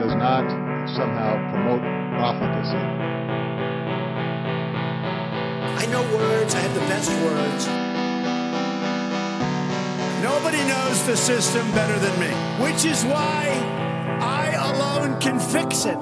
It 0.00 0.04
does 0.04 0.16
not 0.16 0.48
somehow 0.96 1.36
promote 1.50 1.82
profligacy. 2.16 2.74
I 5.76 5.84
know 5.90 6.00
words, 6.16 6.54
I 6.54 6.60
have 6.60 6.72
the 6.72 6.80
best 6.88 7.10
words. 7.20 7.66
Nobody 10.22 10.56
knows 10.66 11.04
the 11.06 11.14
system 11.18 11.70
better 11.72 11.98
than 11.98 12.18
me, 12.18 12.30
which 12.64 12.86
is 12.86 13.04
why 13.04 13.50
I 14.22 14.52
alone 14.72 15.20
can 15.20 15.38
fix 15.38 15.84
it. 15.84 15.98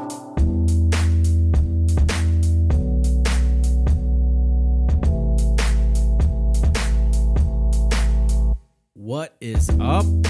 What 8.94 9.34
is 9.40 9.68
up? 9.80 10.27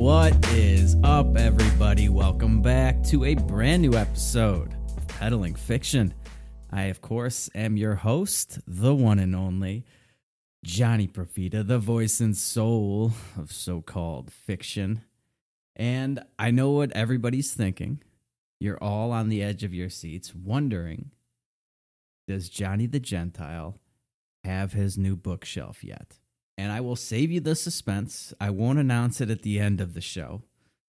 What 0.00 0.48
is 0.52 0.96
up, 1.04 1.36
everybody? 1.36 2.08
Welcome 2.08 2.62
back 2.62 3.02
to 3.08 3.26
a 3.26 3.34
brand 3.34 3.82
new 3.82 3.92
episode 3.92 4.74
of 4.96 5.06
Peddling 5.08 5.54
Fiction. 5.54 6.14
I, 6.70 6.84
of 6.84 7.02
course, 7.02 7.50
am 7.54 7.76
your 7.76 7.96
host, 7.96 8.60
the 8.66 8.94
one 8.94 9.18
and 9.18 9.36
only 9.36 9.84
Johnny 10.64 11.06
Profita, 11.06 11.66
the 11.66 11.78
voice 11.78 12.18
and 12.18 12.34
soul 12.34 13.12
of 13.36 13.52
so 13.52 13.82
called 13.82 14.32
fiction. 14.32 15.02
And 15.76 16.24
I 16.38 16.50
know 16.50 16.70
what 16.70 16.92
everybody's 16.92 17.52
thinking. 17.52 18.02
You're 18.58 18.82
all 18.82 19.12
on 19.12 19.28
the 19.28 19.42
edge 19.42 19.64
of 19.64 19.74
your 19.74 19.90
seats, 19.90 20.34
wondering 20.34 21.10
Does 22.26 22.48
Johnny 22.48 22.86
the 22.86 23.00
Gentile 23.00 23.78
have 24.44 24.72
his 24.72 24.96
new 24.96 25.14
bookshelf 25.14 25.84
yet? 25.84 26.19
And 26.60 26.70
I 26.70 26.82
will 26.82 26.94
save 26.94 27.30
you 27.30 27.40
the 27.40 27.54
suspense. 27.54 28.34
I 28.38 28.50
won't 28.50 28.78
announce 28.78 29.22
it 29.22 29.30
at 29.30 29.40
the 29.40 29.58
end 29.58 29.80
of 29.80 29.94
the 29.94 30.02
show. 30.02 30.42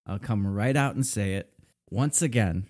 I'll 0.06 0.20
come 0.20 0.46
right 0.46 0.76
out 0.76 0.96
and 0.96 1.06
say 1.06 1.36
it. 1.36 1.54
Once 1.90 2.22
again, 2.22 2.66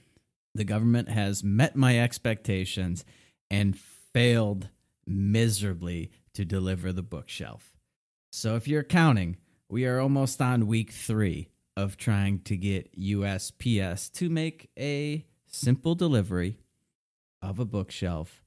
the 0.54 0.64
government 0.64 1.10
has 1.10 1.44
met 1.44 1.76
my 1.76 1.98
expectations 1.98 3.04
and 3.50 3.76
failed 3.76 4.70
miserably 5.08 6.12
to 6.36 6.46
deliver 6.46 6.94
the 6.94 7.02
bookshelf. 7.02 7.76
So 8.32 8.56
if 8.56 8.68
you're 8.68 8.84
counting, 8.84 9.38
we 9.68 9.88
are 9.88 10.00
almost 10.00 10.40
on 10.40 10.68
week 10.68 10.92
three 10.92 11.50
of 11.76 11.98
trying 11.98 12.42
to 12.42 12.56
get 12.56 12.96
USPS 13.00 14.12
to 14.14 14.30
make 14.30 14.70
a 14.78 15.26
simple 15.48 15.96
delivery 15.96 16.60
of 17.42 17.58
a 17.58 17.66
bookshelf 17.66 18.44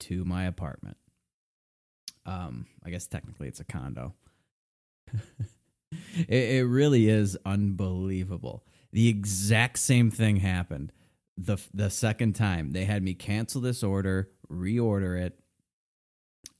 to 0.00 0.24
my 0.24 0.46
apartment. 0.46 0.96
Um, 2.28 2.66
I 2.84 2.90
guess 2.90 3.06
technically 3.06 3.48
it's 3.48 3.60
a 3.60 3.64
condo. 3.64 4.14
it, 6.28 6.28
it 6.28 6.66
really 6.66 7.08
is 7.08 7.38
unbelievable. 7.46 8.64
The 8.92 9.08
exact 9.08 9.78
same 9.78 10.10
thing 10.10 10.36
happened 10.36 10.92
the 11.38 11.56
the 11.72 11.88
second 11.88 12.34
time. 12.34 12.72
They 12.72 12.84
had 12.84 13.02
me 13.02 13.14
cancel 13.14 13.60
this 13.60 13.82
order, 13.82 14.30
reorder 14.50 15.18
it, 15.20 15.38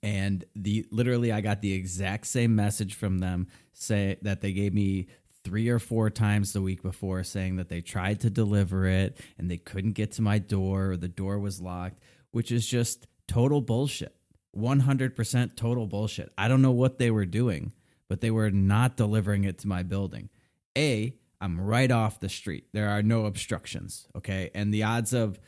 and 0.03 0.45
the 0.55 0.87
literally 0.91 1.33
I 1.33 1.41
got 1.43 1.61
the 1.61 1.73
exact 1.75 2.27
same 2.27 2.55
message 2.55 2.95
from 2.95 3.19
them 3.19 3.49
say 3.73 4.17
that 4.23 4.41
they 4.41 4.53
gave 4.53 4.73
me 4.73 5.09
three 5.45 5.69
or 5.69 5.79
four 5.79 6.11
times 6.11 6.53
the 6.53 6.63
week 6.63 6.83
before 6.83 7.23
saying 7.25 7.57
that 7.57 7.69
they 7.69 7.81
tried 7.81 8.21
to 8.21 8.31
deliver 8.31 8.87
it 8.87 9.19
and 9.39 9.51
they 9.51 9.59
couldn't 9.59 9.93
get 9.93 10.13
to 10.13 10.23
my 10.23 10.39
door 10.39 10.93
or 10.93 10.97
the 10.97 11.09
door 11.09 11.39
was 11.39 11.61
locked, 11.61 12.01
which 12.31 12.53
is 12.53 12.67
just 12.67 13.07
total 13.27 13.61
bullshit. 13.61 14.18
100% 14.57 15.57
total 15.57 15.87
bullshit. 15.87 16.33
I 16.37 16.49
don't 16.49 16.63
know 16.63 16.73
what 16.73 16.99
they 16.99 17.11
were 17.11 17.27
doing, 17.27 17.73
but 18.09 18.21
they 18.21 18.31
were 18.31 18.51
not 18.51 18.97
delivering 18.97 19.45
it 19.45 19.59
to 19.59 19.69
my 19.69 19.83
building. 19.83 20.31
A, 20.77 21.15
I'm 21.41 21.61
right 21.61 21.91
off 21.91 22.21
the 22.21 22.29
street. 22.29 22.67
There 22.73 22.89
are 22.89 23.03
no 23.03 23.27
obstructions, 23.27 24.09
okay? 24.17 24.51
And 24.55 24.73
the 24.73 24.83
odds 24.83 25.13
of 25.13 25.39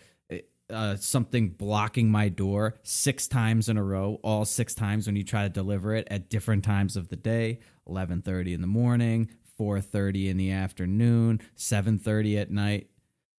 uh, 0.71 0.97
something 0.97 1.49
blocking 1.49 2.11
my 2.11 2.29
door 2.29 2.77
six 2.83 3.27
times 3.27 3.69
in 3.69 3.77
a 3.77 3.83
row, 3.83 4.19
all 4.23 4.45
six 4.45 4.75
times 4.75 5.07
when 5.07 5.17
you 5.17 5.25
try 5.25 5.43
to 5.43 5.49
deliver 5.49 5.95
it 5.95 6.07
at 6.11 6.31
different 6.31 6.65
times 6.65 6.97
of 6.97 7.09
the 7.09 7.17
day, 7.17 7.59
11:30 7.89 8.55
in 8.55 8.61
the 8.61 8.67
morning, 8.67 9.31
4:30 9.59 10.29
in 10.29 10.37
the 10.37 10.51
afternoon, 10.51 11.41
7:30 11.57 12.41
at 12.41 12.51
night. 12.51 12.90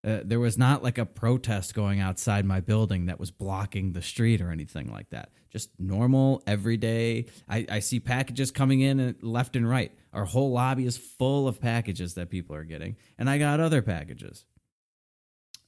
Uh, 0.03 0.19
there 0.23 0.39
was 0.39 0.57
not 0.57 0.81
like 0.81 0.97
a 0.97 1.05
protest 1.05 1.75
going 1.75 1.99
outside 1.99 2.43
my 2.43 2.59
building 2.59 3.05
that 3.05 3.19
was 3.19 3.29
blocking 3.29 3.93
the 3.93 4.01
street 4.01 4.41
or 4.41 4.49
anything 4.49 4.91
like 4.91 5.09
that. 5.11 5.29
Just 5.51 5.69
normal, 5.77 6.41
everyday. 6.47 7.25
I, 7.47 7.67
I 7.69 7.79
see 7.79 7.99
packages 7.99 8.49
coming 8.49 8.81
in 8.81 9.15
left 9.21 9.55
and 9.55 9.69
right. 9.69 9.91
Our 10.11 10.25
whole 10.25 10.51
lobby 10.51 10.85
is 10.85 10.97
full 10.97 11.47
of 11.47 11.61
packages 11.61 12.15
that 12.15 12.31
people 12.31 12.55
are 12.55 12.63
getting, 12.63 12.95
and 13.17 13.29
I 13.29 13.37
got 13.37 13.59
other 13.59 13.81
packages. 13.81 14.45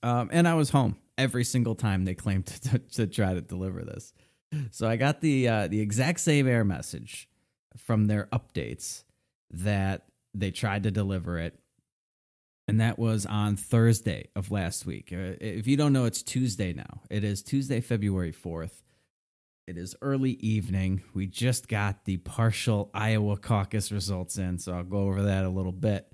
Um, 0.01 0.29
and 0.33 0.47
I 0.47 0.55
was 0.55 0.71
home 0.71 0.97
every 1.17 1.43
single 1.43 1.75
time 1.75 2.05
they 2.05 2.15
claimed 2.15 2.47
to, 2.47 2.61
to, 2.69 2.79
to 2.79 3.07
try 3.07 3.33
to 3.33 3.41
deliver 3.41 3.83
this. 3.83 4.13
So 4.71 4.87
I 4.87 4.97
got 4.97 5.21
the 5.21 5.47
uh, 5.47 5.67
the 5.67 5.79
exact 5.79 6.19
same 6.19 6.47
error 6.47 6.65
message 6.65 7.27
from 7.77 8.05
their 8.05 8.27
updates 8.31 9.03
that 9.51 10.05
they 10.33 10.51
tried 10.51 10.83
to 10.83 10.91
deliver 10.91 11.39
it 11.39 11.59
and 12.67 12.79
that 12.79 12.97
was 12.97 13.25
on 13.25 13.55
Thursday 13.55 14.29
of 14.35 14.51
last 14.51 14.85
week. 14.85 15.11
Uh, 15.11 15.35
if 15.41 15.67
you 15.67 15.75
don't 15.75 15.93
know, 15.93 16.05
it's 16.05 16.23
Tuesday 16.23 16.73
now. 16.73 17.01
It 17.09 17.23
is 17.23 17.41
Tuesday, 17.43 17.81
February 17.81 18.31
4th. 18.31 18.81
It 19.67 19.77
is 19.77 19.95
early 20.01 20.31
evening. 20.31 21.03
We 21.13 21.25
just 21.27 21.67
got 21.67 22.05
the 22.05 22.17
partial 22.17 22.89
Iowa 22.93 23.37
caucus 23.37 23.91
results 23.91 24.37
in, 24.37 24.59
so 24.59 24.73
I'll 24.73 24.83
go 24.83 24.99
over 24.99 25.23
that 25.23 25.45
a 25.45 25.49
little 25.49 25.71
bit. 25.71 26.11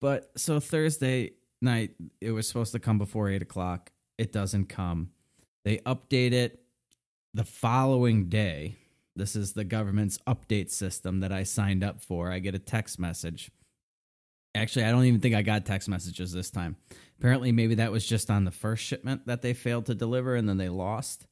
But 0.00 0.30
so 0.36 0.60
Thursday 0.60 1.32
night, 1.60 1.94
it 2.20 2.30
was 2.30 2.46
supposed 2.46 2.72
to 2.72 2.78
come 2.78 2.98
before 2.98 3.28
8 3.28 3.42
o'clock. 3.42 3.90
It 4.18 4.32
doesn't 4.32 4.66
come. 4.66 5.10
They 5.64 5.78
update 5.78 6.32
it 6.32 6.60
the 7.32 7.44
following 7.44 8.28
day. 8.28 8.76
This 9.16 9.34
is 9.34 9.52
the 9.52 9.64
government's 9.64 10.18
update 10.26 10.70
system 10.70 11.20
that 11.20 11.32
I 11.32 11.44
signed 11.44 11.82
up 11.82 12.00
for. 12.00 12.30
I 12.30 12.40
get 12.40 12.54
a 12.54 12.60
text 12.60 12.98
message 12.98 13.50
Actually, 14.54 14.84
I 14.84 14.92
don't 14.92 15.04
even 15.04 15.20
think 15.20 15.34
I 15.34 15.42
got 15.42 15.66
text 15.66 15.88
messages 15.88 16.32
this 16.32 16.50
time. 16.50 16.76
Apparently, 17.18 17.52
maybe 17.52 17.76
that 17.76 17.92
was 17.92 18.06
just 18.06 18.30
on 18.30 18.44
the 18.44 18.50
first 18.50 18.84
shipment 18.84 19.26
that 19.26 19.42
they 19.42 19.52
failed 19.52 19.86
to 19.86 19.94
deliver 19.94 20.36
and 20.36 20.48
then 20.48 20.58
they 20.58 20.68
lost. 20.68 21.26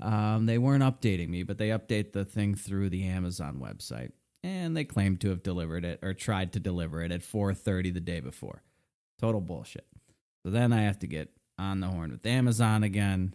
Um, 0.00 0.46
they 0.46 0.58
weren't 0.58 0.82
updating 0.82 1.28
me, 1.28 1.42
but 1.42 1.58
they 1.58 1.68
update 1.68 2.12
the 2.12 2.24
thing 2.24 2.54
through 2.54 2.90
the 2.90 3.06
Amazon 3.06 3.58
website, 3.62 4.12
and 4.42 4.76
they 4.76 4.84
claim 4.84 5.16
to 5.18 5.30
have 5.30 5.42
delivered 5.42 5.84
it 5.84 6.00
or 6.02 6.12
tried 6.12 6.52
to 6.52 6.60
deliver 6.60 7.02
it 7.02 7.12
at 7.12 7.22
4:30 7.22 7.90
the 7.90 8.00
day 8.00 8.20
before. 8.20 8.62
Total 9.18 9.40
bullshit. 9.40 9.86
So 10.42 10.50
then 10.50 10.72
I 10.72 10.82
have 10.82 10.98
to 11.00 11.06
get 11.06 11.30
on 11.58 11.80
the 11.80 11.88
horn 11.88 12.10
with 12.10 12.26
Amazon 12.26 12.82
again 12.82 13.34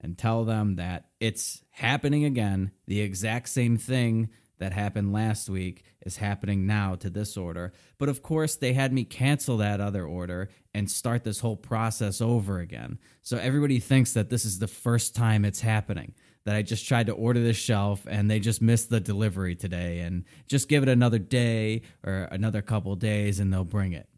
and 0.00 0.18
tell 0.18 0.44
them 0.44 0.76
that 0.76 1.06
it's 1.20 1.62
happening 1.70 2.24
again, 2.24 2.72
the 2.86 3.00
exact 3.00 3.48
same 3.48 3.76
thing 3.76 4.30
that 4.62 4.72
happened 4.72 5.12
last 5.12 5.50
week 5.50 5.82
is 6.02 6.18
happening 6.18 6.66
now 6.68 6.94
to 6.94 7.10
this 7.10 7.36
order. 7.36 7.72
But 7.98 8.08
of 8.08 8.22
course, 8.22 8.54
they 8.54 8.74
had 8.74 8.92
me 8.92 9.02
cancel 9.02 9.56
that 9.56 9.80
other 9.80 10.04
order 10.04 10.50
and 10.72 10.88
start 10.88 11.24
this 11.24 11.40
whole 11.40 11.56
process 11.56 12.20
over 12.20 12.60
again. 12.60 13.00
So 13.22 13.38
everybody 13.38 13.80
thinks 13.80 14.12
that 14.12 14.30
this 14.30 14.44
is 14.44 14.60
the 14.60 14.68
first 14.68 15.16
time 15.16 15.44
it's 15.44 15.62
happening. 15.62 16.14
That 16.44 16.54
I 16.54 16.62
just 16.62 16.86
tried 16.86 17.06
to 17.06 17.12
order 17.12 17.42
this 17.42 17.56
shelf 17.56 18.06
and 18.08 18.30
they 18.30 18.38
just 18.38 18.62
missed 18.62 18.88
the 18.88 19.00
delivery 19.00 19.56
today 19.56 19.98
and 19.98 20.24
just 20.46 20.68
give 20.68 20.84
it 20.84 20.88
another 20.88 21.18
day 21.18 21.82
or 22.04 22.28
another 22.30 22.62
couple 22.62 22.94
days 22.94 23.40
and 23.40 23.52
they'll 23.52 23.64
bring 23.64 23.92
it. 23.92 24.08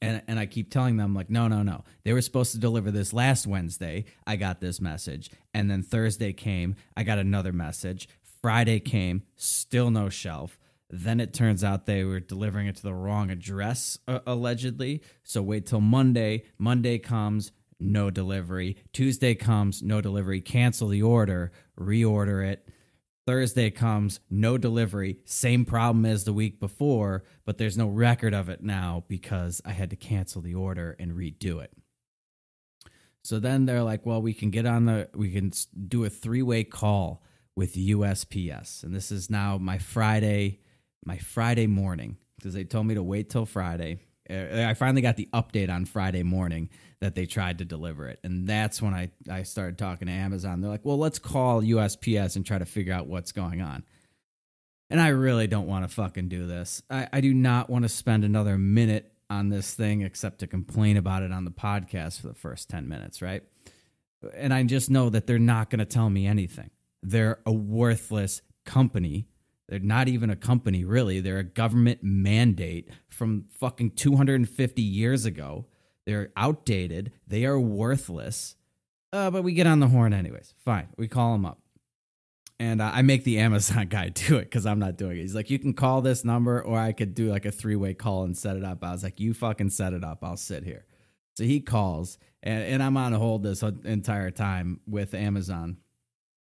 And, 0.00 0.22
and 0.26 0.38
I 0.38 0.46
keep 0.46 0.70
telling 0.70 0.96
them, 0.96 1.14
like, 1.14 1.30
no, 1.30 1.48
no, 1.48 1.62
no. 1.62 1.84
They 2.02 2.12
were 2.12 2.20
supposed 2.20 2.52
to 2.52 2.58
deliver 2.58 2.90
this 2.90 3.12
last 3.12 3.46
Wednesday. 3.46 4.04
I 4.26 4.36
got 4.36 4.60
this 4.60 4.80
message. 4.80 5.30
And 5.54 5.70
then 5.70 5.82
Thursday 5.82 6.32
came. 6.32 6.76
I 6.96 7.04
got 7.04 7.18
another 7.18 7.52
message. 7.52 8.08
Friday 8.44 8.78
came, 8.78 9.22
still 9.36 9.90
no 9.90 10.10
shelf. 10.10 10.58
Then 10.90 11.18
it 11.18 11.32
turns 11.32 11.64
out 11.64 11.86
they 11.86 12.04
were 12.04 12.20
delivering 12.20 12.66
it 12.66 12.76
to 12.76 12.82
the 12.82 12.92
wrong 12.92 13.30
address, 13.30 13.98
uh, 14.06 14.18
allegedly. 14.26 15.02
So 15.22 15.40
wait 15.40 15.64
till 15.64 15.80
Monday. 15.80 16.44
Monday 16.58 16.98
comes, 16.98 17.52
no 17.80 18.10
delivery. 18.10 18.76
Tuesday 18.92 19.34
comes, 19.34 19.82
no 19.82 20.02
delivery. 20.02 20.42
Cancel 20.42 20.88
the 20.88 21.00
order, 21.00 21.52
reorder 21.80 22.46
it. 22.46 22.68
Thursday 23.26 23.70
comes, 23.70 24.20
no 24.28 24.58
delivery. 24.58 25.20
Same 25.24 25.64
problem 25.64 26.04
as 26.04 26.24
the 26.24 26.34
week 26.34 26.60
before, 26.60 27.24
but 27.46 27.56
there's 27.56 27.78
no 27.78 27.88
record 27.88 28.34
of 28.34 28.50
it 28.50 28.62
now 28.62 29.04
because 29.08 29.62
I 29.64 29.72
had 29.72 29.88
to 29.88 29.96
cancel 29.96 30.42
the 30.42 30.54
order 30.54 30.94
and 30.98 31.12
redo 31.12 31.64
it. 31.64 31.72
So 33.22 33.38
then 33.38 33.64
they're 33.64 33.82
like, 33.82 34.04
well, 34.04 34.20
we 34.20 34.34
can 34.34 34.50
get 34.50 34.66
on 34.66 34.84
the, 34.84 35.08
we 35.14 35.30
can 35.30 35.50
do 35.88 36.04
a 36.04 36.10
three 36.10 36.42
way 36.42 36.62
call 36.62 37.23
with 37.56 37.74
USPS. 37.74 38.82
And 38.82 38.94
this 38.94 39.12
is 39.12 39.30
now 39.30 39.58
my 39.58 39.78
Friday, 39.78 40.60
my 41.04 41.18
Friday 41.18 41.66
morning 41.66 42.16
because 42.36 42.54
they 42.54 42.64
told 42.64 42.86
me 42.86 42.94
to 42.94 43.02
wait 43.02 43.30
till 43.30 43.46
Friday. 43.46 43.98
Uh, 44.28 44.64
I 44.66 44.74
finally 44.74 45.02
got 45.02 45.16
the 45.16 45.28
update 45.32 45.70
on 45.70 45.84
Friday 45.84 46.22
morning 46.22 46.70
that 47.00 47.14
they 47.14 47.26
tried 47.26 47.58
to 47.58 47.64
deliver 47.64 48.08
it. 48.08 48.18
And 48.24 48.46
that's 48.46 48.80
when 48.80 48.94
I, 48.94 49.10
I 49.30 49.42
started 49.42 49.78
talking 49.78 50.06
to 50.06 50.12
Amazon. 50.12 50.60
They're 50.60 50.70
like, 50.70 50.84
well, 50.84 50.98
let's 50.98 51.18
call 51.18 51.62
USPS 51.62 52.36
and 52.36 52.44
try 52.44 52.58
to 52.58 52.64
figure 52.64 52.94
out 52.94 53.06
what's 53.06 53.32
going 53.32 53.60
on. 53.60 53.84
And 54.90 55.00
I 55.00 55.08
really 55.08 55.46
don't 55.46 55.66
want 55.66 55.88
to 55.88 55.94
fucking 55.94 56.28
do 56.28 56.46
this. 56.46 56.82
I, 56.90 57.08
I 57.12 57.20
do 57.20 57.34
not 57.34 57.68
want 57.68 57.84
to 57.84 57.88
spend 57.88 58.24
another 58.24 58.56
minute 58.58 59.12
on 59.30 59.48
this 59.48 59.74
thing 59.74 60.02
except 60.02 60.40
to 60.40 60.46
complain 60.46 60.96
about 60.96 61.22
it 61.22 61.32
on 61.32 61.44
the 61.44 61.50
podcast 61.50 62.20
for 62.20 62.28
the 62.28 62.34
first 62.34 62.68
10 62.70 62.88
minutes, 62.88 63.22
right? 63.22 63.42
And 64.34 64.54
I 64.54 64.62
just 64.64 64.90
know 64.90 65.10
that 65.10 65.26
they're 65.26 65.38
not 65.38 65.70
going 65.70 65.80
to 65.80 65.84
tell 65.84 66.08
me 66.08 66.26
anything. 66.26 66.70
They're 67.04 67.40
a 67.46 67.52
worthless 67.52 68.42
company. 68.64 69.28
They're 69.68 69.78
not 69.78 70.08
even 70.08 70.30
a 70.30 70.36
company, 70.36 70.84
really. 70.84 71.20
They're 71.20 71.38
a 71.38 71.44
government 71.44 72.00
mandate 72.02 72.88
from 73.08 73.46
fucking 73.58 73.92
250 73.92 74.82
years 74.82 75.24
ago. 75.24 75.66
They're 76.06 76.32
outdated. 76.36 77.12
They 77.26 77.44
are 77.46 77.58
worthless. 77.58 78.56
Uh, 79.12 79.30
but 79.30 79.42
we 79.42 79.52
get 79.52 79.66
on 79.66 79.80
the 79.80 79.88
horn 79.88 80.12
anyways. 80.12 80.54
Fine. 80.64 80.88
We 80.96 81.08
call 81.08 81.32
them 81.32 81.46
up 81.46 81.60
and 82.58 82.80
uh, 82.80 82.90
I 82.92 83.02
make 83.02 83.24
the 83.24 83.38
Amazon 83.38 83.86
guy 83.90 84.08
do 84.08 84.36
it 84.36 84.44
because 84.44 84.66
I'm 84.66 84.78
not 84.78 84.96
doing 84.96 85.18
it. 85.18 85.22
He's 85.22 85.34
like, 85.34 85.50
you 85.50 85.58
can 85.58 85.74
call 85.74 86.02
this 86.02 86.24
number, 86.24 86.62
or 86.62 86.78
I 86.78 86.92
could 86.92 87.14
do 87.14 87.30
like 87.30 87.44
a 87.44 87.52
three 87.52 87.76
way 87.76 87.94
call 87.94 88.24
and 88.24 88.36
set 88.36 88.56
it 88.56 88.64
up. 88.64 88.82
I 88.82 88.92
was 88.92 89.02
like, 89.02 89.20
you 89.20 89.34
fucking 89.34 89.70
set 89.70 89.92
it 89.92 90.04
up. 90.04 90.18
I'll 90.22 90.36
sit 90.36 90.64
here. 90.64 90.84
So 91.36 91.44
he 91.44 91.60
calls, 91.60 92.18
and, 92.42 92.62
and 92.64 92.82
I'm 92.82 92.96
on 92.96 93.12
hold 93.12 93.42
this 93.42 93.62
entire 93.62 94.30
time 94.30 94.80
with 94.86 95.14
Amazon 95.14 95.78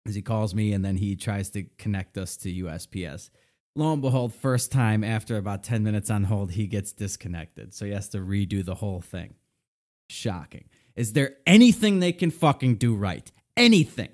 as 0.06 0.14
he 0.14 0.22
calls 0.22 0.54
me, 0.54 0.72
and 0.72 0.84
then 0.84 0.96
he 0.96 1.16
tries 1.16 1.50
to 1.50 1.64
connect 1.78 2.16
us 2.18 2.36
to 2.38 2.52
USPS. 2.64 3.30
Lo 3.76 3.92
and 3.92 4.02
behold, 4.02 4.34
first 4.34 4.72
time 4.72 5.04
after 5.04 5.36
about 5.36 5.62
10 5.62 5.82
minutes 5.82 6.10
on 6.10 6.24
hold, 6.24 6.52
he 6.52 6.66
gets 6.66 6.92
disconnected. 6.92 7.72
So 7.72 7.84
he 7.84 7.92
has 7.92 8.08
to 8.10 8.18
redo 8.18 8.64
the 8.64 8.74
whole 8.76 9.00
thing. 9.00 9.34
Shocking. 10.08 10.68
Is 10.96 11.12
there 11.12 11.36
anything 11.46 12.00
they 12.00 12.12
can 12.12 12.30
fucking 12.30 12.76
do 12.76 12.94
right? 12.94 13.30
Anything? 13.56 14.10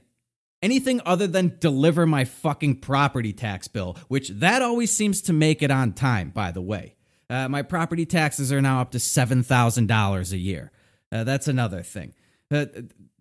anything 0.62 1.00
other 1.06 1.26
than 1.26 1.56
deliver 1.60 2.06
my 2.06 2.24
fucking 2.24 2.76
property 2.80 3.32
tax 3.32 3.68
bill, 3.68 3.96
which 4.08 4.28
that 4.30 4.62
always 4.62 4.94
seems 4.94 5.22
to 5.22 5.32
make 5.32 5.62
it 5.62 5.70
on 5.70 5.92
time, 5.92 6.30
by 6.30 6.50
the 6.50 6.60
way. 6.60 6.96
Uh, 7.28 7.48
my 7.48 7.62
property 7.62 8.06
taxes 8.06 8.52
are 8.52 8.62
now 8.62 8.80
up 8.80 8.90
to 8.92 8.98
$7,000 8.98 10.32
a 10.32 10.36
year. 10.36 10.72
Uh, 11.12 11.24
that's 11.24 11.48
another 11.48 11.82
thing. 11.82 12.14
Uh, 12.50 12.66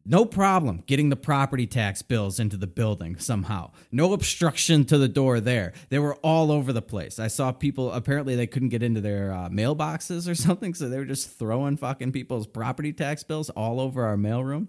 no 0.06 0.24
problem 0.24 0.84
getting 0.86 1.10
the 1.10 1.16
property 1.16 1.66
tax 1.66 2.02
bills 2.02 2.40
into 2.40 2.58
the 2.58 2.68
building 2.68 3.18
somehow. 3.18 3.72
No 3.92 4.14
obstruction 4.14 4.86
to 4.86 4.98
the 4.98 5.08
door 5.08 5.40
there. 5.40 5.74
They 5.90 6.00
were 6.00 6.16
all 6.16 6.52
over 6.52 6.72
the 6.72 6.82
place. 6.82 7.18
I 7.18 7.28
saw 7.28 7.52
people, 7.52 7.92
apparently, 7.92 8.36
they 8.36 8.48
couldn't 8.48 8.70
get 8.70 8.84
into 8.84 9.02
their 9.02 9.32
uh, 9.32 9.50
mailboxes 9.50 10.30
or 10.30 10.36
something, 10.36 10.74
so 10.76 10.88
they 10.88 10.98
were 10.98 11.06
just 11.06 11.38
throwing 11.38 11.78
fucking 11.78 12.12
people's 12.12 12.46
property 12.48 12.94
tax 12.94 13.24
bills 13.24 13.50
all 13.50 13.80
over 13.80 14.06
our 14.06 14.18
mailroom. 14.18 14.68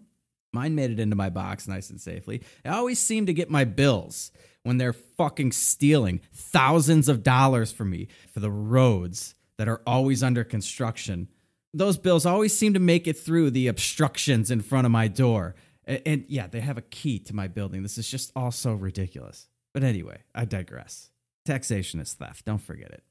Mine 0.52 0.74
made 0.74 0.90
it 0.90 1.00
into 1.00 1.16
my 1.16 1.28
box 1.28 1.68
nice 1.68 1.90
and 1.90 2.00
safely. 2.00 2.42
I 2.64 2.70
always 2.70 2.98
seem 2.98 3.26
to 3.26 3.34
get 3.34 3.50
my 3.50 3.64
bills 3.64 4.32
when 4.62 4.78
they're 4.78 4.94
fucking 4.94 5.52
stealing 5.52 6.20
thousands 6.32 7.08
of 7.08 7.22
dollars 7.22 7.72
from 7.72 7.90
me 7.90 8.08
for 8.32 8.40
the 8.40 8.50
roads 8.50 9.34
that 9.58 9.68
are 9.68 9.82
always 9.86 10.22
under 10.22 10.44
construction. 10.44 11.28
Those 11.76 11.98
bills 11.98 12.24
always 12.24 12.56
seem 12.56 12.74
to 12.74 12.80
make 12.80 13.06
it 13.06 13.18
through 13.18 13.50
the 13.50 13.68
obstructions 13.68 14.50
in 14.50 14.62
front 14.62 14.86
of 14.86 14.90
my 14.90 15.08
door. 15.08 15.54
And, 15.84 16.02
and 16.06 16.24
yeah, 16.28 16.46
they 16.46 16.60
have 16.60 16.78
a 16.78 16.82
key 16.82 17.18
to 17.20 17.34
my 17.34 17.48
building. 17.48 17.82
This 17.82 17.98
is 17.98 18.08
just 18.08 18.32
all 18.34 18.50
so 18.50 18.72
ridiculous. 18.72 19.48
But 19.74 19.84
anyway, 19.84 20.22
I 20.34 20.46
digress. 20.46 21.10
Taxation 21.44 22.00
is 22.00 22.14
theft. 22.14 22.46
Don't 22.46 22.62
forget 22.62 22.90
it. 22.90 23.02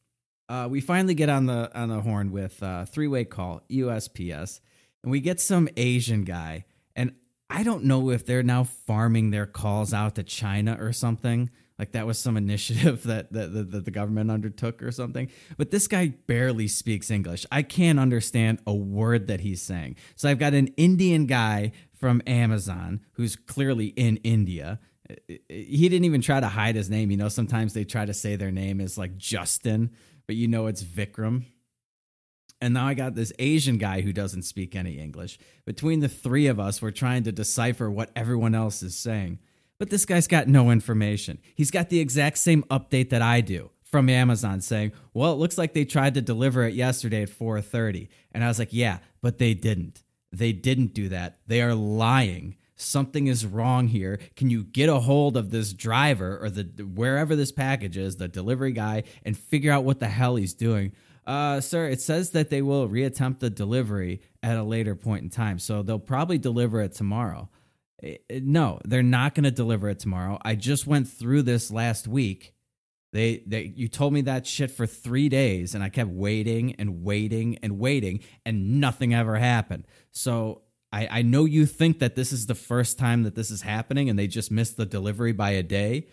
Uh, 0.49 0.67
we 0.69 0.81
finally 0.81 1.13
get 1.13 1.29
on 1.29 1.45
the 1.45 1.71
on 1.73 1.89
the 1.89 2.01
horn 2.01 2.31
with 2.31 2.61
uh, 2.61 2.85
three 2.85 3.07
way 3.07 3.23
call 3.23 3.63
USPS, 3.69 4.59
and 5.03 5.11
we 5.11 5.19
get 5.19 5.39
some 5.39 5.67
Asian 5.75 6.23
guy, 6.23 6.65
and 6.95 7.13
I 7.49 7.63
don't 7.63 7.85
know 7.85 8.09
if 8.11 8.25
they're 8.25 8.43
now 8.43 8.63
farming 8.63 9.31
their 9.31 9.45
calls 9.45 9.93
out 9.93 10.15
to 10.15 10.23
China 10.23 10.77
or 10.79 10.91
something. 10.93 11.49
Like 11.77 11.91
that 11.91 12.05
was 12.05 12.17
some 12.17 12.37
initiative 12.45 13.03
that, 13.03 13.31
that, 13.33 13.71
that, 13.71 13.85
the 13.85 13.91
government 13.91 14.31
undertook 14.31 14.81
or 14.81 14.91
something. 14.91 15.29
But 15.57 15.71
this 15.71 15.87
guy 15.87 16.13
barely 16.27 16.67
speaks 16.67 17.11
English. 17.11 17.45
I 17.51 17.63
can't 17.63 17.99
understand 17.99 18.59
a 18.65 18.73
word 18.73 19.27
that 19.27 19.41
he's 19.41 19.61
saying. 19.61 19.97
So 20.15 20.29
I've 20.29 20.39
got 20.39 20.53
an 20.53 20.67
Indian 20.77 21.25
guy 21.25 21.71
from 21.93 22.21
Amazon 22.27 23.01
who's 23.13 23.35
clearly 23.35 23.87
in 23.87 24.17
India. 24.17 24.79
He 25.27 25.87
didn't 25.87 26.05
even 26.05 26.21
try 26.21 26.39
to 26.39 26.47
hide 26.47 26.75
his 26.75 26.89
name. 26.89 27.11
You 27.11 27.17
know, 27.17 27.29
sometimes 27.29 27.73
they 27.73 27.83
try 27.83 28.05
to 28.05 28.13
say 28.13 28.35
their 28.35 28.51
name 28.51 28.81
is 28.81 28.97
like 28.97 29.17
Justin, 29.17 29.91
but 30.25 30.35
you 30.35 30.47
know 30.47 30.67
it's 30.67 30.83
Vikram. 30.83 31.45
And 32.61 32.73
now 32.73 32.87
I 32.87 32.93
got 32.93 33.15
this 33.15 33.33
Asian 33.37 33.77
guy 33.77 34.01
who 34.01 34.13
doesn't 34.13 34.43
speak 34.43 34.75
any 34.75 34.97
English. 34.97 35.37
Between 35.65 35.99
the 35.99 36.07
three 36.07 36.47
of 36.47 36.59
us, 36.59 36.81
we're 36.81 36.91
trying 36.91 37.23
to 37.23 37.31
decipher 37.31 37.91
what 37.91 38.11
everyone 38.15 38.55
else 38.55 38.81
is 38.81 38.95
saying. 38.95 39.39
But 39.77 39.89
this 39.89 40.05
guy's 40.05 40.27
got 40.27 40.47
no 40.47 40.71
information. 40.71 41.39
He's 41.55 41.71
got 41.71 41.89
the 41.89 41.99
exact 41.99 42.37
same 42.37 42.63
update 42.63 43.09
that 43.09 43.21
I 43.21 43.41
do 43.41 43.71
from 43.83 44.09
Amazon 44.09 44.61
saying, 44.61 44.93
"Well, 45.13 45.33
it 45.33 45.37
looks 45.37 45.57
like 45.57 45.73
they 45.73 45.85
tried 45.85 46.13
to 46.15 46.21
deliver 46.21 46.63
it 46.63 46.73
yesterday 46.73 47.23
at 47.23 47.29
4:30." 47.29 48.09
And 48.31 48.43
I 48.43 48.47
was 48.47 48.59
like, 48.59 48.73
"Yeah, 48.73 48.99
but 49.21 49.37
they 49.37 49.53
didn't. 49.53 50.03
They 50.31 50.53
didn't 50.53 50.93
do 50.93 51.09
that. 51.09 51.39
They 51.47 51.61
are 51.61 51.75
lying." 51.75 52.55
Something 52.77 53.27
is 53.27 53.45
wrong 53.45 53.87
here. 53.87 54.19
Can 54.35 54.49
you 54.49 54.65
get 54.65 54.89
a 54.89 54.99
hold 54.99 55.37
of 55.37 55.49
this 55.49 55.71
driver 55.71 56.37
or 56.41 56.49
the 56.49 56.83
wherever 56.83 57.35
this 57.35 57.53
package 57.53 57.95
is, 57.95 58.17
the 58.17 58.27
delivery 58.27 58.73
guy, 58.73 59.03
and 59.23 59.37
figure 59.37 59.71
out 59.71 59.85
what 59.85 59.99
the 59.99 60.09
hell 60.09 60.35
he's 60.35 60.53
doing? 60.53 60.91
Uh, 61.25 61.59
sir, 61.59 61.87
it 61.87 62.01
says 62.01 62.31
that 62.31 62.49
they 62.49 62.61
will 62.61 62.87
reattempt 62.87 63.39
the 63.39 63.49
delivery 63.49 64.21
at 64.43 64.57
a 64.57 64.63
later 64.63 64.95
point 64.95 65.23
in 65.23 65.29
time. 65.29 65.57
So 65.57 65.81
they'll 65.81 65.99
probably 65.99 66.37
deliver 66.37 66.81
it 66.81 66.93
tomorrow. 66.93 67.49
Eh, 68.03 68.17
eh, 68.29 68.39
no, 68.43 68.79
they're 68.85 69.03
not 69.03 69.35
going 69.35 69.43
to 69.43 69.51
deliver 69.51 69.89
it 69.89 69.99
tomorrow. 69.99 70.39
I 70.43 70.55
just 70.55 70.87
went 70.87 71.07
through 71.07 71.43
this 71.43 71.71
last 71.71 72.07
week. 72.07 72.53
They, 73.13 73.43
they, 73.47 73.73
you 73.75 73.87
told 73.87 74.11
me 74.13 74.21
that 74.21 74.45
shit 74.45 74.71
for 74.71 74.85
three 74.85 75.29
days, 75.29 75.73
and 75.73 75.83
I 75.83 75.89
kept 75.89 76.09
waiting 76.09 76.75
and 76.75 77.03
waiting 77.03 77.57
and 77.63 77.79
waiting, 77.79 78.19
and 78.45 78.81
nothing 78.81 79.13
ever 79.13 79.37
happened. 79.37 79.85
So 80.11 80.63
I, 80.91 81.07
I 81.09 81.21
know 81.21 81.45
you 81.45 81.65
think 81.65 81.99
that 81.99 82.15
this 82.15 82.33
is 82.33 82.47
the 82.47 82.55
first 82.55 82.99
time 82.99 83.23
that 83.23 83.35
this 83.35 83.51
is 83.51 83.61
happening, 83.61 84.09
and 84.09 84.19
they 84.19 84.27
just 84.27 84.51
missed 84.51 84.75
the 84.75 84.85
delivery 84.85 85.31
by 85.31 85.51
a 85.51 85.63
day 85.63 86.07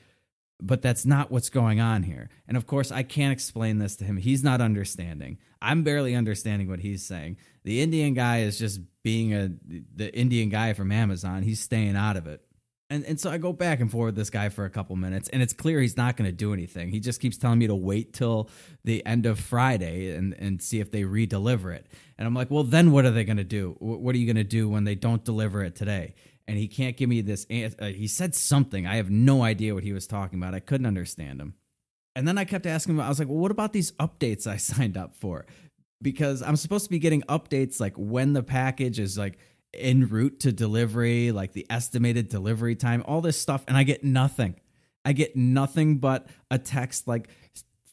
but 0.63 0.81
that's 0.81 1.05
not 1.05 1.31
what's 1.31 1.51
going 1.51 1.81
on 1.81 2.05
here. 2.05 2.31
And 2.47 2.57
of 2.57 2.67
course, 2.67 2.93
I 2.93 3.03
can't 3.03 3.33
explain 3.33 3.79
this 3.79 3.97
to 3.97 4.05
him. 4.05 4.17
He's 4.17 4.45
not 4.45 4.61
understanding. 4.61 5.39
I'm 5.61 5.83
barely 5.83 6.15
understanding 6.15 6.69
what 6.69 6.81
he's 6.81 7.05
saying. 7.05 7.37
The 7.65 7.83
Indian 7.83 8.15
guy 8.15 8.41
is 8.41 8.59
just 8.59 8.81
being 9.03 9.35
a 9.35 9.51
the 9.95 10.15
Indian 10.15 10.49
guy 10.49 10.73
from 10.73 10.93
Amazon. 10.93 11.43
He's 11.43 11.61
staying 11.61 11.97
out 11.97 12.17
of 12.17 12.27
it. 12.27 12.43
And 12.91 13.05
and 13.07 13.19
so 13.19 13.31
I 13.31 13.39
go 13.39 13.53
back 13.53 13.81
and 13.81 13.91
forth 13.91 14.07
with 14.07 14.17
this 14.17 14.31
guy 14.31 14.51
for 14.51 14.65
a 14.65 14.71
couple 14.71 14.95
minutes, 14.97 15.29
and 15.31 15.43
it's 15.43 15.53
clear 15.53 15.81
he's 15.81 15.97
not 15.97 16.17
going 16.17 16.29
to 16.29 16.37
do 16.37 16.53
anything. 16.53 16.91
He 16.91 17.01
just 17.01 17.21
keeps 17.21 17.39
telling 17.39 17.59
me 17.59 17.67
to 17.67 17.75
wait 17.75 18.13
till 18.13 18.51
the 18.85 19.05
end 19.07 19.27
of 19.27 19.41
Friday 19.41 20.15
and 20.15 20.35
and 20.35 20.63
see 20.63 20.79
if 20.79 20.91
they 20.91 21.05
re-deliver 21.05 21.73
it. 21.73 21.87
And 22.19 22.27
I'm 22.27 22.35
like, 22.35 22.51
well, 22.51 22.65
then 22.65 22.93
what 22.93 23.05
are 23.05 23.11
they 23.11 23.25
going 23.25 23.39
to 23.39 23.45
do? 23.45 23.77
What 23.79 24.15
are 24.15 24.19
you 24.19 24.27
going 24.27 24.37
to 24.37 24.45
do 24.45 24.69
when 24.69 24.85
they 24.85 24.95
don't 24.95 25.25
deliver 25.25 25.65
it 25.65 25.75
today? 25.75 26.15
And 26.49 26.59
he 26.59 26.69
can't 26.69 26.97
give 26.97 27.09
me 27.09 27.21
this. 27.21 27.47
Uh, 27.51 27.87
he 27.87 28.07
said 28.07 28.35
something. 28.35 28.87
I 28.87 28.97
have 28.97 29.11
no 29.11 29.43
idea 29.43 29.75
what 29.75 29.85
he 29.85 29.93
was 29.93 30.07
talking 30.07 30.39
about. 30.39 30.55
I 30.55 30.61
couldn't 30.61 30.87
understand 30.87 31.41
him. 31.41 31.55
And 32.15 32.29
then 32.29 32.37
I 32.37 32.45
kept 32.45 32.67
asking 32.67 32.95
him, 32.95 33.01
I 33.01 33.09
was 33.09 33.19
like, 33.19 33.29
well, 33.29 33.39
what 33.39 33.51
about 33.51 33.73
these 33.73 33.93
updates 33.93 34.47
I 34.47 34.57
signed 34.59 34.97
up 34.97 35.15
for? 35.15 35.47
Because 36.01 36.43
I'm 36.43 36.57
supposed 36.57 36.85
to 36.85 36.91
be 36.91 36.99
getting 36.99 37.23
updates 37.23 37.81
like 37.81 37.95
when 37.97 38.33
the 38.33 38.43
package 38.43 38.99
is 38.99 39.17
like 39.17 39.39
en 39.73 40.09
route 40.09 40.41
to 40.41 40.53
delivery, 40.53 41.33
like 41.33 41.53
the 41.53 41.67
estimated 41.71 42.29
delivery 42.29 42.75
time, 42.75 43.03
all 43.07 43.21
this 43.21 43.41
stuff. 43.41 43.65
And 43.69 43.77
I 43.77 43.85
get 43.85 44.05
nothing. 44.05 44.57
I 45.05 45.13
get 45.13 45.37
nothing 45.37 45.99
but 45.99 46.27
a 46.51 46.59
text 46.59 47.09
like 47.09 47.29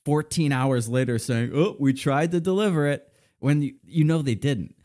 14 0.05 0.51
hours 0.51 0.89
later 0.89 1.19
saying, 1.19 1.51
oh, 1.53 1.75
we 1.79 1.93
tried 1.93 2.31
to 2.31 2.39
deliver 2.39 2.87
it 2.87 3.13
when 3.39 3.61
you, 3.61 3.75
you 3.83 4.03
know 4.03 4.21
they 4.21 4.35
didn't 4.35 4.75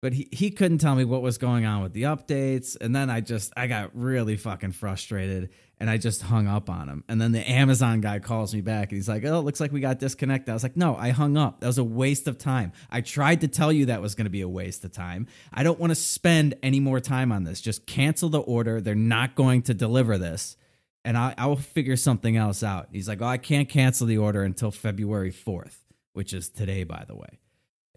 but 0.00 0.14
he, 0.14 0.28
he 0.32 0.50
couldn't 0.50 0.78
tell 0.78 0.94
me 0.94 1.04
what 1.04 1.22
was 1.22 1.38
going 1.38 1.66
on 1.66 1.82
with 1.82 1.92
the 1.92 2.04
updates. 2.04 2.76
And 2.80 2.94
then 2.94 3.10
i 3.10 3.20
just 3.20 3.52
i 3.56 3.66
got 3.66 3.90
really 3.94 4.36
fucking 4.36 4.72
frustrated 4.72 5.50
and 5.78 5.88
i 5.90 5.98
just 5.98 6.22
hung 6.22 6.46
up 6.46 6.70
on 6.70 6.88
him. 6.88 7.04
And 7.08 7.20
then 7.20 7.32
the 7.32 7.48
amazon 7.48 8.00
guy 8.00 8.18
calls 8.18 8.54
me 8.54 8.60
back 8.60 8.90
and 8.90 8.96
he's 8.96 9.08
like 9.08 9.24
oh 9.24 9.38
it 9.38 9.42
looks 9.42 9.60
like 9.60 9.72
we 9.72 9.80
got 9.80 9.98
disconnected. 9.98 10.50
I 10.50 10.54
was 10.54 10.62
like 10.62 10.76
no 10.76 10.96
i 10.96 11.10
hung 11.10 11.36
up. 11.36 11.60
That 11.60 11.66
was 11.66 11.78
a 11.78 11.84
waste 11.84 12.26
of 12.28 12.38
time. 12.38 12.72
I 12.90 13.00
tried 13.00 13.42
to 13.42 13.48
tell 13.48 13.72
you 13.72 13.86
that 13.86 14.02
was 14.02 14.14
going 14.14 14.26
to 14.26 14.30
be 14.30 14.40
a 14.40 14.48
waste 14.48 14.84
of 14.84 14.92
time. 14.92 15.26
I 15.52 15.62
don't 15.62 15.78
want 15.78 15.90
to 15.90 15.96
spend 15.96 16.54
any 16.62 16.80
more 16.80 17.00
time 17.00 17.32
on 17.32 17.44
this. 17.44 17.60
Just 17.60 17.86
cancel 17.86 18.28
the 18.28 18.40
order. 18.40 18.80
They're 18.80 18.94
not 18.94 19.34
going 19.34 19.62
to 19.62 19.74
deliver 19.74 20.18
this. 20.18 20.56
And 21.02 21.16
I, 21.16 21.34
I 21.38 21.46
will 21.46 21.56
figure 21.56 21.96
something 21.96 22.36
else 22.36 22.62
out. 22.62 22.88
He's 22.92 23.08
like 23.08 23.20
oh 23.20 23.26
i 23.26 23.38
can't 23.38 23.68
cancel 23.68 24.06
the 24.06 24.18
order 24.18 24.42
until 24.42 24.70
february 24.70 25.32
4th 25.32 25.76
which 26.12 26.32
is 26.32 26.48
today 26.48 26.84
by 26.84 27.04
the 27.06 27.14
way 27.14 27.38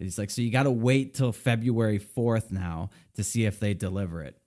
he's 0.03 0.17
like, 0.17 0.29
so 0.29 0.41
you 0.41 0.51
got 0.51 0.63
to 0.63 0.71
wait 0.71 1.13
till 1.13 1.31
February 1.31 1.99
4th 1.99 2.51
now 2.51 2.89
to 3.15 3.23
see 3.23 3.45
if 3.45 3.59
they 3.59 3.73
deliver 3.73 4.21
it. 4.21 4.37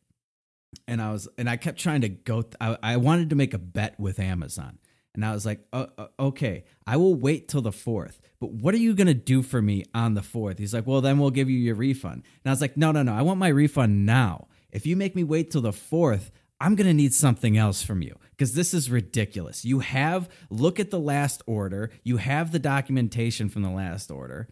And 0.87 1.01
I 1.01 1.13
was, 1.13 1.29
and 1.39 1.49
I 1.49 1.57
kept 1.57 1.79
trying 1.79 2.03
to 2.03 2.09
go, 2.09 2.43
th- 2.43 2.55
I, 2.61 2.77
I 2.83 2.97
wanted 2.97 3.31
to 3.31 3.37
make 3.37 3.55
a 3.55 3.59
bet 3.59 3.99
with 3.99 4.19
Amazon. 4.19 4.79
And 5.15 5.25
I 5.25 5.33
was 5.33 5.47
like, 5.47 5.61
uh, 5.73 5.87
uh, 5.97 6.09
okay, 6.21 6.65
I 6.87 6.99
will 6.99 7.15
wait 7.15 7.49
till 7.49 7.63
the 7.63 7.71
4th. 7.71 8.19
But 8.39 8.53
what 8.53 8.75
are 8.75 8.79
you 8.79 8.95
going 8.95 9.07
to 9.07 9.15
do 9.15 9.43
for 9.43 9.63
me 9.63 9.85
on 9.95 10.13
the 10.13 10.21
4th? 10.21 10.59
He's 10.59 10.75
like, 10.75 10.87
well, 10.87 11.01
then 11.01 11.19
we'll 11.19 11.31
give 11.31 11.49
you 11.49 11.59
your 11.59 11.75
refund. 11.75 12.23
And 12.45 12.51
I 12.51 12.51
was 12.51 12.61
like, 12.61 12.77
no, 12.77 12.93
no, 12.93 13.03
no. 13.03 13.15
I 13.15 13.23
want 13.23 13.39
my 13.39 13.49
refund 13.49 14.05
now. 14.05 14.49
If 14.71 14.85
you 14.85 14.95
make 14.95 15.17
me 15.17 15.25
wait 15.25 15.51
till 15.51 15.63
the 15.63 15.71
4th, 15.71 16.31
I'm 16.61 16.75
going 16.75 16.87
to 16.87 16.95
need 16.95 17.15
something 17.15 17.57
else 17.57 17.83
from 17.83 18.03
you 18.03 18.19
because 18.31 18.55
this 18.55 18.73
is 18.75 18.91
ridiculous. 18.91 19.65
You 19.65 19.81
have, 19.81 20.29
look 20.51 20.79
at 20.79 20.91
the 20.91 21.01
last 21.01 21.43
order, 21.47 21.91
you 22.03 22.19
have 22.19 22.53
the 22.53 22.59
documentation 22.59 23.49
from 23.49 23.63
the 23.63 23.71
last 23.71 24.11
order. 24.11 24.49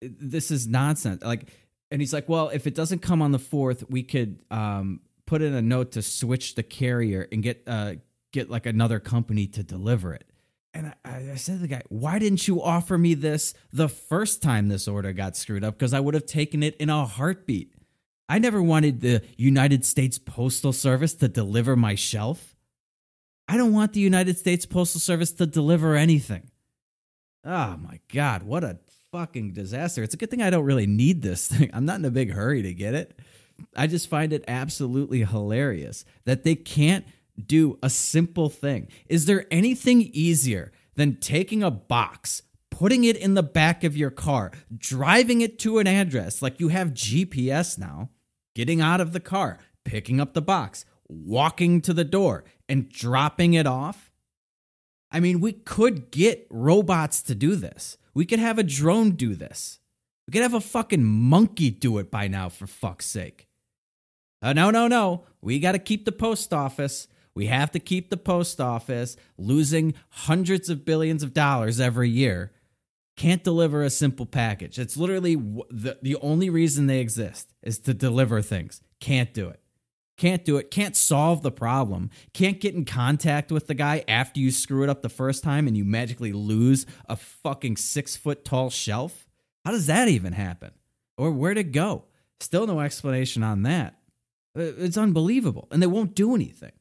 This 0.00 0.50
is 0.50 0.66
nonsense. 0.66 1.22
Like, 1.22 1.48
and 1.90 2.00
he's 2.00 2.12
like, 2.12 2.28
well, 2.28 2.48
if 2.48 2.66
it 2.66 2.74
doesn't 2.74 3.00
come 3.00 3.20
on 3.22 3.32
the 3.32 3.38
4th, 3.38 3.90
we 3.90 4.02
could 4.02 4.40
um, 4.50 5.00
put 5.26 5.42
in 5.42 5.54
a 5.54 5.62
note 5.62 5.92
to 5.92 6.02
switch 6.02 6.54
the 6.54 6.62
carrier 6.62 7.26
and 7.32 7.42
get, 7.42 7.62
uh, 7.66 7.94
get 8.32 8.50
like 8.50 8.66
another 8.66 9.00
company 9.00 9.46
to 9.48 9.62
deliver 9.62 10.14
it. 10.14 10.24
And 10.72 10.94
I, 11.04 11.30
I, 11.32 11.34
said 11.34 11.56
to 11.56 11.62
the 11.62 11.68
guy, 11.68 11.82
why 11.88 12.20
didn't 12.20 12.46
you 12.46 12.62
offer 12.62 12.96
me 12.96 13.14
this 13.14 13.54
the 13.72 13.88
first 13.88 14.40
time 14.40 14.68
this 14.68 14.86
order 14.86 15.12
got 15.12 15.36
screwed 15.36 15.64
up? 15.64 15.76
Because 15.76 15.92
I 15.92 15.98
would 15.98 16.14
have 16.14 16.26
taken 16.26 16.62
it 16.62 16.76
in 16.76 16.88
a 16.88 17.04
heartbeat. 17.06 17.74
I 18.28 18.38
never 18.38 18.62
wanted 18.62 19.00
the 19.00 19.22
United 19.36 19.84
States 19.84 20.16
Postal 20.16 20.72
Service 20.72 21.14
to 21.14 21.26
deliver 21.26 21.74
my 21.74 21.96
shelf. 21.96 22.54
I 23.48 23.56
don't 23.56 23.72
want 23.72 23.94
the 23.94 24.00
United 24.00 24.38
States 24.38 24.64
Postal 24.64 25.00
Service 25.00 25.32
to 25.32 25.46
deliver 25.46 25.96
anything. 25.96 26.52
Oh 27.44 27.76
my 27.76 27.98
God, 28.12 28.44
what 28.44 28.62
a 28.62 28.78
fucking 29.12 29.52
disaster. 29.52 30.02
It's 30.02 30.14
a 30.14 30.16
good 30.16 30.30
thing 30.30 30.42
I 30.42 30.50
don't 30.50 30.64
really 30.64 30.86
need 30.86 31.22
this 31.22 31.48
thing. 31.48 31.70
I'm 31.74 31.84
not 31.84 31.98
in 31.98 32.04
a 32.04 32.10
big 32.10 32.32
hurry 32.32 32.62
to 32.62 32.74
get 32.74 32.94
it. 32.94 33.18
I 33.76 33.86
just 33.86 34.08
find 34.08 34.32
it 34.32 34.44
absolutely 34.48 35.24
hilarious 35.24 36.04
that 36.24 36.44
they 36.44 36.54
can't 36.54 37.04
do 37.44 37.78
a 37.82 37.90
simple 37.90 38.48
thing. 38.48 38.88
Is 39.06 39.26
there 39.26 39.46
anything 39.50 40.02
easier 40.02 40.72
than 40.94 41.16
taking 41.16 41.62
a 41.62 41.70
box, 41.70 42.42
putting 42.70 43.04
it 43.04 43.16
in 43.16 43.34
the 43.34 43.42
back 43.42 43.84
of 43.84 43.96
your 43.96 44.10
car, 44.10 44.52
driving 44.76 45.40
it 45.40 45.58
to 45.60 45.78
an 45.78 45.86
address 45.86 46.40
like 46.40 46.60
you 46.60 46.68
have 46.68 46.94
GPS 46.94 47.78
now? 47.78 48.10
getting 48.54 48.80
out 48.80 49.00
of 49.00 49.12
the 49.12 49.20
car, 49.20 49.58
picking 49.84 50.20
up 50.20 50.34
the 50.34 50.42
box, 50.42 50.84
walking 51.08 51.80
to 51.80 51.94
the 51.94 52.04
door, 52.04 52.44
and 52.68 52.88
dropping 52.88 53.54
it 53.54 53.66
off? 53.66 54.10
I 55.10 55.20
mean, 55.20 55.40
we 55.40 55.52
could 55.52 56.10
get 56.10 56.46
robots 56.50 57.22
to 57.22 57.34
do 57.34 57.56
this. 57.56 57.96
We 58.14 58.26
could 58.26 58.38
have 58.38 58.58
a 58.58 58.62
drone 58.62 59.12
do 59.12 59.34
this. 59.34 59.78
We 60.26 60.32
could 60.32 60.42
have 60.42 60.54
a 60.54 60.60
fucking 60.60 61.04
monkey 61.04 61.70
do 61.70 61.98
it 61.98 62.10
by 62.10 62.28
now, 62.28 62.48
for 62.48 62.66
fuck's 62.66 63.06
sake. 63.06 63.48
Uh, 64.42 64.52
no, 64.52 64.70
no, 64.70 64.88
no. 64.88 65.24
We 65.40 65.58
got 65.58 65.72
to 65.72 65.78
keep 65.78 66.04
the 66.04 66.12
post 66.12 66.52
office. 66.52 67.08
We 67.34 67.46
have 67.46 67.70
to 67.72 67.78
keep 67.78 68.10
the 68.10 68.16
post 68.16 68.60
office 68.60 69.16
losing 69.38 69.94
hundreds 70.10 70.68
of 70.68 70.84
billions 70.84 71.22
of 71.22 71.34
dollars 71.34 71.80
every 71.80 72.10
year. 72.10 72.52
Can't 73.16 73.44
deliver 73.44 73.82
a 73.82 73.90
simple 73.90 74.26
package. 74.26 74.78
It's 74.78 74.96
literally 74.96 75.34
the, 75.34 75.98
the 76.00 76.16
only 76.16 76.48
reason 76.48 76.86
they 76.86 77.00
exist 77.00 77.52
is 77.62 77.78
to 77.80 77.94
deliver 77.94 78.40
things. 78.40 78.80
Can't 78.98 79.32
do 79.34 79.48
it. 79.48 79.59
Can't 80.20 80.44
do 80.44 80.58
it. 80.58 80.70
Can't 80.70 80.94
solve 80.94 81.40
the 81.40 81.50
problem. 81.50 82.10
Can't 82.34 82.60
get 82.60 82.74
in 82.74 82.84
contact 82.84 83.50
with 83.50 83.68
the 83.68 83.74
guy 83.74 84.04
after 84.06 84.38
you 84.38 84.50
screw 84.50 84.82
it 84.82 84.90
up 84.90 85.00
the 85.00 85.08
first 85.08 85.42
time 85.42 85.66
and 85.66 85.74
you 85.74 85.82
magically 85.82 86.34
lose 86.34 86.84
a 87.08 87.16
fucking 87.16 87.78
six 87.78 88.16
foot 88.18 88.44
tall 88.44 88.68
shelf. 88.68 89.26
How 89.64 89.70
does 89.70 89.86
that 89.86 90.08
even 90.08 90.34
happen? 90.34 90.72
Or 91.16 91.30
where'd 91.30 91.56
it 91.56 91.72
go? 91.72 92.04
Still 92.38 92.66
no 92.66 92.80
explanation 92.80 93.42
on 93.42 93.62
that. 93.62 93.94
Uh, 94.54 94.60
it's 94.76 94.98
unbelievable. 94.98 95.68
And 95.70 95.82
they 95.82 95.86
won't 95.86 96.14
do 96.14 96.34
anything. 96.34 96.72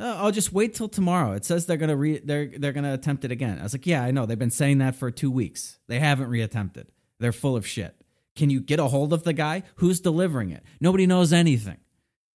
Uh, 0.00 0.16
I'll 0.16 0.32
just 0.32 0.52
wait 0.52 0.74
till 0.74 0.88
tomorrow. 0.88 1.34
It 1.34 1.44
says 1.44 1.66
they're 1.66 1.76
gonna 1.76 1.94
re- 1.94 2.18
they're 2.18 2.50
they're 2.58 2.72
gonna 2.72 2.94
attempt 2.94 3.24
it 3.24 3.30
again. 3.30 3.60
I 3.60 3.62
was 3.62 3.74
like, 3.74 3.86
yeah, 3.86 4.02
I 4.02 4.10
know. 4.10 4.26
They've 4.26 4.36
been 4.36 4.50
saying 4.50 4.78
that 4.78 4.96
for 4.96 5.12
two 5.12 5.30
weeks. 5.30 5.78
They 5.86 6.00
haven't 6.00 6.30
reattempted. 6.30 6.86
They're 7.20 7.30
full 7.30 7.54
of 7.54 7.64
shit. 7.64 7.94
Can 8.34 8.50
you 8.50 8.58
get 8.60 8.80
a 8.80 8.88
hold 8.88 9.12
of 9.12 9.22
the 9.22 9.32
guy? 9.32 9.62
Who's 9.76 10.00
delivering 10.00 10.50
it? 10.50 10.64
Nobody 10.80 11.06
knows 11.06 11.32
anything. 11.32 11.76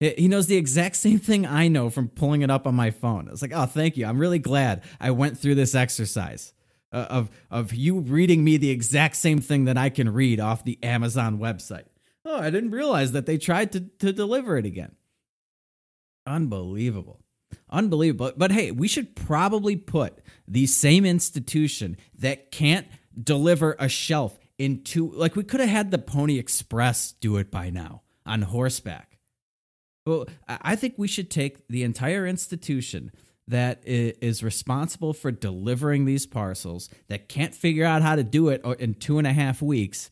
He 0.02 0.28
knows 0.28 0.48
the 0.48 0.58
exact 0.58 0.96
same 0.96 1.20
thing 1.20 1.46
I 1.46 1.68
know 1.68 1.92
from 1.92 2.10
pulling 2.10 2.42
it 2.42 2.50
up 2.50 2.66
on 2.66 2.74
my 2.74 2.90
phone. 2.90 3.28
I 3.28 3.32
was 3.32 3.44
like, 3.44 3.54
oh, 3.54 3.68
thank 3.68 3.98
you. 3.98 4.08
I'm 4.08 4.18
really 4.18 4.40
glad 4.40 4.82
I 5.00 5.12
went 5.12 5.38
through 5.38 5.54
this 5.54 5.76
exercise 5.76 6.54
uh, 6.92 7.06
of, 7.08 7.30
of 7.52 7.72
you 7.72 8.00
reading 8.00 8.44
me 8.44 8.58
the 8.58 8.72
exact 8.72 9.16
same 9.16 9.38
thing 9.42 9.66
that 9.66 9.78
I 9.78 9.90
can 9.90 10.12
read 10.12 10.40
off 10.40 10.64
the 10.64 10.84
Amazon 10.84 11.38
website. 11.38 11.86
Oh, 12.26 12.40
I 12.40 12.50
didn't 12.50 12.72
realize 12.72 13.12
that 13.12 13.28
they 13.28 13.38
tried 13.38 13.74
to, 13.74 13.82
to 14.00 14.12
deliver 14.12 14.58
it 14.58 14.66
again. 14.66 14.96
Unbelievable. 16.26 17.20
Unbelievable. 17.70 18.32
But 18.36 18.52
hey, 18.52 18.72
we 18.72 18.88
should 18.88 19.16
probably 19.16 19.76
put 19.76 20.18
the 20.48 20.66
same 20.66 21.06
institution 21.06 21.96
that 22.18 22.52
can't 22.52 22.88
deliver 23.22 23.76
a 23.78 23.88
shelf 23.88 24.40
into 24.58 25.12
like 25.12 25.36
we 25.36 25.44
could 25.44 25.60
have 25.60 25.70
had 25.70 25.92
the 25.92 26.00
Pony 26.00 26.40
Express 26.40 27.12
do 27.12 27.38
it 27.38 27.52
by 27.52 27.70
now 27.70 28.02
on 28.26 28.42
horseback. 28.42 29.11
Well, 30.06 30.26
I 30.48 30.76
think 30.76 30.96
we 30.98 31.08
should 31.08 31.30
take 31.30 31.68
the 31.68 31.84
entire 31.84 32.26
institution 32.26 33.12
that 33.48 33.82
is 33.86 34.44
responsible 34.44 35.14
for 35.14 35.32
delivering 35.32 36.06
these 36.06 36.26
parcels 36.26 36.90
that 37.08 37.28
can't 37.28 37.54
figure 37.54 37.86
out 37.86 38.02
how 38.02 38.16
to 38.16 38.24
do 38.24 38.50
it 38.50 38.62
uh, 38.64 38.72
in 38.72 38.94
two 38.94 39.18
and 39.18 39.28
a 39.28 39.34
half 39.34 39.62
weeks, 39.62 40.10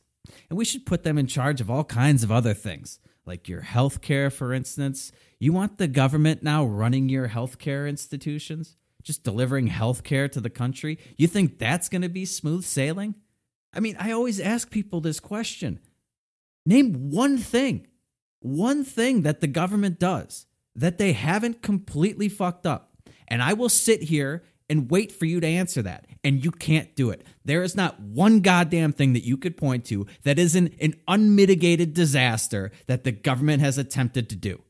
and 0.50 0.58
we 0.58 0.66
should 0.66 0.86
put 0.86 1.04
them 1.04 1.18
in 1.18 1.26
charge 1.26 1.62
of 1.62 1.72
all 1.72 1.84
kinds 1.84 2.24
of 2.24 2.32
other 2.32 2.54
things, 2.54 3.00
like 3.26 3.48
your 3.48 3.62
health 3.62 4.02
care, 4.02 4.30
for 4.30 4.54
instance. 4.54 5.12
You 5.40 5.54
want 5.54 5.78
the 5.78 5.88
government 5.88 6.44
now 6.44 6.66
running 6.66 7.08
your 7.08 7.30
healthcare 7.30 7.88
institutions, 7.88 8.76
just 9.02 9.24
delivering 9.24 9.68
health 9.68 10.04
care 10.04 10.28
to 10.28 10.42
the 10.42 10.50
country? 10.50 11.00
You 11.16 11.28
think 11.28 11.58
that's 11.58 11.88
going 11.88 12.02
to 12.02 12.10
be 12.10 12.26
smooth 12.26 12.66
sailing? 12.66 13.16
I 13.74 13.80
mean, 13.80 13.96
I 14.00 14.12
always 14.12 14.40
ask 14.40 14.70
people 14.70 15.02
this 15.02 15.20
question 15.20 15.80
Name 16.66 17.10
one 17.10 17.38
thing, 17.38 17.88
one 18.40 18.84
thing 18.84 19.24
that 19.24 19.42
the 19.42 19.48
government 19.48 20.00
does 20.00 20.46
that 20.76 20.98
they 20.98 21.14
haven't 21.14 21.62
completely 21.62 22.30
fucked 22.30 22.66
up. 22.66 22.92
And 23.28 23.44
I 23.44 23.54
will 23.54 23.70
sit 23.70 24.04
here 24.04 24.44
and 24.70 24.90
wait 24.90 25.12
for 25.12 25.26
you 25.26 25.40
to 25.40 25.48
answer 25.48 25.82
that. 25.82 26.06
And 26.24 26.44
you 26.44 26.52
can't 26.52 26.96
do 26.96 27.10
it. 27.10 27.26
There 27.44 27.64
is 27.64 27.76
not 27.76 28.00
one 28.00 28.42
goddamn 28.42 28.94
thing 28.94 29.14
that 29.14 29.26
you 29.26 29.36
could 29.36 29.58
point 29.58 29.86
to 29.86 30.06
that 30.24 30.38
isn't 30.38 30.74
an 30.80 30.96
unmitigated 31.08 31.94
disaster 31.94 32.72
that 32.88 33.04
the 33.04 33.12
government 33.12 33.62
has 33.62 33.78
attempted 33.78 34.30
to 34.30 34.36
do. 34.36 34.62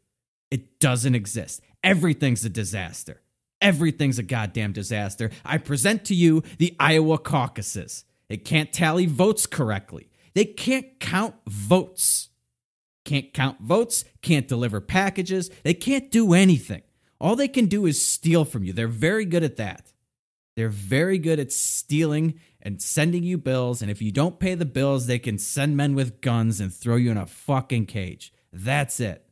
It 0.50 0.80
doesn't 0.80 1.16
exist. 1.16 1.62
Everything's 1.84 2.46
a 2.46 2.50
disaster. 2.50 3.22
Everything's 3.62 4.20
a 4.20 4.24
goddamn 4.24 4.72
disaster. 4.72 5.32
I 5.44 5.58
present 5.58 6.06
to 6.06 6.16
you 6.16 6.44
the 6.58 6.76
Iowa 6.80 7.18
caucuses. 7.18 8.06
They 8.30 8.38
can't 8.38 8.72
tally 8.72 9.06
votes 9.06 9.46
correctly. 9.46 10.10
They 10.34 10.46
can't 10.46 11.00
count 11.00 11.36
votes. 11.46 12.30
Can't 13.10 13.34
count 13.34 13.60
votes, 13.60 14.06
can't 14.22 14.48
deliver 14.48 14.80
packages. 14.80 15.50
They 15.64 15.74
can't 15.74 16.12
do 16.12 16.36
anything. 16.36 16.84
All 17.20 17.36
they 17.36 17.48
can 17.48 17.66
do 17.66 17.88
is 17.88 18.06
steal 18.06 18.46
from 18.46 18.64
you. 18.64 18.72
They're 18.72 18.88
very 18.88 19.26
good 19.26 19.44
at 19.44 19.58
that. 19.58 19.92
They're 20.56 20.70
very 20.70 21.18
good 21.18 21.40
at 21.40 21.52
stealing 21.52 22.40
and 22.62 22.80
sending 22.80 23.24
you 23.24 23.40
bills. 23.40 23.82
And 23.82 23.90
if 23.90 24.00
you 24.00 24.12
don't 24.12 24.40
pay 24.40 24.54
the 24.54 24.64
bills, 24.64 25.08
they 25.08 25.18
can 25.18 25.40
send 25.40 25.76
men 25.76 25.96
with 25.96 26.22
guns 26.22 26.60
and 26.60 26.72
throw 26.72 26.98
you 26.98 27.10
in 27.10 27.18
a 27.18 27.26
fucking 27.26 27.88
cage. 27.88 28.32
That's 28.54 29.00
it. 29.00 29.26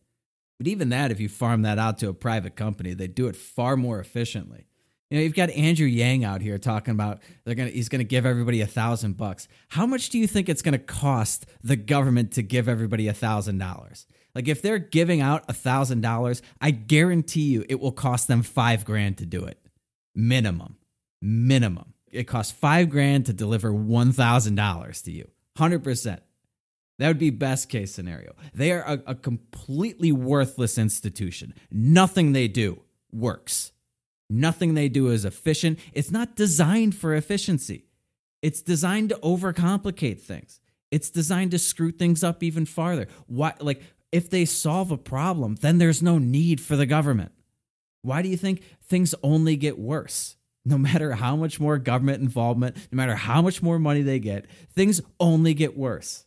But 0.58 0.68
even 0.68 0.90
that, 0.90 1.12
if 1.12 1.20
you 1.20 1.30
farm 1.30 1.62
that 1.62 1.78
out 1.78 2.00
to 2.00 2.10
a 2.10 2.16
private 2.16 2.56
company, 2.56 2.96
they 2.96 3.08
do 3.08 3.28
it 3.28 3.36
far 3.36 3.78
more 3.78 4.00
efficiently. 4.00 4.66
You 5.10 5.18
know, 5.18 5.24
you've 5.24 5.36
got 5.36 5.50
Andrew 5.52 5.88
Yang 5.88 6.26
out 6.26 6.42
here 6.42 6.58
talking 6.58 6.92
about 6.92 7.20
they're 7.46 7.56
gonna 7.56 7.70
he's 7.70 7.88
gonna 7.88 8.04
give 8.04 8.26
everybody 8.26 8.60
a 8.62 8.68
thousand 8.68 9.16
bucks. 9.16 9.48
How 9.70 9.86
much 9.86 10.10
do 10.10 10.20
you 10.20 10.28
think 10.28 10.50
it's 10.50 10.62
gonna 10.62 10.78
cost 10.78 11.46
the 11.64 11.78
government 11.78 12.34
to 12.34 12.42
give 12.42 12.68
everybody 12.68 13.08
a 13.08 13.14
thousand 13.14 13.58
dollars? 13.58 14.06
Like 14.36 14.50
if 14.50 14.62
they're 14.62 14.80
giving 14.80 15.22
out 15.22 15.46
a 15.48 15.54
thousand 15.54 16.02
dollars, 16.02 16.42
I 16.60 16.72
guarantee 16.72 17.44
you 17.44 17.66
it 17.70 17.80
will 17.80 17.94
cost 17.94 18.28
them 18.28 18.44
five 18.44 18.84
grand 18.84 19.18
to 19.20 19.26
do 19.26 19.46
it. 19.46 19.60
Minimum. 20.14 20.78
Minimum. 21.22 21.94
It 22.12 22.26
costs 22.26 22.52
five 22.52 22.90
grand 22.90 23.28
to 23.28 23.34
deliver 23.34 23.72
one 23.72 24.12
thousand 24.12 24.56
dollars 24.56 25.02
to 25.04 25.12
you. 25.12 25.30
Hundred 25.58 25.86
percent. 25.86 26.22
That 27.00 27.08
would 27.08 27.20
be 27.20 27.30
best 27.30 27.70
case 27.70 27.94
scenario. 27.94 28.34
They 28.54 28.72
are 28.72 28.82
a, 28.82 29.04
a 29.08 29.16
completely 29.16 30.12
worthless 30.12 30.78
institution. 30.78 31.54
Nothing 31.72 32.34
they 32.34 32.48
do 32.48 32.82
works. 33.12 33.72
Nothing 34.30 34.74
they 34.74 34.90
do 34.90 35.10
is 35.10 35.26
efficient. 35.26 35.80
It's 35.94 36.12
not 36.12 36.36
designed 36.36 36.96
for 36.96 37.16
efficiency. 37.16 37.86
It's 38.42 38.62
designed 38.62 39.10
to 39.10 39.16
overcomplicate 39.16 40.20
things. 40.20 40.60
It's 40.92 41.10
designed 41.10 41.52
to 41.52 41.60
screw 41.60 41.92
things 41.92 42.24
up 42.24 42.44
even 42.44 42.66
farther. 42.66 43.08
Why 43.26 43.54
like 43.60 43.82
if 44.12 44.30
they 44.30 44.46
solve 44.46 44.92
a 44.92 44.98
problem, 44.98 45.56
then 45.56 45.78
there's 45.78 46.02
no 46.02 46.18
need 46.18 46.62
for 46.62 46.76
the 46.76 46.86
government. 46.86 47.32
Why 48.02 48.22
do 48.22 48.30
you 48.30 48.38
think 48.38 48.64
things 48.82 49.16
only 49.24 49.56
get 49.56 49.78
worse? 49.78 50.38
no 50.68 50.78
matter 50.78 51.14
how 51.14 51.36
much 51.36 51.60
more 51.60 51.78
government 51.78 52.22
involvement, 52.22 52.76
no 52.92 52.98
matter 52.98 53.16
how 53.16 53.42
much 53.42 53.64
more 53.64 53.80
money 53.80 54.02
they 54.02 54.20
get, 54.20 54.46
things 54.74 55.00
only 55.20 55.54
get 55.54 55.78
worse. 55.78 56.26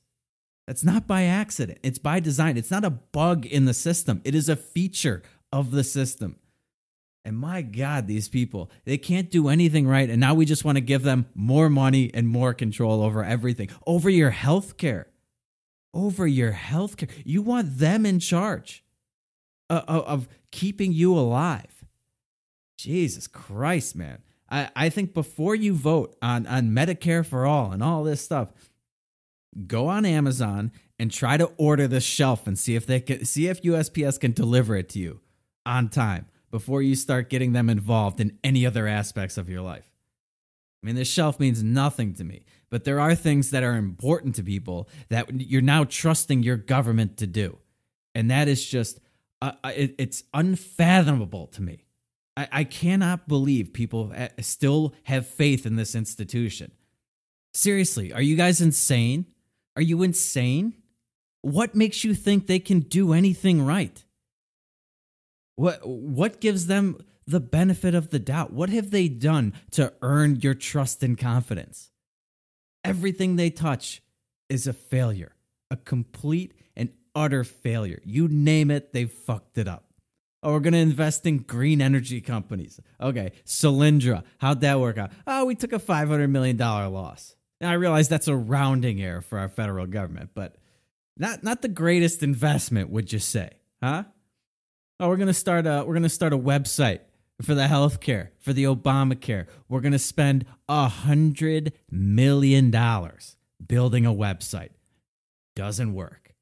That's 0.66 0.82
not 0.82 1.06
by 1.06 1.24
accident. 1.24 1.78
It's 1.82 1.98
by 1.98 2.20
design. 2.20 2.56
It's 2.56 2.70
not 2.70 2.84
a 2.84 2.90
bug 2.90 3.44
in 3.44 3.66
the 3.66 3.74
system. 3.74 4.22
It 4.24 4.34
is 4.34 4.48
a 4.48 4.56
feature 4.56 5.22
of 5.52 5.72
the 5.72 5.84
system. 5.84 6.36
And 7.24 7.36
my 7.36 7.62
God, 7.62 8.06
these 8.06 8.28
people, 8.28 8.70
they 8.84 8.96
can't 8.96 9.30
do 9.30 9.48
anything 9.48 9.86
right. 9.86 10.08
And 10.08 10.20
now 10.20 10.34
we 10.34 10.46
just 10.46 10.64
want 10.64 10.76
to 10.76 10.80
give 10.80 11.02
them 11.02 11.26
more 11.34 11.68
money 11.68 12.10
and 12.14 12.26
more 12.26 12.54
control 12.54 13.02
over 13.02 13.22
everything, 13.22 13.68
over 13.86 14.08
your 14.08 14.30
health 14.30 14.78
care, 14.78 15.08
over 15.92 16.26
your 16.26 16.52
health 16.52 16.96
care. 16.96 17.08
You 17.24 17.42
want 17.42 17.78
them 17.78 18.06
in 18.06 18.20
charge 18.20 18.84
of, 19.68 20.28
keeping 20.50 20.92
you 20.92 21.16
alive. 21.16 21.84
Jesus 22.76 23.26
Christ, 23.26 23.94
man. 23.94 24.22
I, 24.50 24.70
I 24.74 24.88
think 24.88 25.14
before 25.14 25.54
you 25.54 25.74
vote 25.74 26.16
on, 26.22 26.46
on 26.46 26.70
Medicare 26.70 27.24
for 27.24 27.46
all 27.46 27.70
and 27.70 27.82
all 27.82 28.02
this 28.02 28.22
stuff, 28.22 28.52
go 29.66 29.86
on 29.86 30.04
Amazon 30.04 30.72
and 30.98 31.12
try 31.12 31.36
to 31.36 31.52
order 31.56 31.86
the 31.86 32.00
shelf 32.00 32.46
and 32.46 32.58
see 32.58 32.74
if 32.74 32.86
they 32.86 33.00
can 33.00 33.24
see 33.24 33.46
if 33.46 33.62
USPS 33.62 34.18
can 34.18 34.32
deliver 34.32 34.74
it 34.76 34.88
to 34.90 34.98
you 34.98 35.20
on 35.64 35.88
time 35.88 36.26
before 36.50 36.82
you 36.82 36.94
start 36.94 37.30
getting 37.30 37.52
them 37.52 37.70
involved 37.70 38.20
in 38.20 38.38
any 38.42 38.66
other 38.66 38.86
aspects 38.86 39.38
of 39.38 39.48
your 39.48 39.60
life. 39.60 39.90
I 40.82 40.86
mean, 40.86 40.96
this 40.96 41.08
shelf 41.08 41.38
means 41.38 41.62
nothing 41.62 42.14
to 42.14 42.24
me, 42.24 42.44
but 42.70 42.84
there 42.84 43.00
are 43.00 43.14
things 43.14 43.50
that 43.50 43.62
are 43.62 43.76
important 43.76 44.34
to 44.36 44.42
people 44.42 44.88
that 45.08 45.28
you're 45.32 45.60
now 45.60 45.84
trusting 45.84 46.42
your 46.42 46.56
government 46.56 47.18
to 47.18 47.26
do. 47.26 47.58
And 48.14 48.30
that 48.30 48.48
is 48.48 48.64
just, 48.64 49.00
uh, 49.42 49.52
uh 49.62 49.72
it, 49.74 49.94
it's 49.98 50.24
unfathomable 50.32 51.48
to 51.48 51.62
me. 51.62 51.84
I, 52.36 52.48
I 52.52 52.64
cannot 52.64 53.28
believe 53.28 53.72
people 53.72 54.12
uh, 54.16 54.28
still 54.40 54.94
have 55.04 55.26
faith 55.26 55.66
in 55.66 55.76
this 55.76 55.94
institution. 55.94 56.72
Seriously, 57.52 58.12
are 58.12 58.22
you 58.22 58.36
guys 58.36 58.60
insane? 58.60 59.26
Are 59.76 59.82
you 59.82 60.02
insane? 60.02 60.74
What 61.42 61.74
makes 61.74 62.04
you 62.04 62.14
think 62.14 62.46
they 62.46 62.58
can 62.58 62.80
do 62.80 63.12
anything 63.12 63.64
right? 63.64 64.04
What 65.60 65.86
what 65.86 66.40
gives 66.40 66.68
them 66.68 66.96
the 67.26 67.38
benefit 67.38 67.94
of 67.94 68.08
the 68.08 68.18
doubt? 68.18 68.50
What 68.50 68.70
have 68.70 68.90
they 68.90 69.08
done 69.08 69.52
to 69.72 69.92
earn 70.00 70.40
your 70.40 70.54
trust 70.54 71.02
and 71.02 71.18
confidence? 71.18 71.90
Everything 72.82 73.36
they 73.36 73.50
touch 73.50 74.00
is 74.48 74.66
a 74.66 74.72
failure, 74.72 75.36
a 75.70 75.76
complete 75.76 76.54
and 76.74 76.88
utter 77.14 77.44
failure. 77.44 78.00
You 78.06 78.26
name 78.26 78.70
it, 78.70 78.94
they've 78.94 79.12
fucked 79.12 79.58
it 79.58 79.68
up. 79.68 79.84
Oh, 80.42 80.54
we're 80.54 80.60
going 80.60 80.72
to 80.72 80.78
invest 80.78 81.26
in 81.26 81.40
green 81.40 81.82
energy 81.82 82.22
companies. 82.22 82.80
Okay, 82.98 83.32
Solyndra, 83.44 84.24
how'd 84.38 84.62
that 84.62 84.80
work 84.80 84.96
out? 84.96 85.12
Oh, 85.26 85.44
we 85.44 85.54
took 85.54 85.74
a 85.74 85.78
$500 85.78 86.30
million 86.30 86.56
loss. 86.56 87.36
Now, 87.60 87.68
I 87.68 87.74
realize 87.74 88.08
that's 88.08 88.28
a 88.28 88.34
rounding 88.34 89.02
error 89.02 89.20
for 89.20 89.38
our 89.38 89.50
federal 89.50 89.84
government, 89.84 90.30
but 90.34 90.56
not, 91.18 91.44
not 91.44 91.60
the 91.60 91.68
greatest 91.68 92.22
investment, 92.22 92.88
would 92.88 93.12
you 93.12 93.18
say? 93.18 93.50
Huh? 93.82 94.04
Oh, 95.00 95.08
we're 95.08 95.16
gonna 95.16 95.32
start 95.32 95.66
a 95.66 95.82
we're 95.86 95.94
gonna 95.94 96.10
start 96.10 96.34
a 96.34 96.38
website 96.38 97.00
for 97.40 97.54
the 97.54 97.62
healthcare 97.62 98.28
for 98.38 98.52
the 98.52 98.64
Obamacare. 98.64 99.46
We're 99.66 99.80
gonna 99.80 99.98
spend 99.98 100.44
a 100.68 100.88
hundred 100.88 101.72
million 101.90 102.70
dollars 102.70 103.36
building 103.66 104.04
a 104.04 104.12
website. 104.12 104.68
Doesn't 105.56 105.94
work. 105.94 106.34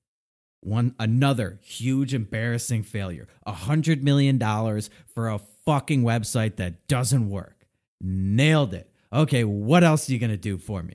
One 0.60 0.96
another 0.98 1.60
huge 1.62 2.14
embarrassing 2.14 2.82
failure. 2.82 3.28
A 3.46 3.52
hundred 3.52 4.02
million 4.02 4.38
dollars 4.38 4.90
for 5.14 5.28
a 5.28 5.38
fucking 5.64 6.02
website 6.02 6.56
that 6.56 6.88
doesn't 6.88 7.30
work. 7.30 7.64
Nailed 8.00 8.74
it. 8.74 8.90
Okay, 9.12 9.44
what 9.44 9.84
else 9.84 10.08
are 10.08 10.12
you 10.12 10.18
gonna 10.18 10.36
do 10.36 10.58
for 10.58 10.82
me? 10.82 10.94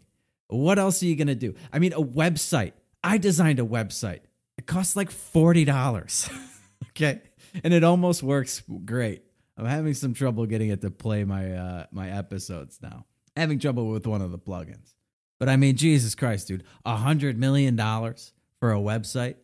What 0.50 0.80
else 0.80 1.02
are 1.02 1.06
you 1.06 1.16
gonna 1.16 1.34
do? 1.34 1.56
I 1.72 1.80
mean, 1.80 1.94
a 1.94 2.04
website. 2.04 2.74
I 3.02 3.18
designed 3.18 3.62
a 3.62 3.66
website. 3.66 4.20
It 4.58 4.66
costs 4.66 4.98
like 4.98 5.12
forty 5.12 5.64
dollars. 5.64 6.30
okay 6.90 7.22
and 7.64 7.74
it 7.74 7.84
almost 7.84 8.24
works 8.24 8.64
great. 8.86 9.24
I'm 9.58 9.66
having 9.66 9.94
some 9.94 10.14
trouble 10.14 10.46
getting 10.46 10.70
it 10.70 10.82
to 10.82 10.90
play 10.90 11.24
my 11.24 11.52
uh, 11.52 11.86
my 11.92 12.10
episodes 12.10 12.80
now. 12.82 13.06
Having 13.36 13.60
trouble 13.60 13.88
with 13.88 14.08
one 14.08 14.22
of 14.22 14.32
the 14.32 14.40
plugins. 14.40 14.94
But 15.40 15.50
I 15.50 15.58
mean, 15.58 15.76
Jesus 15.76 16.16
Christ, 16.16 16.48
dude, 16.48 16.64
a 16.86 16.96
hundred 16.96 17.38
million 17.38 17.76
dollars 17.76 18.34
for 18.60 18.72
a 18.72 18.78
website. 18.78 19.36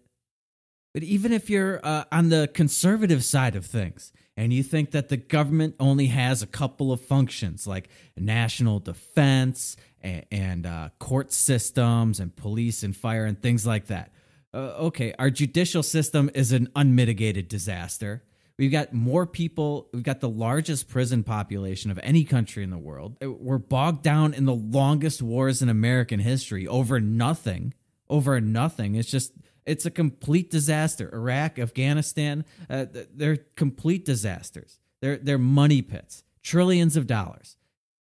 But 0.94 1.04
even 1.04 1.32
if 1.32 1.50
you're 1.50 1.80
uh, 1.84 2.06
on 2.12 2.30
the 2.30 2.50
conservative 2.54 3.24
side 3.24 3.56
of 3.56 3.66
things 3.66 4.12
and 4.36 4.54
you 4.54 4.64
think 4.64 4.92
that 4.92 5.10
the 5.10 5.18
government 5.18 5.76
only 5.80 6.08
has 6.08 6.42
a 6.42 6.48
couple 6.48 6.92
of 6.92 7.02
functions 7.02 7.68
like 7.68 7.90
national 8.18 8.80
defense 8.80 9.76
and, 10.02 10.26
and 10.32 10.66
uh, 10.66 10.90
court 10.98 11.32
systems 11.32 12.20
and 12.20 12.36
police 12.36 12.82
and 12.82 12.96
fire 12.96 13.26
and 13.26 13.42
things 13.42 13.68
like 13.68 13.88
that, 13.88 14.14
uh, 14.54 14.58
okay, 14.58 15.14
our 15.20 15.30
judicial 15.30 15.84
system 15.84 16.30
is 16.34 16.52
an 16.52 16.70
unmitigated 16.76 17.48
disaster. 17.48 18.24
We've 18.58 18.72
got 18.72 18.94
more 18.94 19.26
people, 19.26 19.88
we've 19.94 20.04
got 20.04 20.20
the 20.20 20.30
largest 20.30 20.90
prison 20.90 21.24
population 21.24 21.92
of 21.92 22.00
any 22.04 22.24
country 22.24 22.64
in 22.64 22.72
the 22.72 22.78
world. 22.78 23.16
Uh, 23.24 23.32
we're 23.32 23.58
bogged 23.58 24.04
down 24.04 24.34
in 24.34 24.46
the 24.46 24.56
longest 24.56 25.22
wars 25.22 25.62
in 25.62 25.70
American 25.70 26.20
history 26.20 26.68
over 26.68 27.00
nothing. 27.00 27.74
Over 28.10 28.42
nothing. 28.42 28.96
It's 28.96 29.10
just, 29.10 29.34
it's 29.66 29.86
a 29.86 29.92
complete 29.92 30.50
disaster. 30.50 31.10
Iraq, 31.14 31.60
Afghanistan, 31.60 32.44
uh, 32.70 32.86
they're 33.14 33.38
complete 33.56 34.04
disasters. 34.04 34.80
They're, 35.00 35.18
they're 35.18 35.38
money 35.38 35.82
pits, 35.82 36.24
trillions 36.44 36.98
of 36.98 37.08
dollars. 37.08 37.56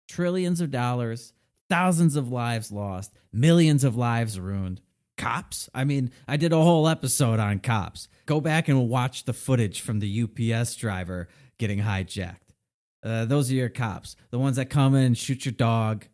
Trillions 0.09 0.61
of 0.61 0.71
dollars, 0.71 1.35
thousands 1.69 2.17
of 2.17 2.33
lives 2.33 2.73
lost, 2.73 3.13
millions 3.33 3.85
of 3.85 3.97
lives 3.97 4.41
ruined 4.41 4.81
cops. 5.23 5.71
I 5.73 5.85
mean, 5.85 6.11
I 6.27 6.37
did 6.37 6.53
a 6.53 6.61
whole 6.61 6.89
episode 6.89 7.39
on 7.39 7.61
cops. 7.61 8.09
Go 8.27 8.41
back 8.41 8.67
and 8.67 8.89
watch 8.89 9.25
the 9.25 9.33
footage 9.33 9.81
from 9.81 10.01
the 10.01 10.23
UPS 10.25 10.75
driver 10.75 11.29
getting 11.59 11.79
hijacked. 11.79 12.39
Uh, 13.05 13.25
those 13.25 13.51
are 13.51 13.55
your 13.55 13.69
cops, 13.69 14.17
the 14.31 14.39
ones 14.39 14.57
that 14.57 14.67
come 14.67 14.97
in 14.97 15.05
and 15.05 15.19
shoot 15.19 15.45
your 15.45 15.53
dog. 15.53 16.07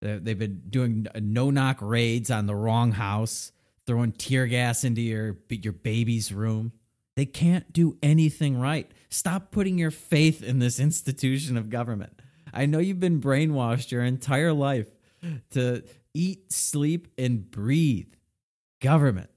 They've 0.00 0.38
been 0.38 0.62
doing 0.68 1.06
no 1.14 1.50
knock 1.50 1.78
raids 1.80 2.30
on 2.30 2.46
the 2.46 2.54
wrong 2.54 2.92
house, 2.92 3.52
throwing 3.86 4.12
tear 4.12 4.46
gas 4.46 4.84
into 4.84 5.00
your 5.00 5.36
your 5.48 5.72
baby's 5.72 6.32
room. 6.32 6.72
They 7.14 7.26
can't 7.26 7.72
do 7.72 7.98
anything 8.02 8.58
right. 8.58 8.90
Stop 9.10 9.50
putting 9.50 9.78
your 9.78 9.90
faith 9.90 10.42
in 10.42 10.58
this 10.58 10.80
institution 10.80 11.56
of 11.56 11.68
government. 11.68 12.20
I 12.52 12.66
know 12.66 12.78
you've 12.78 13.00
been 13.00 13.20
brainwashed 13.20 13.90
your 13.90 14.02
entire 14.02 14.52
life 14.52 14.88
to 15.50 15.84
eat, 16.14 16.52
sleep, 16.52 17.08
and 17.16 17.48
breathe 17.48 18.12
Government. 18.82 19.30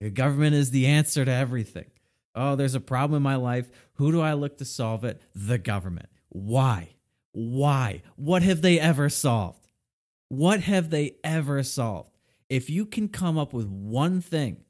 The 0.00 0.10
government 0.10 0.54
is 0.54 0.70
the 0.70 0.86
answer 0.86 1.24
to 1.24 1.32
everything. 1.32 1.86
Oh, 2.34 2.54
there's 2.54 2.74
a 2.74 2.80
problem 2.80 3.16
in 3.16 3.22
my 3.22 3.36
life. 3.36 3.70
Who 3.94 4.12
do 4.12 4.20
I 4.20 4.34
look 4.34 4.58
to 4.58 4.64
solve 4.64 5.04
it? 5.04 5.20
The 5.34 5.58
government. 5.58 6.10
Why? 6.28 6.90
Why? 7.32 8.02
What 8.16 8.42
have 8.42 8.62
they 8.62 8.78
ever 8.78 9.08
solved? 9.08 9.66
What 10.28 10.60
have 10.60 10.90
they 10.90 11.16
ever 11.24 11.62
solved? 11.62 12.16
If 12.48 12.68
you 12.68 12.84
can 12.84 13.08
come 13.08 13.38
up 13.38 13.52
with 13.52 13.66
one 13.66 14.20
thing, 14.20 14.64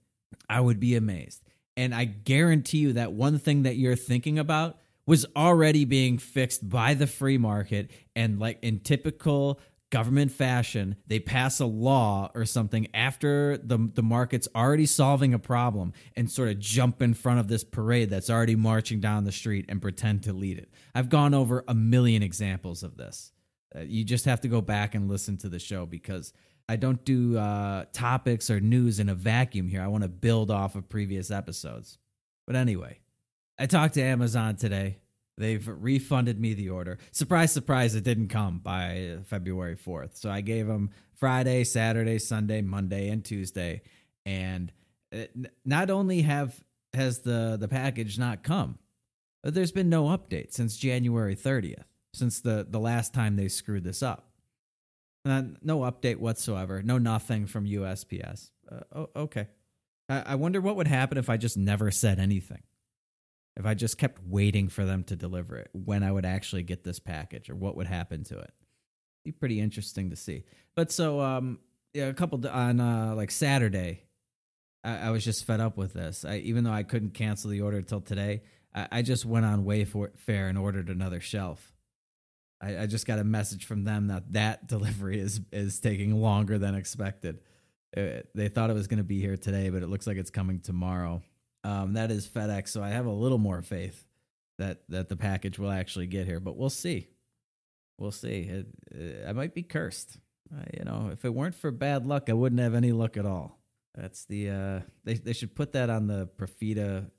I 0.49 0.61
would 0.61 0.79
be 0.79 0.95
amazed. 0.95 1.43
And 1.77 1.95
I 1.95 2.05
guarantee 2.05 2.79
you 2.79 2.93
that 2.95 3.13
one 3.13 3.39
thing 3.39 3.65
that 3.65 3.77
you're 3.77 3.97
thinking 3.97 4.39
about 4.39 4.79
was 5.07 5.27
already 5.35 5.85
being 5.85 6.19
fixed 6.19 6.69
by 6.69 6.95
the 6.95 7.07
free 7.07 7.37
market 7.37 7.91
and 8.15 8.39
like 8.39 8.59
in 8.63 8.79
typical 8.79 9.59
government 9.91 10.31
fashion, 10.33 10.97
they 11.07 11.19
pass 11.19 11.61
a 11.61 11.67
law 11.67 12.31
or 12.35 12.45
something 12.45 12.87
after 12.95 13.57
the 13.59 13.91
the 13.95 14.03
market's 14.03 14.49
already 14.55 14.87
solving 14.87 15.35
a 15.35 15.39
problem 15.39 15.93
and 16.17 16.31
sort 16.31 16.49
of 16.49 16.59
jump 16.59 17.03
in 17.03 17.15
front 17.15 17.41
of 17.41 17.49
this 17.49 17.65
parade 17.65 18.11
that's 18.11 18.31
already 18.31 18.57
marching 18.57 19.01
down 19.01 19.25
the 19.25 19.33
street 19.33 19.67
and 19.69 19.83
pretend 19.83 20.23
to 20.23 20.33
lead 20.33 20.59
it. 20.59 20.71
I've 20.95 21.09
gone 21.09 21.35
over 21.35 21.65
a 21.69 21.75
million 21.75 22.23
examples 22.23 22.83
of 22.83 22.97
this. 22.97 23.33
Uh, 23.75 23.81
you 23.81 24.05
just 24.05 24.25
have 24.25 24.41
to 24.41 24.49
go 24.49 24.61
back 24.61 24.95
and 24.95 25.09
listen 25.09 25.37
to 25.39 25.49
the 25.49 25.59
show 25.59 25.87
because 25.87 26.33
I 26.69 26.77
don't 26.77 27.05
do 27.05 27.37
uh, 27.37 27.87
topics 27.93 28.49
or 28.49 28.61
news 28.61 29.01
in 29.01 29.09
a 29.09 29.15
vacuum 29.15 29.69
here. 29.69 29.83
I 29.83 29.89
want 29.89 30.03
to 30.03 30.09
build 30.09 30.51
off 30.51 30.77
of 30.77 30.89
previous 30.89 31.31
episodes. 31.31 31.99
But 32.47 32.55
anyway, 32.57 33.01
I 33.59 33.67
talked 33.67 33.95
to 33.95 34.03
Amazon 34.03 34.57
today. 34.57 34.99
They've 35.39 35.67
refunded 35.67 36.39
me 36.39 36.55
the 36.55 36.71
order. 36.71 36.99
Surprise, 37.13 37.53
surprise, 37.53 37.95
it 37.95 38.05
didn't 38.05 38.29
come 38.29 38.59
by 38.59 39.19
February 39.25 39.77
4th. 39.77 40.19
So 40.19 40.31
I 40.31 40.43
gave 40.43 40.67
them 40.67 40.91
Friday, 41.15 41.65
Saturday, 41.65 42.19
Sunday, 42.19 42.61
Monday, 42.61 43.09
and 43.09 43.25
Tuesday. 43.25 43.83
And 44.27 44.71
it, 45.11 45.35
not 45.65 45.91
only 45.91 46.23
have 46.23 46.63
has 46.93 47.21
the, 47.21 47.57
the 47.59 47.69
package 47.69 48.19
not 48.19 48.43
come, 48.43 48.79
but 49.43 49.55
there's 49.55 49.73
been 49.73 49.89
no 49.89 50.05
update 50.05 50.53
since 50.53 50.77
January 50.77 51.37
30th, 51.37 51.85
since 52.13 52.41
the, 52.41 52.67
the 52.69 52.81
last 52.81 53.15
time 53.15 53.37
they 53.37 53.49
screwed 53.49 53.85
this 53.85 54.03
up. 54.03 54.27
Uh, 55.25 55.43
no 55.63 55.81
update 55.81 56.17
whatsoever. 56.17 56.83
No 56.83 56.99
nothing 56.99 57.47
from 57.47 57.67
USPS. 57.67 58.51
Uh, 58.71 59.07
okay. 59.15 59.49
I 60.09 60.35
wonder 60.35 60.61
what 60.61 60.75
would 60.75 60.89
happen 60.89 61.19
if 61.19 61.31
I 61.31 61.37
just 61.37 61.57
never 61.57 61.93
said 61.93 62.19
anything. 62.19 62.63
If 63.57 63.67
I 63.67 63.75
just 63.75 63.99
kept 63.99 64.23
waiting 64.25 64.69
for 64.69 64.85
them 64.85 65.05
to 65.05 65.17
deliver 65.17 65.57
it, 65.57 65.71
when 65.73 66.03
I 66.03 66.13
would 66.13 66.25
actually 66.25 66.63
get 66.63 66.85
this 66.85 66.99
package 66.99 67.51
or 67.51 67.55
what 67.55 67.77
would 67.77 67.87
happen 67.87 68.25
to 68.25 68.39
it. 68.39 68.53
Be 69.25 69.33
pretty 69.33 69.61
interesting 69.61 70.11
to 70.11 70.17
see. 70.17 70.45
But 70.75 70.91
so, 70.91 71.21
um, 71.21 71.59
yeah, 71.93 72.07
a 72.07 72.15
couple 72.15 72.47
on 72.49 72.81
uh, 72.81 73.15
like 73.15 73.31
Saturday, 73.31 74.05
I, 74.85 74.97
I, 74.99 75.11
was 75.11 75.25
just 75.25 75.45
fed 75.45 75.61
up 75.61 75.77
with 75.77 75.93
this. 75.93 76.25
I, 76.25 76.39
even 76.39 76.65
though 76.65 76.73
I 76.73 76.85
couldn't 76.85 77.13
cancel 77.13 77.51
the 77.51 77.61
order 77.61 77.79
until 77.79 78.01
today, 78.01 78.43
I, 78.75 78.89
I 78.93 79.03
just 79.03 79.27
went 79.27 79.45
on 79.45 79.65
Wayfair 79.65 80.49
and 80.49 80.57
ordered 80.57 80.89
another 80.89 81.21
shelf. 81.21 81.75
I, 82.63 82.83
I 82.83 82.87
just 82.87 83.07
got 83.07 83.19
a 83.19 83.25
message 83.25 83.67
from 83.67 83.85
them 83.85 84.09
that 84.09 84.33
that 84.33 84.67
delivery 84.69 85.21
is 85.21 85.41
is 85.53 85.81
taking 85.81 86.21
longer 86.21 86.59
than 86.59 86.75
expected. 86.75 87.41
It, 87.93 88.25
uh, 88.25 88.29
they 88.35 88.49
thought 88.49 88.71
it 88.71 88.75
was 88.75 88.87
going 88.87 88.99
to 88.99 89.05
be 89.05 89.21
here 89.21 89.37
today, 89.37 89.69
but 89.71 89.83
it 89.83 89.89
looks 89.89 90.07
like 90.07 90.17
it's 90.17 90.31
coming 90.31 90.61
tomorrow. 90.61 91.23
Um, 91.63 91.95
that 91.95 92.11
is 92.11 92.27
FedEx, 92.27 92.69
so 92.69 92.83
I 92.83 92.91
have 92.91 93.07
a 93.07 93.13
little 93.13 93.39
more 93.39 93.63
faith 93.63 94.07
that 94.59 94.83
that 94.89 95.09
the 95.09 95.17
package 95.17 95.59
will 95.59 95.71
actually 95.71 96.07
get 96.07 96.27
here, 96.27 96.41
but 96.41 96.57
we'll 96.57 96.71
see. 96.71 97.09
We'll 97.99 98.13
see. 98.13 98.43
It, 98.43 98.67
it, 98.91 99.25
I 99.29 99.33
might 99.33 99.55
be 99.55 99.63
cursed. 99.63 100.19
Uh, 100.53 100.65
you 100.77 100.85
know, 100.85 101.11
if 101.13 101.25
it 101.25 101.35
weren't 101.35 101.55
for 101.55 101.71
bad 101.71 102.07
luck, 102.07 102.29
I 102.29 102.33
wouldn't 102.33 102.61
have 102.61 102.75
any 102.75 102.93
luck 102.93 103.17
at 103.17 103.27
all. 103.27 103.59
That's 103.95 104.25
the 104.25 104.51
uh, 104.51 104.81
they 105.05 105.15
they 105.15 105.33
should 105.33 105.55
put 105.55 105.73
that 105.73 105.91
on 105.91 106.07
the 106.07 106.29
Profita. 106.39 107.11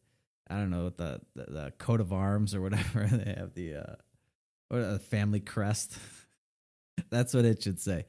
I 0.50 0.56
don't 0.56 0.70
know 0.70 0.90
the 0.90 1.22
the, 1.36 1.44
the 1.44 1.74
coat 1.78 2.02
of 2.02 2.14
arms 2.14 2.56
or 2.56 2.62
whatever 2.62 3.06
they 3.12 3.36
have 3.38 3.54
the 3.54 3.76
uh, 3.76 3.96
what 4.70 4.80
a 4.80 5.00
family 5.00 5.40
crest. 5.40 5.98
That's 7.10 7.34
what 7.34 7.46
it 7.46 7.62
should 7.62 7.80
say. 7.80 8.06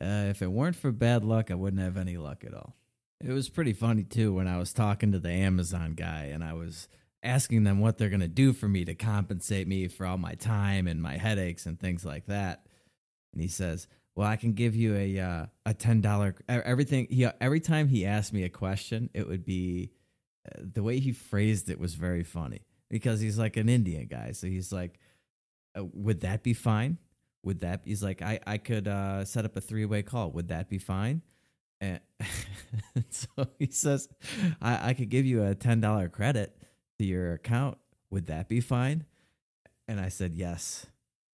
Uh, 0.00 0.26
if 0.30 0.42
it 0.42 0.50
weren't 0.50 0.76
for 0.76 0.90
bad 0.90 1.24
luck, 1.24 1.50
I 1.50 1.54
wouldn't 1.54 1.82
have 1.82 1.96
any 1.96 2.16
luck 2.16 2.44
at 2.44 2.54
all. 2.54 2.74
It 3.24 3.30
was 3.30 3.48
pretty 3.48 3.72
funny 3.72 4.02
too 4.02 4.34
when 4.34 4.48
I 4.48 4.58
was 4.58 4.72
talking 4.72 5.12
to 5.12 5.20
the 5.20 5.30
Amazon 5.30 5.94
guy 5.94 6.30
and 6.32 6.42
I 6.42 6.54
was 6.54 6.88
asking 7.22 7.62
them 7.62 7.78
what 7.78 7.96
they're 7.96 8.08
going 8.08 8.20
to 8.20 8.26
do 8.28 8.52
for 8.52 8.66
me 8.66 8.84
to 8.84 8.96
compensate 8.96 9.68
me 9.68 9.86
for 9.86 10.06
all 10.06 10.18
my 10.18 10.34
time 10.34 10.88
and 10.88 11.00
my 11.00 11.16
headaches 11.18 11.66
and 11.66 11.78
things 11.78 12.04
like 12.04 12.26
that. 12.26 12.66
And 13.32 13.40
he 13.40 13.46
says, 13.46 13.86
"Well, 14.16 14.26
I 14.26 14.34
can 14.34 14.54
give 14.54 14.74
you 14.74 14.96
a 14.96 15.20
uh, 15.20 15.46
a 15.64 15.72
ten 15.72 16.00
dollar 16.00 16.34
everything." 16.48 17.06
He 17.10 17.24
every 17.40 17.60
time 17.60 17.88
he 17.88 18.04
asked 18.04 18.32
me 18.32 18.42
a 18.42 18.48
question, 18.48 19.08
it 19.14 19.28
would 19.28 19.44
be 19.44 19.92
uh, 20.46 20.62
the 20.74 20.82
way 20.82 20.98
he 20.98 21.12
phrased 21.12 21.70
it 21.70 21.78
was 21.78 21.94
very 21.94 22.24
funny 22.24 22.66
because 22.90 23.20
he's 23.20 23.38
like 23.38 23.56
an 23.56 23.68
Indian 23.68 24.08
guy, 24.08 24.32
so 24.32 24.48
he's 24.48 24.72
like, 24.72 24.98
uh, 25.78 25.84
"Would 25.94 26.20
that 26.22 26.42
be 26.42 26.54
fine?" 26.54 26.98
Would 27.44 27.60
that 27.60 27.82
he's 27.84 28.02
like 28.02 28.20
I 28.20 28.40
I 28.46 28.58
could 28.58 28.88
uh, 28.88 29.24
set 29.24 29.44
up 29.44 29.56
a 29.56 29.60
three 29.60 29.84
way 29.84 30.02
call. 30.02 30.32
Would 30.32 30.48
that 30.48 30.68
be 30.68 30.78
fine? 30.78 31.22
And 31.82 32.00
so 33.10 33.48
he 33.58 33.66
says, 33.66 34.08
I, 34.62 34.90
I 34.90 34.94
could 34.94 35.10
give 35.10 35.26
you 35.26 35.44
a 35.44 35.54
$10 35.54 36.12
credit 36.12 36.56
to 36.98 37.04
your 37.04 37.34
account. 37.34 37.76
Would 38.10 38.28
that 38.28 38.48
be 38.48 38.60
fine? 38.60 39.04
And 39.88 40.00
I 40.00 40.08
said, 40.08 40.32
Yes. 40.34 40.86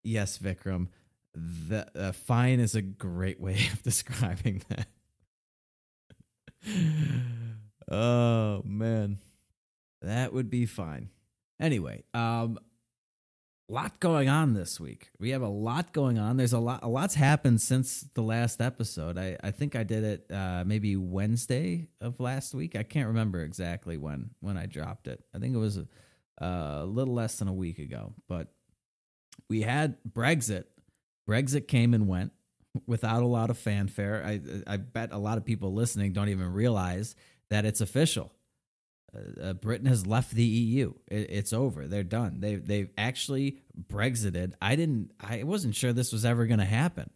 Yes, 0.03 0.39
Vikram. 0.39 0.87
The 1.35 1.87
uh, 1.95 2.11
fine 2.13 2.59
is 2.59 2.73
a 2.73 2.81
great 2.81 3.39
way 3.39 3.59
of 3.73 3.83
describing 3.83 4.63
that. 4.69 4.87
oh, 7.91 8.63
man. 8.65 9.19
That 10.01 10.33
would 10.33 10.49
be 10.49 10.65
fine. 10.65 11.09
Anyway, 11.59 12.03
um, 12.13 12.57
lot 13.69 13.99
going 13.99 14.29
on 14.29 14.53
this 14.53 14.79
week. 14.79 15.09
We 15.19 15.29
have 15.29 15.41
a 15.41 15.47
lot 15.47 15.93
going 15.93 16.17
on. 16.17 16.37
There's 16.37 16.53
a 16.53 16.59
lot. 16.59 16.83
A 16.83 16.87
lot's 16.87 17.15
happened 17.15 17.61
since 17.61 18.05
the 18.13 18.21
last 18.21 18.61
episode. 18.61 19.17
I 19.17 19.37
I 19.43 19.51
think 19.51 19.75
I 19.75 19.83
did 19.83 20.03
it 20.03 20.31
uh, 20.31 20.63
maybe 20.65 20.95
Wednesday 20.95 21.87
of 22.01 22.19
last 22.19 22.53
week. 22.53 22.75
I 22.75 22.83
can't 22.83 23.07
remember 23.07 23.41
exactly 23.41 23.97
when 23.97 24.31
when 24.39 24.57
I 24.57 24.65
dropped 24.65 25.07
it. 25.07 25.23
I 25.33 25.39
think 25.39 25.55
it 25.55 25.59
was 25.59 25.77
a, 25.77 25.87
a 26.39 26.85
little 26.85 27.13
less 27.13 27.37
than 27.37 27.47
a 27.47 27.53
week 27.53 27.79
ago. 27.79 28.13
But 28.27 28.47
we 29.49 29.61
had 29.61 29.97
Brexit. 30.09 30.65
Brexit 31.27 31.67
came 31.67 31.93
and 31.93 32.07
went 32.07 32.31
without 32.87 33.21
a 33.21 33.27
lot 33.27 33.49
of 33.49 33.57
fanfare. 33.57 34.23
I 34.25 34.41
I 34.65 34.77
bet 34.77 35.11
a 35.11 35.17
lot 35.17 35.37
of 35.37 35.45
people 35.45 35.73
listening 35.73 36.13
don't 36.13 36.29
even 36.29 36.51
realize 36.53 37.15
that 37.49 37.65
it's 37.65 37.81
official. 37.81 38.31
Uh, 39.15 39.41
uh, 39.41 39.53
Britain 39.53 39.87
has 39.87 40.05
left 40.05 40.31
the 40.31 40.43
EU. 40.43 40.93
It, 41.07 41.29
it's 41.29 41.53
over. 41.53 41.87
They're 41.87 42.03
done. 42.03 42.39
They 42.39 42.55
they've 42.55 42.89
actually 42.97 43.59
Brexited. 43.87 44.53
I 44.61 44.75
didn't. 44.75 45.11
I 45.19 45.43
wasn't 45.43 45.75
sure 45.75 45.93
this 45.93 46.11
was 46.11 46.25
ever 46.25 46.45
going 46.45 46.59
to 46.59 46.65
happen. 46.65 47.09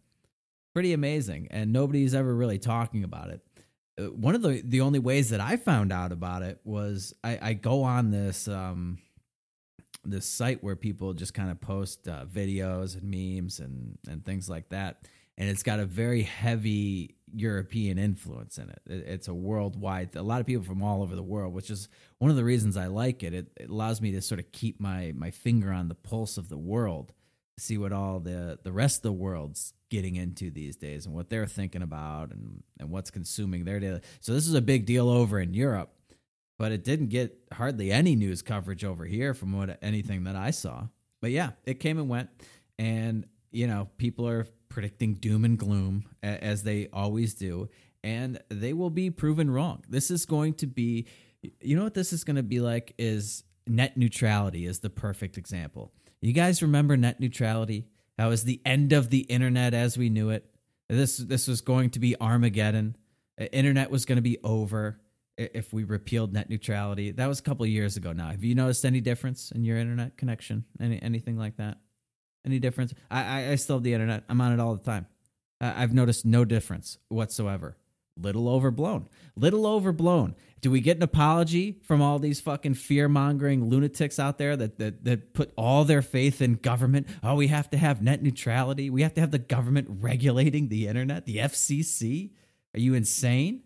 Pretty 0.73 0.93
amazing, 0.93 1.47
and 1.51 1.73
nobody's 1.73 2.15
ever 2.15 2.34
really 2.34 2.58
talking 2.58 3.03
about 3.03 3.29
it. 3.29 3.41
Uh, 3.99 4.06
one 4.06 4.34
of 4.34 4.41
the 4.41 4.62
the 4.63 4.82
only 4.82 4.99
ways 4.99 5.29
that 5.29 5.41
I 5.41 5.58
found 5.58 5.91
out 5.91 6.12
about 6.12 6.41
it 6.41 6.60
was 6.63 7.13
I, 7.23 7.39
I 7.41 7.53
go 7.53 7.84
on 7.84 8.12
this 8.12 8.47
um 8.47 8.97
this 10.06 10.25
site 10.25 10.63
where 10.63 10.75
people 10.75 11.13
just 11.13 11.34
kind 11.34 11.51
of 11.51 11.62
post 11.62 12.08
uh, 12.08 12.25
videos 12.25 12.99
and 12.99 13.12
memes 13.12 13.60
and 13.60 13.97
and 14.08 14.25
things 14.25 14.49
like 14.49 14.69
that, 14.69 15.08
and 15.38 15.49
it's 15.49 15.63
got 15.63 15.79
a 15.79 15.86
very 15.86 16.23
heavy 16.23 17.12
European 17.34 17.98
influence 17.98 18.58
in 18.58 18.69
it. 18.69 18.82
It's 18.86 19.28
a 19.28 19.34
worldwide, 19.34 20.15
a 20.15 20.24
lot 20.24 20.39
of 20.39 20.46
people 20.46 20.63
from 20.63 20.84
all 20.84 21.02
over 21.02 21.15
the 21.15 21.24
world, 21.24 21.54
which 21.54 21.69
is 21.69 21.89
one 22.19 22.30
of 22.30 22.38
the 22.38 22.43
reasons 22.43 22.78
I 22.78 22.88
like 22.88 23.24
it. 23.24 23.34
It, 23.34 23.52
it 23.58 23.69
allows 23.69 24.02
me 24.02 24.12
to 24.12 24.22
sort 24.22 24.39
of 24.39 24.52
keep 24.52 24.80
my 24.80 25.13
my 25.15 25.32
finger 25.32 25.72
on 25.72 25.88
the 25.88 25.96
pulse 25.96 26.38
of 26.38 26.50
the 26.50 26.58
world, 26.58 27.13
see 27.58 27.78
what 27.78 27.91
all 27.91 28.19
the 28.19 28.60
the 28.63 28.72
rest 28.72 28.98
of 28.98 29.04
the 29.04 29.13
world's 29.13 29.74
getting 29.89 30.15
into 30.15 30.50
these 30.50 30.76
days 30.76 31.06
and 31.06 31.13
what 31.13 31.30
they're 31.30 31.46
thinking 31.46 31.82
about 31.82 32.32
and 32.32 32.63
and 32.80 32.89
what's 32.89 33.12
consuming 33.12 33.65
their 33.65 33.80
daily. 33.80 34.02
So 34.19 34.34
this 34.34 34.48
is 34.48 34.54
a 34.54 34.62
big 34.62 34.86
deal 34.86 35.10
over 35.10 35.39
in 35.39 35.54
Europe, 35.54 35.91
but 36.60 36.72
it 36.72 36.84
didn't 36.84 37.08
get 37.08 37.38
hardly 37.52 37.91
any 37.91 38.15
news 38.15 38.41
coverage 38.41 38.84
over 38.84 39.06
here 39.06 39.34
from 39.34 39.58
what 39.58 39.80
anything 39.82 40.26
that 40.26 40.36
I 40.36 40.52
saw. 40.52 40.88
But 41.22 41.32
yeah, 41.32 41.52
it 41.65 41.80
came 41.80 41.98
and 41.98 42.10
went, 42.10 42.30
and 42.78 43.26
you 43.52 43.67
know 43.67 43.89
people 43.98 44.28
are 44.28 44.46
predicting 44.73 45.13
doom 45.13 45.45
and 45.45 45.57
gloom 45.57 46.05
as 46.23 46.63
they 46.63 46.89
always 46.91 47.36
do, 47.36 47.69
and 48.03 48.41
they 48.49 48.73
will 48.73 48.89
be 48.89 49.09
proven 49.09 49.49
wrong. 49.49 49.83
This 49.88 50.12
is 50.12 50.25
going 50.25 50.55
to 50.55 50.67
be, 50.67 51.07
you 51.62 51.77
know 51.77 51.83
what 51.83 51.93
this 51.93 52.12
is 52.12 52.23
going 52.23 52.36
to 52.36 52.43
be 52.43 52.59
like 52.59 52.93
is 52.97 53.43
net 53.67 53.95
neutrality 53.95 54.65
is 54.65 54.79
the 54.79 54.89
perfect 54.89 55.38
example. 55.38 55.93
You 56.19 56.33
guys 56.33 56.62
remember 56.62 56.97
net 56.97 57.19
neutrality? 57.19 57.88
That 58.17 58.25
was 58.25 58.43
the 58.43 58.62
end 58.65 58.93
of 58.93 59.09
the 59.09 59.19
internet 59.19 59.73
as 59.73 59.97
we 59.97 60.09
knew 60.09 60.29
it. 60.31 60.49
This 60.89 61.17
this 61.17 61.47
was 61.47 61.62
going 61.62 61.91
to 61.91 61.99
be 61.99 62.19
Armageddon. 62.19 62.95
Internet 63.51 63.91
was 63.91 64.05
going 64.05 64.17
to 64.17 64.21
be 64.21 64.38
over 64.43 64.99
if 65.38 65.73
we 65.73 65.83
repealed 65.83 66.33
net 66.33 66.49
neutrality. 66.49 67.12
That 67.12 67.27
was 67.27 67.39
a 67.39 67.43
couple 67.43 67.65
years 67.65 67.97
ago 67.97 68.12
now. 68.12 68.29
Have 68.29 68.43
you 68.43 68.55
noticed 68.55 68.86
any 68.86 69.01
difference 69.01 69.51
in 69.51 69.63
your 69.63 69.77
internet 69.77 70.17
connection? 70.17 70.65
Any 70.79 71.01
anything 71.01 71.38
like 71.38 71.57
that? 71.57 71.77
Any 72.45 72.60
difference? 72.60 72.93
I, 73.10 73.23
I, 73.23 73.51
I 73.51 73.56
still 73.56 73.77
have 73.77 73.84
the 73.84 73.93
internet. 73.93 74.23
I'm 74.27 74.41
on 74.41 74.51
it 74.51 74.60
all 74.60 74.75
the 74.75 74.84
time. 74.84 75.08
I've 75.62 75.93
noticed 75.93 76.25
no 76.25 76.43
difference 76.43 76.97
whatsoever. 77.08 77.77
Little 78.19 78.47
overblown. 78.47 79.08
Little 79.36 79.65
overblown. 79.65 80.36
Do 80.62 80.69
we 80.69 80.82
get 80.82 80.97
an 80.97 81.03
apology 81.03 81.79
from 81.84 82.01
all 82.01 82.19
these 82.19 82.39
fucking 82.39 82.75
fear 82.75 83.10
mongering 83.10 83.69
lunatics 83.69 84.19
out 84.19 84.38
there 84.38 84.56
that, 84.56 84.77
that 84.77 85.03
that 85.03 85.34
put 85.34 85.51
all 85.58 85.84
their 85.84 86.01
faith 86.01 86.41
in 86.41 86.56
government? 86.56 87.08
Oh, 87.23 87.36
we 87.36 87.47
have 87.47 87.69
to 87.71 87.77
have 87.77 88.01
net 88.01 88.21
neutrality. 88.21 88.89
We 88.89 89.01
have 89.01 89.13
to 89.15 89.21
have 89.21 89.32
the 89.32 89.39
government 89.39 89.88
regulating 89.89 90.69
the 90.69 90.88
internet. 90.88 91.25
The 91.25 91.38
FCC. 91.38 92.32
Are 92.75 92.79
you 92.79 92.93
insane? 92.93 93.63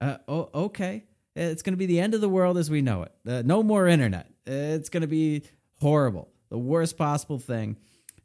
Uh, 0.00 0.18
oh, 0.28 0.50
okay. 0.54 1.04
It's 1.34 1.62
going 1.62 1.74
to 1.74 1.78
be 1.78 1.86
the 1.86 2.00
end 2.00 2.14
of 2.14 2.20
the 2.20 2.28
world 2.28 2.56
as 2.56 2.70
we 2.70 2.80
know 2.80 3.02
it. 3.02 3.12
Uh, 3.28 3.42
no 3.44 3.62
more 3.62 3.86
internet. 3.86 4.30
It's 4.46 4.88
going 4.88 5.02
to 5.02 5.06
be 5.06 5.42
horrible 5.80 6.28
the 6.56 6.60
worst 6.60 6.96
possible 6.96 7.38
thing. 7.38 7.76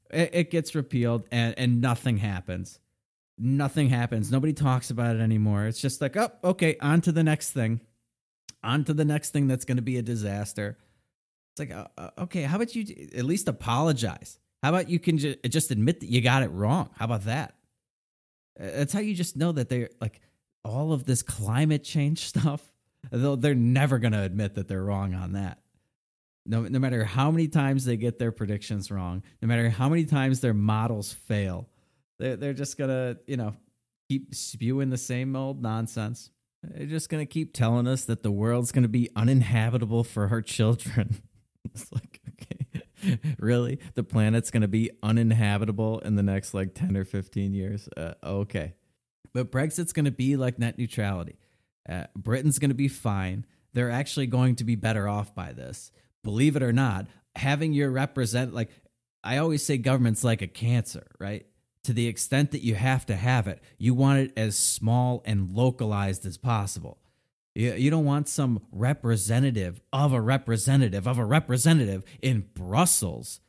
It, 0.10 0.30
it 0.34 0.52
gets 0.52 0.74
repealed 0.74 1.28
and, 1.32 1.54
and 1.58 1.82
nothing 1.82 2.16
happens. 2.16 2.80
Nothing 3.38 3.90
happens. 3.90 4.32
Nobody 4.32 4.54
talks 4.54 4.90
about 4.90 5.18
it 5.18 5.22
anymore. 5.22 5.66
It's 5.66 5.82
just 5.82 6.00
like, 6.00 6.16
oh, 6.16 6.32
okay, 6.42 6.78
on 6.80 7.02
to 7.02 7.12
the 7.12 7.24
next 7.24 7.52
thing. 7.52 7.82
On 8.64 8.86
to 8.86 8.94
the 8.94 9.04
next 9.04 9.32
thing 9.32 9.48
that's 9.48 9.66
going 9.66 9.76
to 9.76 9.82
be 9.82 9.98
a 9.98 10.02
disaster. 10.02 10.78
It's 11.52 11.60
like, 11.60 11.78
uh, 11.78 11.88
uh, 11.98 12.12
okay, 12.20 12.44
how 12.44 12.56
about 12.56 12.74
you 12.74 13.10
at 13.18 13.26
least 13.26 13.50
apologize? 13.50 14.40
How 14.64 14.70
about 14.70 14.90
you 14.90 15.00
can 15.00 15.18
ju- 15.18 15.36
just 15.50 15.70
admit 15.70 16.00
that 16.00 16.10
you 16.10 16.22
got 16.22 16.44
it 16.44 16.52
wrong? 16.52 16.90
How 16.96 17.06
about 17.06 17.26
that? 17.26 17.56
Uh, 18.58 18.68
that's 18.78 18.94
how 18.94 19.02
you 19.02 19.14
just 19.14 19.36
know 19.36 19.52
that 19.52 19.68
they're 19.68 19.90
like 20.00 20.22
all 20.64 20.94
of 20.94 21.04
this 21.04 21.22
climate 21.22 21.84
change 21.84 22.20
stuff. 22.28 22.62
They're 23.12 23.56
never 23.56 24.00
going 24.00 24.14
to 24.14 24.22
admit 24.22 24.56
that 24.56 24.70
they're 24.70 24.84
wrong 24.84 25.16
on 25.16 25.34
that. 25.34 25.61
No, 26.46 26.64
no 26.64 26.80
matter 26.80 27.04
how 27.04 27.30
many 27.30 27.48
times 27.48 27.86
they 27.86 27.98
get 27.98 28.18
their 28.18 28.32
predictions 28.32 28.90
wrong, 28.90 29.24
no 29.42 29.48
matter 29.48 29.70
how 29.70 29.90
many 29.90 30.06
times 30.06 30.40
their 30.40 30.54
models 30.54 31.14
fail, 31.14 31.70
they're, 32.20 32.36
they're 32.36 32.54
just 32.54 32.78
gonna, 32.78 33.18
you 33.28 33.38
know, 33.38 33.54
keep 34.10 34.34
spewing 34.34 34.90
the 34.90 34.98
same 34.98 35.36
old 35.36 35.62
nonsense. 35.62 36.32
They're 36.64 36.88
just 36.88 37.10
gonna 37.10 37.26
keep 37.26 37.54
telling 37.54 37.88
us 37.88 38.06
that 38.06 38.24
the 38.24 38.32
world's 38.32 38.72
gonna 38.72 38.88
be 38.88 39.10
uninhabitable 39.16 40.04
for 40.04 40.30
our 40.30 40.42
children. 40.42 41.22
it's 41.66 41.92
like, 41.92 42.20
okay, 42.30 43.20
really? 43.38 43.80
The 43.94 44.04
planet's 44.04 44.50
gonna 44.50 44.68
be 44.68 44.90
uninhabitable 45.04 46.00
in 46.00 46.16
the 46.16 46.24
next 46.24 46.54
like 46.54 46.74
ten 46.74 46.98
or 46.98 47.06
fifteen 47.06 47.54
years? 47.54 47.88
Uh, 47.96 48.14
okay, 48.24 48.74
but 49.34 49.52
Brexit's 49.52 49.94
gonna 49.94 50.12
be 50.12 50.38
like 50.38 50.58
net 50.58 50.78
neutrality. 50.80 51.38
Uh, 51.88 52.06
Britain's 52.16 52.58
gonna 52.58 52.74
be 52.74 52.88
fine 52.88 53.46
they're 53.74 53.92
actually 53.92 54.28
going 54.28 54.56
to 54.56 54.64
be 54.64 54.76
better 54.76 55.08
off 55.08 55.34
by 55.34 55.54
this. 55.54 55.92
Believe 56.24 56.56
it 56.56 56.64
or 56.64 56.74
not, 56.74 57.08
having 57.36 57.74
your 57.74 57.90
represent 57.90 58.54
like 58.54 58.70
I 59.24 59.38
always 59.38 59.64
say 59.64 59.78
government's 59.78 60.24
like 60.24 60.42
a 60.42 60.48
cancer, 60.48 61.08
right? 61.20 61.46
To 61.86 61.94
the 61.94 62.08
extent 62.08 62.52
that 62.52 62.64
you 62.64 62.76
have 62.76 63.06
to 63.08 63.16
have 63.16 63.48
it, 63.48 63.62
you 63.78 63.94
want 63.94 64.20
it 64.20 64.34
as 64.38 64.58
small 64.58 65.22
and 65.26 65.52
localized 65.52 66.26
as 66.26 66.38
possible. 66.38 67.00
You, 67.56 67.74
you 67.74 67.92
don't 67.92 68.06
want 68.06 68.30
some 68.30 68.62
representative 68.72 69.82
of 69.92 70.14
a 70.14 70.22
representative 70.22 71.08
of 71.08 71.18
a 71.18 71.26
representative 71.26 72.04
in 72.22 72.48
Brussels 72.54 73.42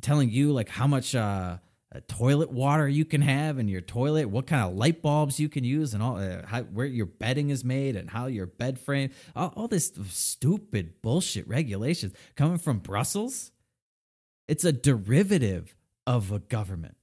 telling 0.00 0.30
you 0.30 0.52
like 0.52 0.68
how 0.68 0.86
much 0.86 1.14
uh, 1.14 1.58
toilet 2.06 2.50
water 2.50 2.86
you 2.86 3.04
can 3.04 3.22
have 3.22 3.58
in 3.58 3.68
your 3.68 3.80
toilet, 3.80 4.28
what 4.28 4.46
kind 4.46 4.62
of 4.62 4.76
light 4.76 5.00
bulbs 5.00 5.40
you 5.40 5.48
can 5.48 5.64
use, 5.64 5.94
and 5.94 6.02
all 6.02 6.16
uh, 6.16 6.46
how, 6.46 6.62
where 6.62 6.86
your 6.86 7.06
bedding 7.06 7.50
is 7.50 7.64
made, 7.64 7.96
and 7.96 8.10
how 8.10 8.26
your 8.26 8.46
bed 8.46 8.78
frame, 8.78 9.10
all, 9.34 9.52
all 9.56 9.68
this 9.68 9.92
stupid 10.08 11.00
bullshit 11.02 11.48
regulations 11.48 12.12
coming 12.36 12.58
from 12.58 12.78
Brussels. 12.78 13.50
It's 14.46 14.64
a 14.64 14.72
derivative 14.72 15.74
of 16.06 16.32
a 16.32 16.38
government. 16.38 16.96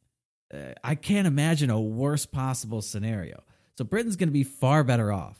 Uh, 0.53 0.73
I 0.83 0.95
can't 0.95 1.27
imagine 1.27 1.69
a 1.69 1.79
worse 1.79 2.25
possible 2.25 2.81
scenario. 2.81 3.43
So 3.77 3.83
Britain's 3.83 4.15
going 4.15 4.29
to 4.29 4.33
be 4.33 4.43
far 4.43 4.83
better 4.83 5.11
off 5.11 5.37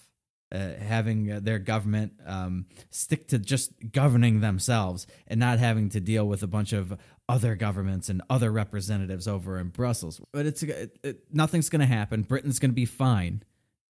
uh, 0.51 0.73
having 0.79 1.31
uh, 1.31 1.39
their 1.41 1.59
government 1.59 2.13
um, 2.25 2.65
stick 2.89 3.27
to 3.27 3.39
just 3.39 3.71
governing 3.91 4.41
themselves 4.41 5.07
and 5.27 5.39
not 5.39 5.59
having 5.59 5.89
to 5.89 5.99
deal 5.99 6.27
with 6.27 6.43
a 6.43 6.47
bunch 6.47 6.71
of 6.71 6.97
other 7.27 7.55
governments 7.55 8.09
and 8.09 8.21
other 8.29 8.51
representatives 8.51 9.27
over 9.27 9.59
in 9.59 9.69
Brussels. 9.69 10.21
But 10.31 10.45
it's 10.45 10.63
it, 10.63 10.97
it, 11.03 11.23
nothing's 11.31 11.69
going 11.69 11.81
to 11.81 11.85
happen. 11.85 12.23
Britain's 12.23 12.59
going 12.59 12.71
to 12.71 12.75
be 12.75 12.85
fine, 12.85 13.43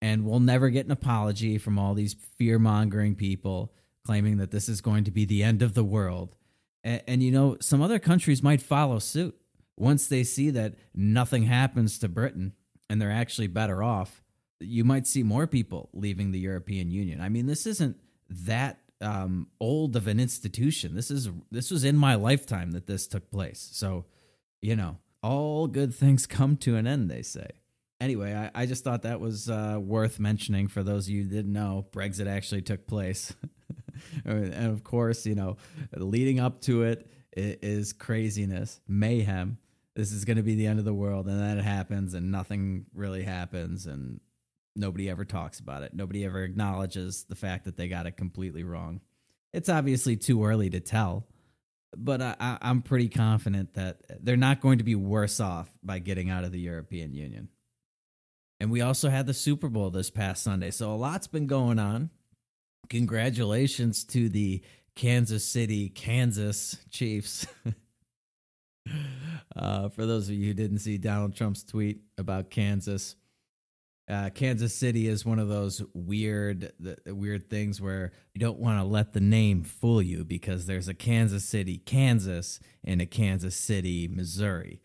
and 0.02 0.26
we'll 0.26 0.40
never 0.40 0.70
get 0.70 0.86
an 0.86 0.92
apology 0.92 1.58
from 1.58 1.80
all 1.80 1.94
these 1.94 2.16
fear 2.38 2.60
mongering 2.60 3.16
people 3.16 3.74
claiming 4.06 4.38
that 4.38 4.52
this 4.52 4.68
is 4.68 4.82
going 4.82 5.06
to 5.06 5.12
be 5.12 5.26
the 5.26 5.44
end 5.44 5.62
of 5.62 5.74
the 5.74 5.84
world. 5.84 6.36
And, 6.84 7.02
and 7.08 7.24
you 7.24 7.32
know, 7.32 7.58
some 7.62 7.82
other 7.82 8.00
countries 8.00 8.44
might 8.44 8.62
follow 8.62 9.00
suit 9.00 9.36
once 9.78 10.08
they 10.08 10.24
see 10.24 10.50
that 10.52 10.76
nothing 10.94 11.44
happens 11.44 11.98
to 12.00 12.10
Britain 12.10 12.54
and 12.90 13.02
they're 13.02 13.12
actually 13.12 13.48
better 13.48 13.82
off 13.82 14.24
you 14.64 14.84
might 14.84 15.08
see 15.08 15.24
more 15.24 15.48
people 15.48 15.90
leaving 15.94 16.32
the 16.32 16.40
European 16.40 16.90
Union. 16.90 17.22
I 17.22 17.30
mean, 17.30 17.46
this 17.46 17.66
isn't 17.66 17.98
that 18.30 18.80
um, 19.02 19.48
old 19.60 19.96
of 19.96 20.08
an 20.08 20.20
institution. 20.20 20.96
This 20.96 21.12
is 21.12 21.30
this 21.52 21.72
was 21.72 21.84
in 21.84 21.98
my 21.98 22.16
lifetime 22.16 22.72
that 22.72 22.88
this 22.88 23.08
took 23.08 23.30
place. 23.30 23.70
So, 23.74 24.06
you 24.62 24.76
know, 24.76 24.98
all 25.22 25.68
good 25.68 25.94
things 25.94 26.26
come 26.26 26.58
to 26.58 26.76
an 26.76 26.88
end, 26.88 27.10
they 27.10 27.22
say. 27.22 27.48
Anyway, 28.02 28.34
I, 28.34 28.64
I 28.64 28.66
just 28.66 28.84
thought 28.84 29.04
that 29.04 29.22
was 29.22 29.50
uh, 29.50 29.78
worth 29.82 30.20
mentioning 30.20 30.68
for 30.68 30.84
those 30.84 31.08
of 31.08 31.14
you 31.14 31.24
who 31.24 31.30
didn't 31.30 31.54
know. 31.54 31.86
Brexit 31.92 32.28
actually 32.28 32.62
took 32.62 32.86
place, 32.86 33.34
and 34.26 34.54
of 34.54 34.84
course, 34.84 35.26
you 35.26 35.36
know, 35.36 35.58
leading 35.96 36.40
up 36.40 36.62
to 36.62 36.84
it 36.84 37.10
is 37.36 37.94
craziness, 37.94 38.82
mayhem. 38.88 39.58
This 39.96 40.12
is 40.12 40.26
going 40.26 40.38
to 40.38 40.44
be 40.44 40.56
the 40.56 40.68
end 40.68 40.80
of 40.80 40.86
the 40.86 40.94
world, 40.94 41.28
and 41.28 41.40
then 41.40 41.58
it 41.58 41.64
happens, 41.64 42.14
and 42.14 42.32
nothing 42.32 42.88
really 42.94 43.24
happens, 43.24 43.86
and 43.86 44.20
nobody 44.76 45.10
ever 45.10 45.26
talks 45.26 45.60
about 45.60 45.84
it. 45.84 45.94
Nobody 45.94 46.26
ever 46.26 46.44
acknowledges 46.44 47.26
the 47.28 47.36
fact 47.36 47.66
that 47.66 47.78
they 47.78 47.88
got 47.88 48.06
it 48.06 48.18
completely 48.18 48.64
wrong. 48.64 49.02
It's 49.54 49.70
obviously 49.70 50.18
too 50.18 50.44
early 50.46 50.70
to 50.72 50.80
tell, 50.80 51.28
but 51.96 52.22
I, 52.22 52.58
am 52.62 52.82
pretty 52.82 53.10
confident 53.10 53.76
that 53.76 54.02
they're 54.22 54.36
not 54.36 54.62
going 54.62 54.80
to 54.80 54.84
be 54.84 54.96
worse 54.96 55.40
off 55.40 55.70
by 55.84 56.00
getting 56.00 56.30
out 56.30 56.44
of 56.44 56.52
the 56.52 56.60
European 56.60 57.14
Union. 57.14 57.50
And 58.60 58.72
we 58.72 58.82
also 58.82 59.10
had 59.10 59.28
the 59.28 59.34
Super 59.34 59.70
Bowl 59.70 59.90
this 59.90 60.10
past 60.10 60.44
Sunday, 60.44 60.72
so 60.72 60.94
a 60.94 60.96
lot's 60.96 61.28
been 61.28 61.48
going 61.48 61.80
on. 61.80 62.10
Congratulations 62.90 64.04
to 64.06 64.30
the 64.30 64.64
Kansas 64.96 65.46
City, 65.46 65.90
Kansas 65.90 66.78
Chiefs. 66.90 67.46
uh, 69.56 69.90
for 69.90 70.06
those 70.06 70.30
of 70.30 70.36
you 70.36 70.48
who 70.48 70.54
didn't 70.54 70.80
see 70.80 70.98
Donald 70.98 71.36
Trump's 71.36 71.64
tweet 71.64 72.02
about 72.18 72.50
Kansas, 72.50 73.16
uh, 74.10 74.30
Kansas 74.32 74.76
City 74.76 75.08
is 75.08 75.26
one 75.26 75.40
of 75.40 75.48
those 75.48 75.82
weird, 75.94 76.74
the, 76.80 76.98
weird 77.14 77.50
things 77.50 77.80
where 77.80 78.12
you 78.34 78.40
don't 78.40 78.60
want 78.60 78.80
to 78.80 78.84
let 78.84 79.14
the 79.14 79.22
name 79.22 79.64
fool 79.64 80.02
you 80.02 80.26
because 80.26 80.66
there's 80.66 80.90
a 80.90 80.94
Kansas 80.94 81.46
City, 81.46 81.78
Kansas, 81.78 82.60
and 82.84 83.02
a 83.02 83.06
Kansas 83.06 83.56
City, 83.56 84.10
Missouri, 84.10 84.82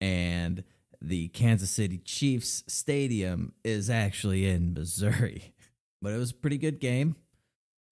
and 0.00 0.64
the 1.02 1.28
Kansas 1.28 1.70
City 1.70 1.98
Chiefs 1.98 2.64
stadium 2.66 3.52
is 3.62 3.90
actually 3.90 4.46
in 4.46 4.74
Missouri. 4.74 5.54
But 6.00 6.12
it 6.12 6.16
was 6.16 6.32
a 6.32 6.34
pretty 6.34 6.58
good 6.58 6.80
game. 6.80 7.14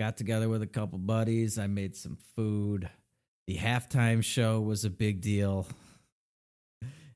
Got 0.01 0.17
together 0.17 0.49
with 0.49 0.63
a 0.63 0.67
couple 0.67 0.99
buddies. 0.99 1.61
I 1.61 1.69
made 1.69 1.95
some 1.95 2.19
food. 2.35 2.91
The 3.47 3.57
halftime 3.57 4.25
show 4.25 4.61
was 4.61 4.85
a 4.85 4.91
big 4.91 5.21
deal. 5.21 5.69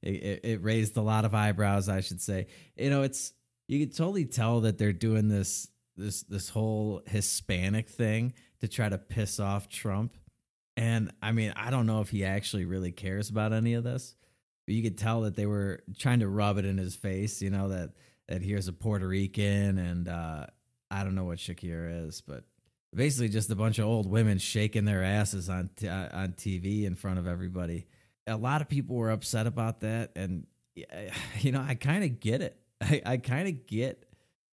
It, 0.03 0.22
it, 0.22 0.40
it 0.44 0.62
raised 0.62 0.98
a 0.98 1.00
lot 1.00 1.24
of 1.24 1.35
eyebrows, 1.35 1.88
I 1.88 2.03
should 2.03 2.20
say. 2.20 2.48
You 2.77 2.90
know, 2.90 3.05
it's 3.05 3.33
you 3.68 3.85
can 3.85 3.94
totally 3.94 4.24
tell 4.24 4.61
that 4.62 4.79
they're 4.79 4.92
doing 4.92 5.29
this 5.29 5.68
this 5.96 6.22
this 6.24 6.48
whole 6.48 7.03
Hispanic 7.07 7.88
thing 7.88 8.35
to 8.61 8.68
try 8.68 8.88
to 8.88 8.98
piss 8.98 9.40
off 9.40 9.68
Trump. 9.68 10.16
And 10.77 11.12
I 11.22 11.33
mean, 11.33 11.53
I 11.57 11.70
don't 11.70 11.87
know 11.87 12.00
if 12.00 12.11
he 12.11 12.24
actually 12.24 12.64
really 12.64 12.92
cares 12.92 13.31
about 13.31 13.53
any 13.53 13.74
of 13.74 13.85
this. 13.85 14.16
But 14.66 14.74
you 14.74 14.83
could 14.83 14.98
tell 14.98 15.22
that 15.22 15.37
they 15.37 15.46
were 15.46 15.83
trying 15.98 16.20
to 16.20 16.29
rub 16.29 16.57
it 16.59 16.64
in 16.64 16.79
his 16.79 16.96
face, 16.96 17.42
you 17.42 17.50
know, 17.50 17.68
that 17.68 17.92
that 18.29 18.42
here's 18.42 18.68
a 18.68 18.72
Puerto 18.72 19.07
Rican 19.07 19.79
and 19.79 20.09
uh 20.09 20.46
I 20.90 21.05
don't 21.05 21.14
know 21.14 21.24
what 21.24 21.38
Shakira 21.38 22.07
is, 22.09 22.20
but 22.20 22.44
basically 22.94 23.29
just 23.29 23.50
a 23.50 23.57
bunch 23.57 23.79
of 23.79 23.87
old 23.87 24.09
women 24.09 24.38
shaking 24.38 24.85
their 24.85 25.03
asses 25.03 25.48
on 25.48 25.70
t- 25.77 25.88
uh, 25.88 26.09
on 26.12 26.33
TV 26.33 26.85
in 26.85 26.94
front 26.94 27.18
of 27.18 27.27
everybody. 27.27 27.87
A 28.27 28.37
lot 28.37 28.62
of 28.62 28.68
people 28.68 28.96
were 28.96 29.11
upset 29.11 29.46
about 29.46 29.81
that 29.81 30.12
and 30.16 30.46
you 31.40 31.53
know, 31.53 31.64
I 31.66 31.74
kind 31.74 32.05
of 32.05 32.20
get 32.20 32.40
it. 32.40 32.59
I, 32.84 33.02
I 33.06 33.16
kind 33.16 33.48
of 33.48 33.66
get 33.66 34.04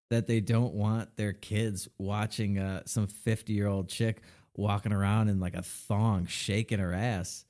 that 0.09 0.27
they 0.27 0.39
don't 0.39 0.73
want 0.73 1.15
their 1.17 1.33
kids 1.33 1.87
watching 1.97 2.59
uh, 2.59 2.83
some 2.85 3.07
50 3.07 3.53
year 3.53 3.67
old 3.67 3.89
chick 3.89 4.21
walking 4.55 4.93
around 4.93 5.29
in 5.29 5.39
like 5.39 5.55
a 5.55 5.61
thong 5.61 6.25
shaking 6.25 6.79
her 6.79 6.93
ass. 6.93 7.45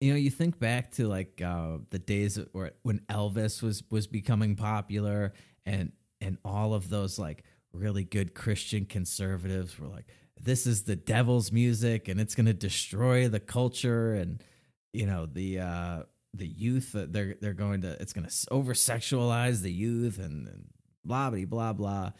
You 0.00 0.12
know, 0.12 0.18
you 0.18 0.30
think 0.30 0.58
back 0.58 0.92
to 0.92 1.08
like 1.08 1.40
uh, 1.42 1.78
the 1.90 1.98
days 1.98 2.38
where 2.52 2.72
when 2.82 3.00
Elvis 3.08 3.62
was 3.62 3.82
was 3.90 4.06
becoming 4.06 4.54
popular, 4.54 5.32
and 5.64 5.92
and 6.20 6.36
all 6.44 6.74
of 6.74 6.90
those 6.90 7.18
like 7.18 7.44
really 7.72 8.04
good 8.04 8.34
Christian 8.34 8.84
conservatives 8.84 9.78
were 9.78 9.88
like, 9.88 10.06
"This 10.38 10.66
is 10.66 10.82
the 10.82 10.96
devil's 10.96 11.50
music, 11.50 12.08
and 12.08 12.20
it's 12.20 12.34
going 12.34 12.46
to 12.46 12.52
destroy 12.52 13.28
the 13.28 13.40
culture." 13.40 14.12
And 14.12 14.44
you 14.92 15.06
know, 15.06 15.24
the 15.24 15.60
uh, 15.60 16.02
the 16.36 16.46
youth 16.46 16.92
they're 16.94 17.36
they're 17.40 17.54
going 17.54 17.82
to 17.82 18.00
it's 18.00 18.12
going 18.12 18.26
to 18.26 18.46
over 18.50 18.72
sexualize 18.74 19.62
the 19.62 19.72
youth 19.72 20.18
and, 20.18 20.46
and 20.46 20.68
blah 21.04 21.30
blah 21.30 21.44
blah 21.44 21.72
blah. 21.72 22.12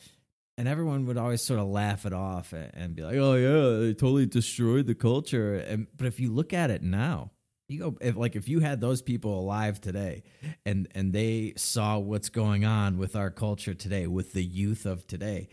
And 0.58 0.66
everyone 0.66 1.04
would 1.06 1.18
always 1.18 1.42
sort 1.42 1.60
of 1.60 1.66
laugh 1.66 2.06
it 2.06 2.14
off 2.14 2.52
and, 2.52 2.70
and 2.74 2.96
be 2.96 3.02
like 3.02 3.16
oh 3.16 3.34
yeah 3.34 3.86
they 3.86 3.94
totally 3.94 4.26
destroyed 4.26 4.86
the 4.86 4.94
culture. 4.94 5.54
And 5.54 5.86
but 5.96 6.06
if 6.06 6.20
you 6.20 6.32
look 6.32 6.52
at 6.52 6.70
it 6.70 6.82
now 6.82 7.30
you 7.68 7.78
go 7.80 7.96
if 8.00 8.16
like 8.16 8.36
if 8.36 8.48
you 8.48 8.60
had 8.60 8.80
those 8.80 9.02
people 9.02 9.38
alive 9.38 9.80
today 9.80 10.22
and 10.64 10.88
and 10.94 11.12
they 11.12 11.52
saw 11.56 11.98
what's 11.98 12.28
going 12.28 12.64
on 12.64 12.98
with 12.98 13.16
our 13.16 13.30
culture 13.30 13.74
today 13.74 14.06
with 14.06 14.32
the 14.32 14.44
youth 14.44 14.86
of 14.86 15.06
today 15.06 15.48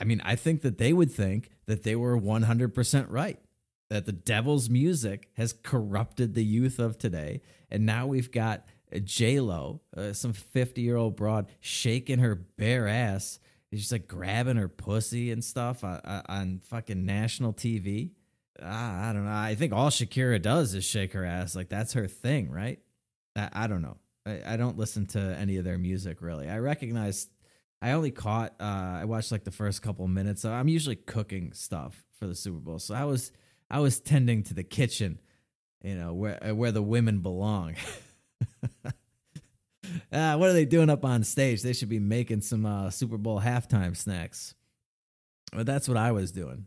i 0.00 0.04
mean 0.04 0.20
i 0.24 0.36
think 0.36 0.62
that 0.62 0.78
they 0.78 0.92
would 0.92 1.10
think 1.10 1.50
that 1.66 1.82
they 1.84 1.96
were 1.96 2.18
100% 2.18 3.06
right 3.08 3.38
that 3.92 4.06
the 4.06 4.12
devil's 4.12 4.70
music 4.70 5.28
has 5.34 5.52
corrupted 5.52 6.32
the 6.32 6.44
youth 6.44 6.78
of 6.78 6.96
today, 6.96 7.42
and 7.70 7.84
now 7.84 8.06
we've 8.06 8.32
got 8.32 8.64
J 9.04 9.38
Lo, 9.38 9.82
uh, 9.94 10.14
some 10.14 10.32
fifty-year-old 10.32 11.14
broad, 11.14 11.46
shaking 11.60 12.18
her 12.18 12.34
bare 12.34 12.88
ass. 12.88 13.38
She's 13.70 13.92
like 13.92 14.08
grabbing 14.08 14.56
her 14.56 14.68
pussy 14.68 15.30
and 15.30 15.44
stuff 15.44 15.84
on, 15.84 16.00
on 16.04 16.60
fucking 16.64 17.04
national 17.04 17.52
TV. 17.52 18.12
I, 18.62 19.10
I 19.10 19.12
don't 19.12 19.26
know. 19.26 19.30
I 19.30 19.56
think 19.56 19.74
all 19.74 19.90
Shakira 19.90 20.40
does 20.40 20.74
is 20.74 20.84
shake 20.84 21.12
her 21.12 21.24
ass. 21.24 21.54
Like 21.54 21.68
that's 21.68 21.92
her 21.92 22.06
thing, 22.06 22.50
right? 22.50 22.78
I, 23.36 23.50
I 23.52 23.66
don't 23.66 23.82
know. 23.82 23.98
I, 24.24 24.40
I, 24.46 24.56
don't 24.56 24.78
listen 24.78 25.06
to 25.08 25.18
any 25.18 25.56
of 25.58 25.64
their 25.64 25.78
music 25.78 26.22
really. 26.22 26.48
I 26.48 26.58
recognize. 26.58 27.28
I 27.82 27.92
only 27.92 28.10
caught. 28.10 28.54
Uh, 28.58 29.00
I 29.00 29.04
watched 29.04 29.32
like 29.32 29.44
the 29.44 29.50
first 29.50 29.82
couple 29.82 30.06
minutes. 30.08 30.44
I'm 30.46 30.68
usually 30.68 30.96
cooking 30.96 31.52
stuff 31.52 32.04
for 32.18 32.26
the 32.26 32.34
Super 32.34 32.58
Bowl, 32.58 32.78
so 32.78 32.94
I 32.94 33.04
was 33.04 33.32
I 33.72 33.80
was 33.80 33.98
tending 33.98 34.42
to 34.44 34.54
the 34.54 34.62
kitchen, 34.62 35.18
you 35.82 35.94
know, 35.94 36.12
where 36.12 36.50
uh, 36.50 36.54
where 36.54 36.72
the 36.72 36.82
women 36.82 37.20
belong. 37.20 37.74
ah, 40.12 40.36
what 40.36 40.50
are 40.50 40.52
they 40.52 40.66
doing 40.66 40.90
up 40.90 41.06
on 41.06 41.24
stage? 41.24 41.62
They 41.62 41.72
should 41.72 41.88
be 41.88 41.98
making 41.98 42.42
some 42.42 42.66
uh, 42.66 42.90
Super 42.90 43.16
Bowl 43.16 43.40
halftime 43.40 43.96
snacks. 43.96 44.54
But 45.54 45.64
that's 45.64 45.88
what 45.88 45.96
I 45.96 46.12
was 46.12 46.32
doing 46.32 46.66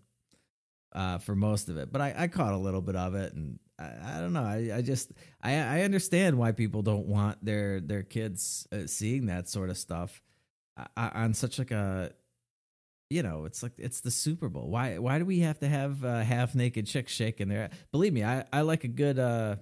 uh, 0.94 1.20
for 1.20 1.36
most 1.36 1.70
of 1.70 1.78
it. 1.78 1.92
But 1.92 2.02
I, 2.02 2.16
I 2.18 2.28
caught 2.28 2.54
a 2.54 2.58
little 2.58 2.82
bit 2.82 2.96
of 2.96 3.14
it, 3.14 3.34
and 3.34 3.60
I, 3.78 3.92
I 4.04 4.20
don't 4.20 4.34
know. 4.34 4.44
I, 4.44 4.72
I 4.78 4.82
just 4.82 5.12
I, 5.44 5.58
I 5.58 5.82
understand 5.82 6.40
why 6.40 6.54
people 6.54 6.82
don't 6.82 7.06
want 7.06 7.44
their 7.46 7.80
their 7.82 8.02
kids 8.02 8.68
uh, 8.72 8.88
seeing 8.88 9.28
that 9.28 9.48
sort 9.48 9.70
of 9.70 9.78
stuff 9.78 10.24
uh, 10.76 11.10
on 11.14 11.36
such 11.36 11.60
like 11.60 11.72
a 11.72 12.14
you 13.10 13.22
know, 13.22 13.46
it's 13.46 13.62
like 13.62 13.74
it's 13.78 14.02
the 14.02 14.12
Super 14.12 14.50
Bowl. 14.50 14.70
Why 14.70 14.98
why 14.98 15.20
do 15.20 15.26
we 15.26 15.40
have 15.40 15.60
to 15.60 15.68
have 15.68 16.04
uh, 16.04 16.22
half 16.22 16.56
naked 16.56 16.88
chicks 16.88 17.14
shaking 17.14 17.50
their? 17.50 17.70
Believe 17.92 18.14
me, 18.14 18.24
I 18.24 18.46
I 18.52 18.62
like 18.62 18.84
a 18.84 18.90
good 18.90 19.20
uh, 19.20 19.58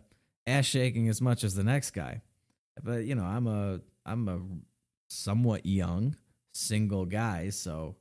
ass 0.47 0.65
shaking 0.65 1.09
as 1.09 1.21
much 1.21 1.43
as 1.43 1.55
the 1.55 1.63
next 1.63 1.91
guy, 1.91 2.21
but 2.81 3.05
you 3.05 3.15
know, 3.15 3.25
I'm 3.25 3.47
a 3.47 3.81
I'm 4.05 4.27
a 4.27 4.39
somewhat 5.09 5.65
young 5.65 6.15
single 6.53 7.05
guy, 7.05 7.49
so 7.49 7.97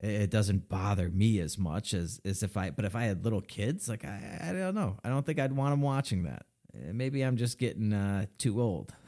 it 0.00 0.30
doesn't 0.30 0.68
bother 0.68 1.08
me 1.08 1.38
as 1.38 1.56
much 1.56 1.94
as 1.94 2.20
as 2.24 2.42
if 2.42 2.56
I. 2.56 2.70
But 2.70 2.84
if 2.84 2.96
I 2.96 3.04
had 3.04 3.24
little 3.24 3.40
kids, 3.40 3.88
like 3.88 4.04
I 4.04 4.48
I 4.48 4.52
don't 4.52 4.74
know, 4.74 4.98
I 5.04 5.08
don't 5.08 5.24
think 5.24 5.38
I'd 5.38 5.52
want 5.52 5.72
them 5.72 5.82
watching 5.82 6.24
that. 6.24 6.46
Maybe 6.74 7.22
I'm 7.22 7.36
just 7.36 7.58
getting 7.58 7.92
uh, 7.92 8.26
too 8.38 8.60
old. 8.60 8.92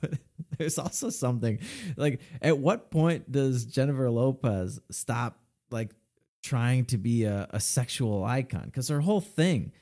But 0.00 0.14
there's 0.62 0.78
also 0.78 1.10
something 1.10 1.58
like 1.96 2.20
at 2.40 2.56
what 2.58 2.90
point 2.90 3.30
does 3.30 3.64
Jennifer 3.64 4.08
Lopez 4.10 4.80
stop 4.90 5.38
like 5.70 5.90
trying 6.42 6.84
to 6.86 6.98
be 6.98 7.24
a, 7.24 7.48
a 7.50 7.60
sexual 7.60 8.24
icon? 8.24 8.66
Because 8.66 8.88
her 8.88 9.00
whole 9.00 9.20
thing, 9.20 9.72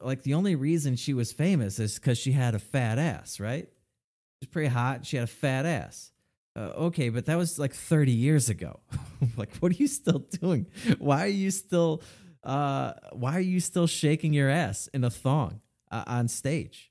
like 0.00 0.22
the 0.22 0.34
only 0.34 0.54
reason 0.56 0.96
she 0.96 1.14
was 1.14 1.32
famous 1.32 1.78
is 1.78 1.98
because 1.98 2.18
she 2.18 2.32
had 2.32 2.54
a 2.54 2.58
fat 2.58 2.98
ass, 2.98 3.40
right? 3.40 3.68
She's 4.40 4.48
pretty 4.48 4.68
hot. 4.68 5.06
She 5.06 5.16
had 5.16 5.24
a 5.24 5.26
fat 5.26 5.64
ass. 5.64 6.12
Uh, 6.54 6.72
okay, 6.76 7.08
but 7.08 7.26
that 7.26 7.38
was 7.38 7.58
like 7.58 7.72
30 7.72 8.12
years 8.12 8.48
ago. 8.50 8.80
like, 9.36 9.56
what 9.58 9.72
are 9.72 9.76
you 9.76 9.86
still 9.86 10.18
doing? 10.40 10.66
Why 10.98 11.24
are 11.24 11.28
you 11.28 11.50
still, 11.50 12.02
uh, 12.44 12.92
why 13.12 13.36
are 13.36 13.40
you 13.40 13.60
still 13.60 13.86
shaking 13.86 14.34
your 14.34 14.50
ass 14.50 14.88
in 14.92 15.04
a 15.04 15.10
thong 15.10 15.60
uh, 15.90 16.04
on 16.06 16.28
stage? 16.28 16.89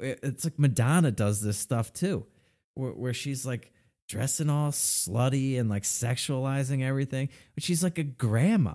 It's 0.00 0.44
like 0.44 0.58
Madonna 0.58 1.10
does 1.10 1.40
this 1.40 1.58
stuff 1.58 1.92
too, 1.92 2.26
where, 2.74 2.92
where 2.92 3.14
she's 3.14 3.46
like 3.46 3.72
dressing 4.08 4.48
all 4.50 4.70
slutty 4.70 5.58
and 5.58 5.68
like 5.68 5.82
sexualizing 5.82 6.82
everything, 6.82 7.28
but 7.54 7.62
she's 7.62 7.82
like 7.82 7.98
a 7.98 8.04
grandma. 8.04 8.74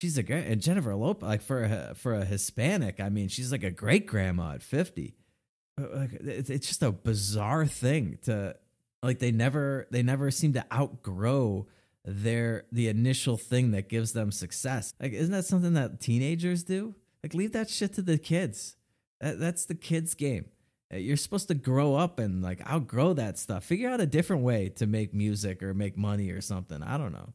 She's 0.00 0.18
a 0.18 0.32
and 0.32 0.62
Jennifer 0.62 0.94
Lopez, 0.94 1.28
like 1.28 1.42
for 1.42 1.62
a, 1.62 1.94
for 1.94 2.14
a 2.14 2.24
Hispanic, 2.24 3.00
I 3.00 3.10
mean, 3.10 3.28
she's 3.28 3.52
like 3.52 3.64
a 3.64 3.70
great 3.70 4.06
grandma 4.06 4.54
at 4.54 4.62
fifty. 4.62 5.14
Uh, 5.78 5.86
like 5.92 6.12
it's 6.14 6.68
just 6.68 6.82
a 6.82 6.90
bizarre 6.90 7.66
thing 7.66 8.18
to 8.22 8.56
like 9.02 9.18
they 9.18 9.30
never 9.30 9.86
they 9.90 10.02
never 10.02 10.30
seem 10.30 10.54
to 10.54 10.64
outgrow 10.72 11.66
their 12.04 12.64
the 12.72 12.88
initial 12.88 13.36
thing 13.36 13.72
that 13.72 13.88
gives 13.88 14.12
them 14.12 14.32
success. 14.32 14.94
Like, 15.00 15.12
isn't 15.12 15.32
that 15.32 15.44
something 15.44 15.74
that 15.74 16.00
teenagers 16.00 16.62
do? 16.62 16.94
Like, 17.22 17.34
leave 17.34 17.52
that 17.52 17.68
shit 17.68 17.92
to 17.94 18.02
the 18.02 18.18
kids. 18.18 18.76
That, 19.20 19.38
that's 19.38 19.66
the 19.66 19.74
kids' 19.74 20.14
game. 20.14 20.46
Uh, 20.92 20.96
you're 20.96 21.16
supposed 21.16 21.48
to 21.48 21.54
grow 21.54 21.94
up 21.94 22.18
and 22.18 22.42
like 22.42 22.66
outgrow 22.68 23.12
that 23.14 23.38
stuff. 23.38 23.64
Figure 23.64 23.88
out 23.88 24.00
a 24.00 24.06
different 24.06 24.42
way 24.42 24.68
to 24.70 24.86
make 24.86 25.14
music 25.14 25.62
or 25.62 25.74
make 25.74 25.96
money 25.96 26.30
or 26.30 26.40
something. 26.40 26.82
I 26.82 26.98
don't 26.98 27.12
know. 27.12 27.32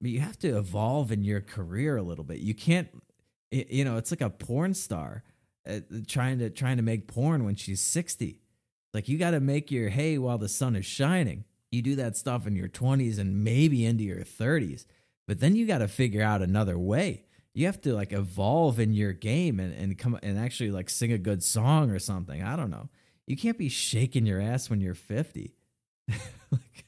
But 0.00 0.10
you 0.10 0.20
have 0.20 0.38
to 0.40 0.58
evolve 0.58 1.12
in 1.12 1.22
your 1.22 1.40
career 1.40 1.96
a 1.96 2.02
little 2.02 2.24
bit. 2.24 2.38
You 2.38 2.54
can't, 2.54 2.88
you 3.50 3.84
know, 3.84 3.96
it's 3.96 4.10
like 4.10 4.20
a 4.20 4.30
porn 4.30 4.74
star 4.74 5.22
uh, 5.66 5.80
trying 6.06 6.40
to 6.40 6.50
trying 6.50 6.76
to 6.76 6.82
make 6.82 7.06
porn 7.06 7.44
when 7.44 7.54
she's 7.54 7.80
sixty. 7.80 8.40
Like 8.92 9.08
you 9.08 9.16
got 9.16 9.30
to 9.30 9.40
make 9.40 9.70
your 9.70 9.88
hay 9.88 10.18
while 10.18 10.38
the 10.38 10.48
sun 10.48 10.76
is 10.76 10.84
shining. 10.84 11.44
You 11.70 11.80
do 11.80 11.96
that 11.96 12.16
stuff 12.16 12.46
in 12.46 12.56
your 12.56 12.68
twenties 12.68 13.18
and 13.18 13.44
maybe 13.44 13.86
into 13.86 14.04
your 14.04 14.24
thirties, 14.24 14.86
but 15.26 15.40
then 15.40 15.56
you 15.56 15.66
got 15.66 15.78
to 15.78 15.88
figure 15.88 16.22
out 16.22 16.42
another 16.42 16.78
way 16.78 17.24
you 17.54 17.66
have 17.66 17.80
to 17.82 17.94
like 17.94 18.12
evolve 18.12 18.78
in 18.80 18.92
your 18.92 19.12
game 19.12 19.60
and, 19.60 19.74
and 19.74 19.98
come 19.98 20.18
and 20.22 20.38
actually 20.38 20.70
like 20.70 20.88
sing 20.88 21.12
a 21.12 21.18
good 21.18 21.42
song 21.42 21.90
or 21.90 21.98
something. 21.98 22.42
I 22.42 22.56
don't 22.56 22.70
know. 22.70 22.88
You 23.26 23.36
can't 23.36 23.58
be 23.58 23.68
shaking 23.68 24.26
your 24.26 24.40
ass 24.40 24.70
when 24.70 24.80
you're 24.80 24.94
50. 24.94 25.54
like, 26.08 26.84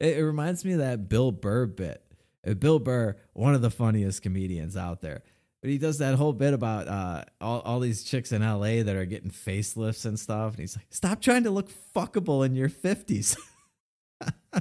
it, 0.00 0.18
it, 0.18 0.24
reminds 0.24 0.64
me 0.64 0.72
of 0.72 0.78
that 0.78 1.08
Bill 1.08 1.30
Burr 1.32 1.66
bit. 1.66 2.02
Uh, 2.46 2.54
Bill 2.54 2.78
Burr, 2.78 3.16
one 3.32 3.54
of 3.54 3.62
the 3.62 3.70
funniest 3.70 4.22
comedians 4.22 4.76
out 4.76 5.00
there. 5.00 5.22
But 5.60 5.70
he 5.70 5.78
does 5.78 5.98
that 5.98 6.16
whole 6.16 6.32
bit 6.32 6.54
about 6.54 6.88
uh, 6.88 7.24
all, 7.40 7.60
all 7.60 7.80
these 7.80 8.02
chicks 8.02 8.32
in 8.32 8.42
LA 8.42 8.82
that 8.82 8.96
are 8.96 9.04
getting 9.04 9.30
facelifts 9.30 10.04
and 10.04 10.18
stuff. 10.18 10.54
And 10.54 10.60
he's 10.60 10.76
like, 10.76 10.86
stop 10.90 11.20
trying 11.20 11.44
to 11.44 11.50
look 11.50 11.70
fuckable 11.94 12.44
in 12.44 12.56
your 12.56 12.68
50s. 12.68 13.36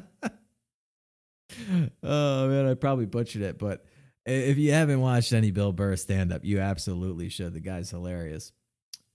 oh, 2.03 2.47
man, 2.47 2.67
I 2.67 2.75
probably 2.75 3.07
butchered 3.07 3.41
it. 3.41 3.57
But 3.57 3.83
if 4.25 4.57
you 4.57 4.71
haven't 4.71 5.01
watched 5.01 5.33
any 5.33 5.51
Bill 5.51 5.71
Burr 5.71 5.95
stand 5.95 6.31
up, 6.31 6.45
you 6.45 6.59
absolutely 6.59 7.29
should. 7.29 7.53
The 7.53 7.59
guy's 7.59 7.89
hilarious. 7.89 8.51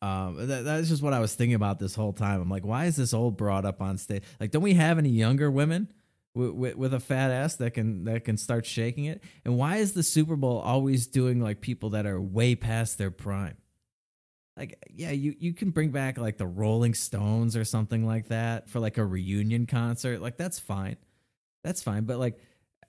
Um, 0.03 0.47
that, 0.49 0.65
that's 0.65 0.89
just 0.89 1.03
what 1.03 1.15
I 1.15 1.21
was 1.21 1.35
thinking 1.35 1.55
about 1.55 1.79
this 1.79 1.95
whole 1.95 2.13
time. 2.13 2.41
I'm 2.41 2.51
like, 2.51 2.67
why 2.67 2.85
is 2.85 2.97
this 2.97 3.15
old 3.15 3.37
broad 3.37 3.65
up 3.65 3.81
on 3.81 3.99
stage? 3.99 4.23
Like, 4.39 4.51
don't 4.51 4.63
we 4.63 4.75
have 4.75 4.99
any 4.99 5.09
younger 5.09 5.51
women 5.51 5.93
with, 6.35 6.77
with 6.77 6.93
a 6.93 7.01
fat 7.01 7.31
ass 7.31 7.57
that 7.57 7.73
can 7.73 8.05
that 8.05 8.25
can 8.25 8.37
start 8.37 8.67
shaking 8.67 9.07
it? 9.07 9.23
And 9.45 9.57
why 9.57 9.77
is 9.77 9.93
the 9.93 10.03
Super 10.03 10.37
Bowl 10.37 10.59
always 10.59 11.07
doing 11.07 11.41
like 11.41 11.61
people 11.61 11.91
that 11.91 12.07
are 12.07 12.21
way 12.21 12.55
past 12.55 12.99
their 12.99 13.11
prime? 13.11 13.57
Like, 14.57 14.79
yeah, 14.91 15.11
you 15.11 15.35
you 15.39 15.55
can 15.55 15.71
bring 15.71 15.91
back 15.91 16.19
like 16.19 16.37
the 16.37 16.47
Rolling 16.47 16.95
Stones 16.95 17.57
or 17.57 17.65
something 17.65 18.07
like 18.07 18.29
that 18.29 18.69
for 18.69 18.81
like 18.81 18.99
a 18.99 19.05
reunion 19.05 19.67
concert. 19.67 20.21
Like, 20.21 20.37
that's 20.37 20.59
fine, 20.59 20.97
that's 21.65 21.83
fine. 21.83 22.05
But 22.05 22.19
like, 22.19 22.39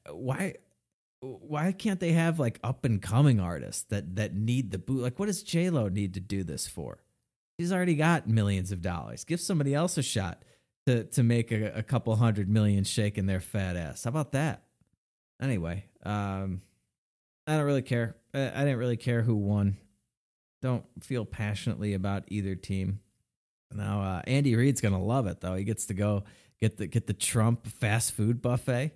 why? 0.09 0.55
Why 1.21 1.71
can't 1.71 1.99
they 1.99 2.11
have 2.11 2.39
like 2.39 2.59
up 2.63 2.85
and 2.85 3.01
coming 3.01 3.39
artists 3.39 3.83
that 3.89 4.15
that 4.17 4.35
need 4.35 4.71
the 4.71 4.77
boot? 4.77 5.01
Like, 5.01 5.19
what 5.19 5.25
does 5.25 5.43
J 5.43 5.69
Lo 5.69 5.89
need 5.89 6.13
to 6.13 6.19
do 6.19 6.43
this 6.43 6.67
for? 6.67 7.03
She's 7.59 7.73
already 7.73 7.95
got 7.95 8.27
millions 8.27 8.71
of 8.71 8.81
dollars. 8.81 9.23
Give 9.23 9.41
somebody 9.41 9.73
else 9.73 9.97
a 9.97 10.03
shot 10.03 10.43
to 10.85 11.05
to 11.05 11.23
make 11.23 11.51
a, 11.51 11.71
a 11.77 11.83
couple 11.83 12.15
hundred 12.15 12.49
million 12.49 12.83
shaking 12.83 13.25
their 13.25 13.39
fat 13.39 13.75
ass. 13.75 14.03
How 14.03 14.09
about 14.09 14.33
that? 14.33 14.63
Anyway, 15.41 15.85
um, 16.03 16.61
I 17.47 17.57
don't 17.57 17.65
really 17.65 17.81
care. 17.81 18.15
I, 18.33 18.47
I 18.49 18.59
didn't 18.59 18.77
really 18.77 18.97
care 18.97 19.23
who 19.23 19.35
won. 19.35 19.77
Don't 20.61 20.85
feel 21.01 21.25
passionately 21.25 21.93
about 21.93 22.25
either 22.27 22.55
team. 22.55 22.99
Now, 23.73 24.01
uh, 24.01 24.21
Andy 24.27 24.55
Reid's 24.55 24.81
gonna 24.81 25.03
love 25.03 25.25
it 25.25 25.41
though. 25.41 25.55
He 25.55 25.63
gets 25.63 25.87
to 25.87 25.95
go 25.95 26.25
get 26.61 26.77
the 26.77 26.85
get 26.85 27.07
the 27.07 27.13
Trump 27.13 27.65
fast 27.65 28.11
food 28.13 28.41
buffet 28.41 28.91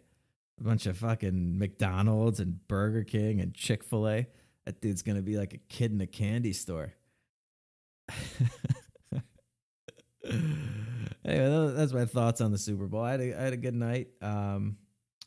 a 0.61 0.63
bunch 0.63 0.85
of 0.85 0.97
fucking 0.97 1.57
McDonald's 1.57 2.39
and 2.39 2.65
Burger 2.67 3.03
King 3.03 3.41
and 3.41 3.53
Chick 3.53 3.83
fil 3.83 4.07
A. 4.07 4.27
That 4.65 4.79
dude's 4.79 5.01
going 5.01 5.17
to 5.17 5.23
be 5.23 5.37
like 5.37 5.53
a 5.53 5.57
kid 5.57 5.91
in 5.91 5.99
a 6.01 6.07
candy 6.07 6.53
store. 6.53 6.93
anyway, 11.25 11.73
that's 11.75 11.93
my 11.93 12.05
thoughts 12.05 12.41
on 12.41 12.51
the 12.51 12.59
Super 12.59 12.85
Bowl. 12.85 13.01
I 13.01 13.11
had 13.11 13.21
a, 13.21 13.39
I 13.39 13.43
had 13.43 13.53
a 13.53 13.57
good 13.57 13.73
night. 13.73 14.09
Um, 14.21 14.77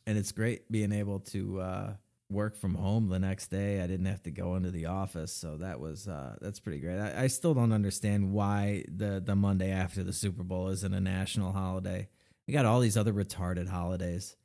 and 0.07 0.17
it's 0.17 0.33
great 0.33 0.71
being 0.71 0.93
able 0.93 1.19
to 1.21 1.61
uh, 1.61 1.95
work 2.31 2.57
from 2.57 2.75
home 2.75 3.09
the 3.09 3.19
next 3.19 3.49
day. 3.49 3.81
I 3.81 3.87
didn't 3.87 4.07
have 4.07 4.23
to 4.25 4.31
go 4.31 4.55
into 4.55 4.71
the 4.71 4.87
office, 4.87 5.33
so 5.33 5.57
that 5.57 5.81
was 5.81 6.07
uh, 6.07 6.37
that's 6.41 6.61
pretty 6.61 6.79
great. 6.79 6.99
I, 6.99 7.25
I, 7.25 7.27
still 7.29 7.55
don't 7.55 7.73
understand 7.73 8.33
why 8.33 8.85
the 8.89 9.23
the 9.25 9.35
Monday 9.35 9.71
after 9.71 10.05
the 10.05 10.13
Super 10.13 10.43
Bowl 10.43 10.69
isn't 10.69 10.95
a 10.95 11.01
national 11.01 11.53
holiday. 11.53 12.09
We 12.47 12.53
got 12.53 12.67
all 12.67 12.81
these 12.81 12.97
other 12.97 13.13
retarded 13.13 13.69
holidays. 13.69 14.37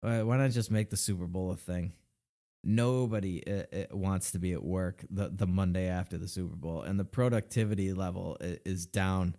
Why 0.00 0.36
not 0.36 0.50
just 0.50 0.70
make 0.70 0.90
the 0.90 0.96
Super 0.96 1.26
Bowl 1.26 1.50
a 1.50 1.56
thing? 1.56 1.92
Nobody 2.64 3.42
uh, 3.46 3.62
uh, 3.72 3.96
wants 3.96 4.32
to 4.32 4.38
be 4.38 4.52
at 4.52 4.62
work 4.62 5.04
the, 5.10 5.28
the 5.28 5.46
Monday 5.46 5.88
after 5.88 6.18
the 6.18 6.28
Super 6.28 6.56
Bowl, 6.56 6.82
and 6.82 6.98
the 6.98 7.04
productivity 7.04 7.92
level 7.92 8.36
is 8.40 8.86
down 8.86 9.36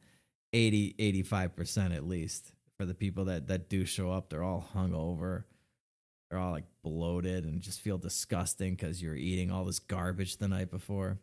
80, 0.54 0.95
85% 1.24 1.95
at 1.95 2.08
least 2.08 2.54
for 2.78 2.86
the 2.86 2.93
people 2.93 3.26
that, 3.26 3.48
that 3.48 3.69
do 3.69 3.86
show 3.86 4.12
up. 4.12 4.30
They're 4.30 4.43
all 4.43 4.69
hungover. 4.74 5.43
They're 6.30 6.39
all 6.39 6.52
like 6.52 6.65
bloated 6.82 7.43
and 7.43 7.62
just 7.62 7.82
feel 7.82 7.98
disgusting 7.98 8.76
because 8.76 9.02
you're 9.02 9.15
eating 9.15 9.52
all 9.52 9.65
this 9.65 9.80
garbage 9.80 10.38
the 10.38 10.48
night 10.48 10.72
before. 10.72 11.19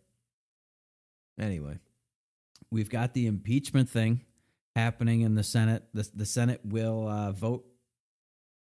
Anyway, 1.40 1.79
we've 2.70 2.90
got 2.90 3.14
the 3.14 3.27
impeachment 3.27 3.88
thing 3.88 4.25
happening 4.75 5.22
in 5.22 5.35
the 5.35 5.42
Senate. 5.42 5.85
The, 5.94 6.09
the 6.14 6.27
Senate 6.27 6.61
will 6.64 7.09
uh, 7.09 7.33
vote 7.33 7.64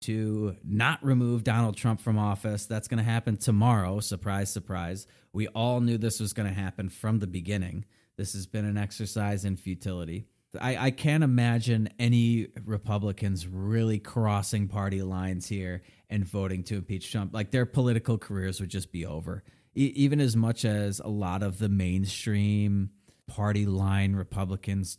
to 0.03 0.55
not 0.63 1.03
remove 1.03 1.43
Donald 1.43 1.77
Trump 1.77 1.99
from 2.01 2.17
office. 2.17 2.65
That's 2.65 2.87
going 2.87 2.97
to 2.97 3.03
happen 3.03 3.37
tomorrow. 3.37 3.99
Surprise, 3.99 4.51
surprise. 4.51 5.07
We 5.31 5.47
all 5.49 5.81
knew 5.81 5.97
this 5.97 6.19
was 6.19 6.33
going 6.33 6.47
to 6.47 6.59
happen 6.59 6.89
from 6.89 7.19
the 7.19 7.27
beginning. 7.27 7.85
This 8.17 8.33
has 8.33 8.45
been 8.45 8.65
an 8.65 8.77
exercise 8.77 9.45
in 9.45 9.57
futility. 9.57 10.25
I, 10.59 10.77
I 10.77 10.91
can't 10.91 11.23
imagine 11.23 11.89
any 11.97 12.47
Republicans 12.65 13.47
really 13.47 13.97
crossing 13.97 14.67
party 14.67 15.01
lines 15.01 15.47
here 15.47 15.81
and 16.09 16.25
voting 16.25 16.63
to 16.65 16.75
impeach 16.75 17.11
Trump. 17.11 17.33
Like 17.33 17.51
their 17.51 17.65
political 17.65 18.17
careers 18.17 18.59
would 18.59 18.69
just 18.69 18.91
be 18.91 19.05
over. 19.05 19.43
E- 19.75 19.93
even 19.95 20.19
as 20.19 20.35
much 20.35 20.63
as 20.63 20.99
a 20.99 21.07
lot 21.07 21.41
of 21.41 21.57
the 21.57 21.69
mainstream 21.69 22.91
party 23.27 23.65
line 23.65 24.13
Republicans 24.13 24.97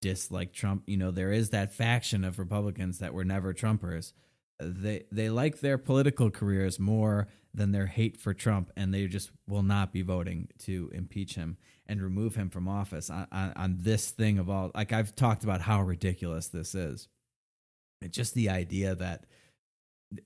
dislike 0.00 0.52
Trump, 0.54 0.84
you 0.86 0.96
know, 0.96 1.10
there 1.10 1.32
is 1.32 1.50
that 1.50 1.74
faction 1.74 2.24
of 2.24 2.38
Republicans 2.38 2.98
that 2.98 3.12
were 3.12 3.24
never 3.24 3.52
Trumpers 3.52 4.12
they 4.60 5.04
they 5.10 5.30
like 5.30 5.60
their 5.60 5.78
political 5.78 6.30
careers 6.30 6.78
more 6.78 7.28
than 7.52 7.72
their 7.72 7.86
hate 7.86 8.16
for 8.16 8.34
Trump, 8.34 8.72
and 8.76 8.92
they 8.92 9.06
just 9.06 9.30
will 9.46 9.62
not 9.62 9.92
be 9.92 10.02
voting 10.02 10.48
to 10.58 10.90
impeach 10.92 11.34
him 11.34 11.56
and 11.86 12.02
remove 12.02 12.34
him 12.34 12.50
from 12.50 12.68
office 12.68 13.10
on, 13.10 13.26
on, 13.30 13.52
on 13.56 13.76
this 13.80 14.10
thing 14.10 14.38
of 14.38 14.50
all. 14.50 14.70
Like 14.74 14.92
I've 14.92 15.14
talked 15.14 15.44
about 15.44 15.60
how 15.60 15.82
ridiculous 15.82 16.48
this 16.48 16.74
is. 16.74 17.08
just 18.10 18.34
the 18.34 18.50
idea 18.50 18.94
that 18.94 19.26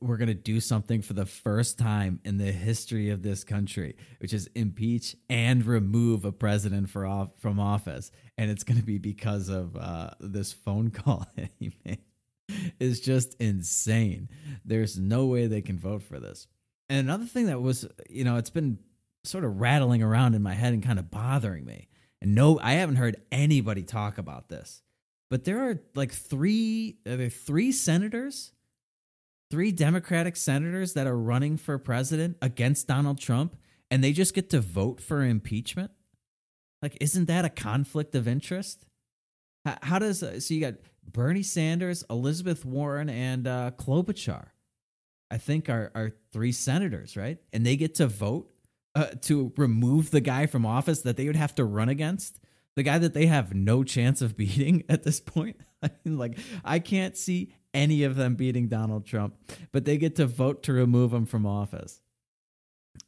we're 0.00 0.16
going 0.16 0.28
to 0.28 0.34
do 0.34 0.60
something 0.60 1.02
for 1.02 1.14
the 1.14 1.26
first 1.26 1.78
time 1.78 2.20
in 2.24 2.36
the 2.36 2.52
history 2.52 3.10
of 3.10 3.22
this 3.22 3.44
country, 3.44 3.96
which 4.20 4.32
is 4.32 4.48
impeach 4.54 5.16
and 5.28 5.64
remove 5.64 6.24
a 6.24 6.32
president 6.32 6.90
for 6.90 7.06
off, 7.06 7.30
from 7.38 7.58
office. 7.58 8.10
And 8.36 8.50
it's 8.50 8.64
going 8.64 8.78
to 8.78 8.84
be 8.84 8.98
because 8.98 9.48
of 9.48 9.76
uh, 9.76 10.10
this 10.20 10.52
phone 10.52 10.90
call 10.92 11.26
that 11.36 11.50
he 11.58 11.72
made 11.84 12.00
is 12.80 13.00
just 13.00 13.34
insane. 13.40 14.28
There's 14.64 14.98
no 14.98 15.26
way 15.26 15.46
they 15.46 15.62
can 15.62 15.78
vote 15.78 16.02
for 16.02 16.18
this. 16.18 16.46
And 16.88 16.98
another 16.98 17.26
thing 17.26 17.46
that 17.46 17.60
was, 17.60 17.86
you 18.08 18.24
know, 18.24 18.36
it's 18.36 18.50
been 18.50 18.78
sort 19.24 19.44
of 19.44 19.60
rattling 19.60 20.02
around 20.02 20.34
in 20.34 20.42
my 20.42 20.54
head 20.54 20.72
and 20.72 20.82
kind 20.82 20.98
of 20.98 21.10
bothering 21.10 21.64
me. 21.64 21.88
And 22.20 22.34
no, 22.34 22.58
I 22.62 22.72
haven't 22.72 22.96
heard 22.96 23.16
anybody 23.30 23.82
talk 23.82 24.18
about 24.18 24.48
this. 24.48 24.82
But 25.30 25.44
there 25.44 25.68
are 25.68 25.82
like 25.94 26.12
three, 26.12 26.98
are 27.06 27.16
there 27.16 27.28
three 27.28 27.72
senators 27.72 28.52
three 29.50 29.72
Democratic 29.72 30.36
senators 30.36 30.94
that 30.94 31.06
are 31.06 31.16
running 31.16 31.56
for 31.56 31.78
president 31.78 32.36
against 32.42 32.86
Donald 32.86 33.18
Trump 33.18 33.56
and 33.90 34.04
they 34.04 34.12
just 34.12 34.34
get 34.34 34.50
to 34.50 34.60
vote 34.60 35.00
for 35.00 35.22
impeachment? 35.22 35.90
Like, 36.82 36.96
isn't 37.00 37.26
that 37.26 37.44
a 37.44 37.50
conflict 37.50 38.14
of 38.14 38.28
interest? 38.28 38.86
How, 39.64 39.78
how 39.82 39.98
does 39.98 40.22
uh, 40.22 40.38
so 40.40 40.54
you 40.54 40.60
got 40.60 40.74
Bernie 41.12 41.42
Sanders, 41.42 42.04
Elizabeth 42.10 42.64
Warren, 42.64 43.08
and 43.08 43.46
uh, 43.46 43.70
Klobuchar? 43.76 44.48
I 45.30 45.38
think 45.38 45.68
are 45.68 45.90
are 45.94 46.12
three 46.32 46.52
senators, 46.52 47.16
right? 47.16 47.38
And 47.52 47.64
they 47.64 47.76
get 47.76 47.96
to 47.96 48.06
vote 48.06 48.50
uh, 48.94 49.06
to 49.22 49.52
remove 49.56 50.10
the 50.10 50.20
guy 50.20 50.46
from 50.46 50.64
office 50.66 51.02
that 51.02 51.16
they 51.16 51.26
would 51.26 51.36
have 51.36 51.54
to 51.56 51.64
run 51.64 51.88
against, 51.88 52.40
the 52.74 52.82
guy 52.82 52.98
that 52.98 53.14
they 53.14 53.26
have 53.26 53.54
no 53.54 53.84
chance 53.84 54.22
of 54.22 54.36
beating 54.36 54.84
at 54.88 55.02
this 55.04 55.20
point. 55.20 55.56
Like, 56.04 56.36
I 56.64 56.80
can't 56.80 57.16
see 57.16 57.52
any 57.72 58.02
of 58.02 58.16
them 58.16 58.34
beating 58.34 58.66
Donald 58.66 59.06
Trump, 59.06 59.36
but 59.70 59.84
they 59.84 59.96
get 59.96 60.16
to 60.16 60.26
vote 60.26 60.64
to 60.64 60.72
remove 60.72 61.12
him 61.12 61.24
from 61.24 61.46
office. 61.46 62.00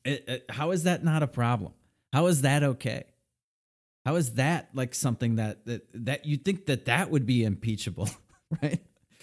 It, 0.04 0.24
it, 0.28 0.44
how 0.48 0.70
is 0.70 0.84
that 0.84 1.02
not 1.02 1.24
a 1.24 1.26
problem? 1.26 1.72
How 2.12 2.26
is 2.26 2.42
that 2.42 2.62
okay? 2.62 3.06
How 4.04 4.16
is 4.16 4.34
that 4.34 4.70
like 4.74 4.94
something 4.94 5.36
that 5.36 5.66
that, 5.66 5.86
that 6.06 6.26
you 6.26 6.36
think 6.36 6.66
that 6.66 6.86
that 6.86 7.10
would 7.10 7.26
be 7.26 7.44
impeachable, 7.44 8.08
right? 8.62 8.80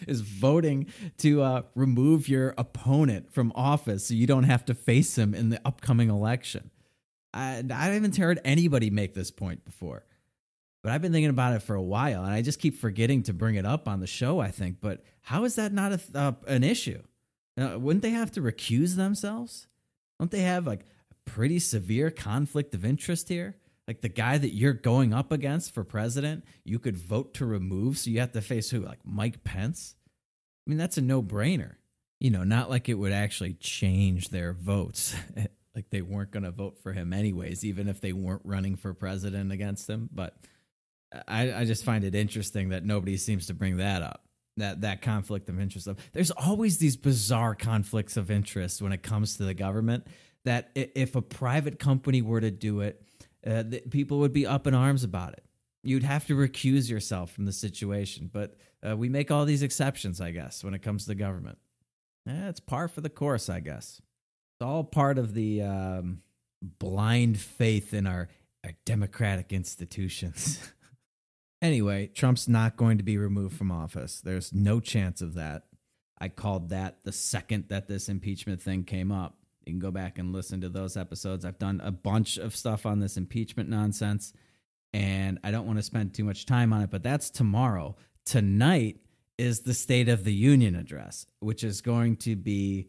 Is 0.07 0.21
voting 0.21 0.88
to 1.19 1.41
uh, 1.41 1.61
remove 1.73 2.30
your 2.30 2.53
opponent 2.57 3.34
from 3.34 3.51
office 3.55 4.07
so 4.07 4.13
you 4.13 4.28
don't 4.28 4.43
have 4.43 4.65
to 4.65 4.75
face 4.75 5.17
him 5.17 5.34
in 5.34 5.49
the 5.49 5.59
upcoming 5.65 6.09
election. 6.09 6.69
I, 7.34 7.63
I 7.71 7.86
haven't 7.86 8.15
heard 8.15 8.39
anybody 8.45 8.91
make 8.91 9.15
this 9.15 9.32
point 9.32 9.65
before 9.65 10.03
but 10.88 10.93
I've 10.93 11.01
been 11.01 11.11
thinking 11.11 11.30
about 11.30 11.53
it 11.53 11.63
for 11.63 11.75
a 11.75 11.82
while, 11.82 12.23
and 12.23 12.34
I 12.34 12.41
just 12.41 12.61
keep 12.61 12.78
forgetting 12.78 13.23
to 13.23 13.34
bring 13.34 13.55
it 13.55 13.65
up 13.65 13.89
on 13.89 13.99
the 13.99 14.07
show. 14.07 14.39
I 14.39 14.51
think, 14.51 14.78
but 14.80 15.03
how 15.21 15.43
is 15.43 15.55
that 15.55 15.73
not 15.73 15.91
a, 15.91 15.99
uh, 16.15 16.32
an 16.47 16.63
issue? 16.63 17.01
Uh, 17.59 17.78
wouldn't 17.78 18.03
they 18.03 18.11
have 18.11 18.32
to 18.32 18.41
recuse 18.41 18.95
themselves? 18.95 19.67
Don't 20.17 20.32
they 20.32 20.43
have 20.43 20.65
like 20.65 20.86
a 21.11 21.30
pretty 21.30 21.59
severe 21.59 22.09
conflict 22.09 22.73
of 22.73 22.86
interest 22.86 23.28
here? 23.28 23.57
Like 23.88 24.01
the 24.01 24.09
guy 24.09 24.38
that 24.38 24.53
you're 24.53 24.73
going 24.73 25.13
up 25.13 25.31
against 25.31 25.73
for 25.73 25.83
president, 25.83 26.43
you 26.65 26.77
could 26.77 26.97
vote 26.97 27.35
to 27.35 27.45
remove, 27.45 27.97
so 27.97 28.09
you 28.09 28.19
have 28.19 28.33
to 28.33 28.41
face 28.41 28.69
who? 28.69 28.81
Like 28.81 28.99
Mike 29.05 29.43
Pence? 29.43 29.95
I 30.65 30.69
mean, 30.69 30.77
that's 30.77 30.97
a 30.97 31.01
no 31.01 31.23
brainer. 31.23 31.75
You 32.19 32.31
know, 32.31 32.43
not 32.43 32.69
like 32.69 32.89
it 32.89 32.95
would 32.95 33.13
actually 33.13 33.53
change 33.53 34.29
their 34.29 34.51
votes. 34.51 35.15
like 35.75 35.89
they 35.91 36.01
weren't 36.01 36.31
going 36.31 36.43
to 36.43 36.51
vote 36.51 36.79
for 36.81 36.91
him 36.91 37.13
anyways, 37.13 37.63
even 37.63 37.88
if 37.88 38.01
they 38.01 38.11
weren't 38.11 38.41
running 38.43 38.75
for 38.75 38.93
president 38.93 39.51
against 39.51 39.88
him. 39.88 40.09
But 40.11 40.35
I, 41.27 41.53
I 41.53 41.65
just 41.65 41.85
find 41.85 42.03
it 42.03 42.15
interesting 42.15 42.69
that 42.69 42.83
nobody 42.83 43.15
seems 43.15 43.47
to 43.47 43.53
bring 43.53 43.77
that 43.77 44.01
up. 44.01 44.23
That 44.57 44.81
that 44.81 45.03
conflict 45.03 45.49
of 45.49 45.59
interest. 45.59 45.85
Of 45.85 45.99
there's 46.13 46.31
always 46.31 46.79
these 46.79 46.97
bizarre 46.97 47.53
conflicts 47.53 48.17
of 48.17 48.31
interest 48.31 48.81
when 48.81 48.91
it 48.91 49.03
comes 49.03 49.38
to 49.38 49.43
the 49.43 49.53
government. 49.53 50.07
That 50.45 50.71
if 50.73 51.15
a 51.15 51.21
private 51.21 51.77
company 51.77 52.23
were 52.23 52.41
to 52.41 52.49
do 52.49 52.81
it, 52.81 53.03
uh, 53.45 53.63
people 53.89 54.19
would 54.19 54.33
be 54.33 54.45
up 54.45 54.67
in 54.67 54.73
arms 54.73 55.03
about 55.03 55.33
it. 55.33 55.43
You'd 55.83 56.03
have 56.03 56.25
to 56.27 56.35
recuse 56.35 56.89
yourself 56.89 57.31
from 57.31 57.45
the 57.45 57.51
situation. 57.51 58.29
But 58.31 58.57
uh, 58.88 58.97
we 58.97 59.09
make 59.09 59.31
all 59.31 59.45
these 59.45 59.63
exceptions, 59.63 60.19
I 60.19 60.31
guess, 60.31 60.63
when 60.63 60.73
it 60.73 60.81
comes 60.81 61.03
to 61.03 61.09
the 61.09 61.15
government. 61.15 61.57
Eh, 62.27 62.49
it's 62.49 62.59
par 62.59 62.88
for 62.88 63.01
the 63.01 63.09
course, 63.09 63.49
I 63.49 63.59
guess. 63.59 64.01
It's 64.55 64.65
all 64.65 64.83
part 64.83 65.17
of 65.17 65.33
the 65.33 65.61
um, 65.61 66.21
blind 66.61 67.39
faith 67.39 67.93
in 67.93 68.07
our, 68.07 68.27
our 68.63 68.71
democratic 68.85 69.53
institutions. 69.53 70.71
Anyway, 71.61 72.07
Trump's 72.07 72.47
not 72.47 72.77
going 72.77 72.97
to 72.97 73.03
be 73.03 73.17
removed 73.17 73.57
from 73.57 73.71
office. 73.71 74.21
There's 74.21 74.53
no 74.53 74.79
chance 74.79 75.21
of 75.21 75.33
that. 75.33 75.63
I 76.19 76.29
called 76.29 76.69
that 76.69 77.03
the 77.03 77.11
second 77.11 77.65
that 77.69 77.88
this 77.88 78.09
impeachment 78.09 78.61
thing 78.61 78.83
came 78.83 79.11
up. 79.11 79.38
You 79.68 79.74
can 79.74 79.80
go 79.80 79.91
back 79.91 80.18
and 80.18 80.34
listen 80.34 80.61
to 80.61 80.70
those 80.70 80.95
episodes. 80.95 81.43
I've 81.43 81.59
done 81.59 81.82
a 81.84 81.91
bunch 81.91 82.38
of 82.38 82.55
stuff 82.55 82.86
on 82.86 82.99
this 82.99 83.18
impeachment 83.18 83.70
nonsense, 83.70 84.34
and 84.93 85.39
I 85.43 85.51
don't 85.51 85.68
want 85.68 85.78
to 85.78 85.84
spend 85.84 86.13
too 86.13 86.24
much 86.24 86.45
time 86.45 86.72
on 86.72 86.82
it, 86.82 86.89
but 86.89 87.03
that's 87.03 87.30
tomorrow. 87.30 87.95
Tonight 88.26 89.01
is 89.38 89.59
the 89.61 89.74
State 89.74 90.09
of 90.09 90.24
the 90.24 90.34
Union 90.34 90.76
address, 90.76 91.28
which 91.39 91.63
is 91.63 91.82
going 91.82 92.15
to 92.18 92.36
be 92.36 92.88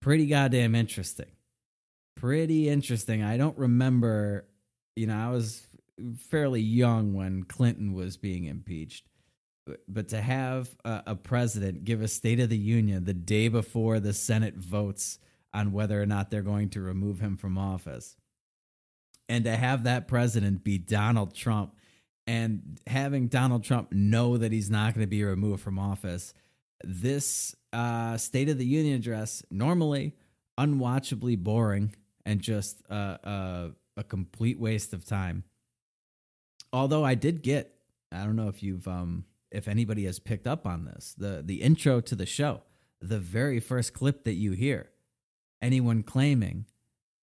pretty 0.00 0.26
goddamn 0.26 0.74
interesting. 0.74 1.30
Pretty 2.16 2.68
interesting. 2.68 3.22
I 3.22 3.36
don't 3.36 3.56
remember, 3.58 4.46
you 4.96 5.06
know, 5.06 5.16
I 5.16 5.30
was 5.30 5.66
fairly 6.16 6.60
young 6.60 7.14
when 7.14 7.44
Clinton 7.44 7.92
was 7.92 8.16
being 8.16 8.44
impeached. 8.44 9.06
But 9.88 10.08
to 10.08 10.20
have 10.20 10.68
a, 10.84 11.14
president 11.14 11.84
give 11.84 12.02
a 12.02 12.08
State 12.08 12.40
of 12.40 12.50
the 12.50 12.58
Union 12.58 13.04
the 13.04 13.14
day 13.14 13.48
before 13.48 14.00
the 14.00 14.12
Senate 14.12 14.56
votes 14.56 15.18
on 15.54 15.72
whether 15.72 16.02
or 16.02 16.06
not 16.06 16.30
they're 16.30 16.42
going 16.42 16.68
to 16.70 16.80
remove 16.82 17.20
him 17.20 17.38
from 17.38 17.56
office, 17.56 18.16
and 19.28 19.44
to 19.44 19.56
have 19.56 19.84
that 19.84 20.08
president 20.08 20.64
be 20.64 20.76
Donald 20.76 21.34
Trump, 21.34 21.74
and 22.26 22.78
having 22.86 23.28
Donald 23.28 23.64
Trump 23.64 23.92
know 23.92 24.36
that 24.36 24.52
he's 24.52 24.70
not 24.70 24.92
going 24.94 25.06
to 25.06 25.10
be 25.10 25.24
removed 25.24 25.62
from 25.62 25.78
office, 25.78 26.34
this 26.82 27.54
uh, 27.72 28.16
State 28.16 28.48
of 28.48 28.58
the 28.58 28.66
Union 28.66 28.96
address 28.96 29.42
normally 29.50 30.14
unwatchably 30.58 31.36
boring 31.36 31.94
and 32.26 32.40
just 32.40 32.82
uh, 32.90 33.16
uh, 33.24 33.68
a 33.96 34.04
complete 34.04 34.58
waste 34.58 34.92
of 34.92 35.04
time. 35.04 35.44
Although 36.72 37.04
I 37.04 37.14
did 37.14 37.42
get, 37.42 37.74
I 38.10 38.24
don't 38.24 38.36
know 38.36 38.48
if 38.48 38.62
you've, 38.62 38.88
um, 38.88 39.24
if 39.50 39.68
anybody 39.68 40.04
has 40.06 40.18
picked 40.18 40.46
up 40.46 40.66
on 40.66 40.84
this, 40.84 41.14
the 41.16 41.42
the 41.44 41.62
intro 41.62 42.00
to 42.00 42.16
the 42.16 42.26
show, 42.26 42.62
the 43.00 43.18
very 43.18 43.60
first 43.60 43.92
clip 43.92 44.24
that 44.24 44.34
you 44.34 44.52
hear, 44.52 44.90
anyone 45.64 46.02
claiming 46.02 46.66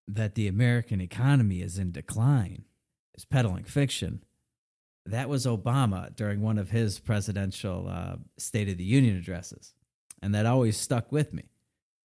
that 0.09 0.34
the 0.34 0.49
American 0.49 1.01
economy 1.01 1.61
is 1.61 1.78
in 1.78 1.93
decline 1.93 2.64
is 3.14 3.24
peddling 3.24 3.64
fiction. 3.64 4.24
That 5.07 5.28
was 5.28 5.47
Obama 5.47 6.14
during 6.14 6.43
one 6.43 6.59
of 6.59 6.70
his 6.70 6.99
presidential 6.99 7.88
uh, 7.88 8.16
State 8.38 8.68
of 8.68 8.76
the 8.76 8.84
Union 8.84 9.16
addresses, 9.16 9.74
and 10.20 10.34
that 10.34 10.47
always 10.47 10.76
stuck 10.76 11.12
with 11.12 11.32
me. 11.32 11.45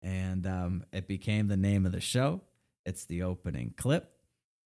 And 0.03 0.45
um, 0.45 0.83
it 0.91 1.07
became 1.07 1.47
the 1.47 1.57
name 1.57 1.85
of 1.85 1.91
the 1.91 2.01
show. 2.01 2.41
It's 2.85 3.05
the 3.05 3.23
opening 3.23 3.73
clip 3.75 4.15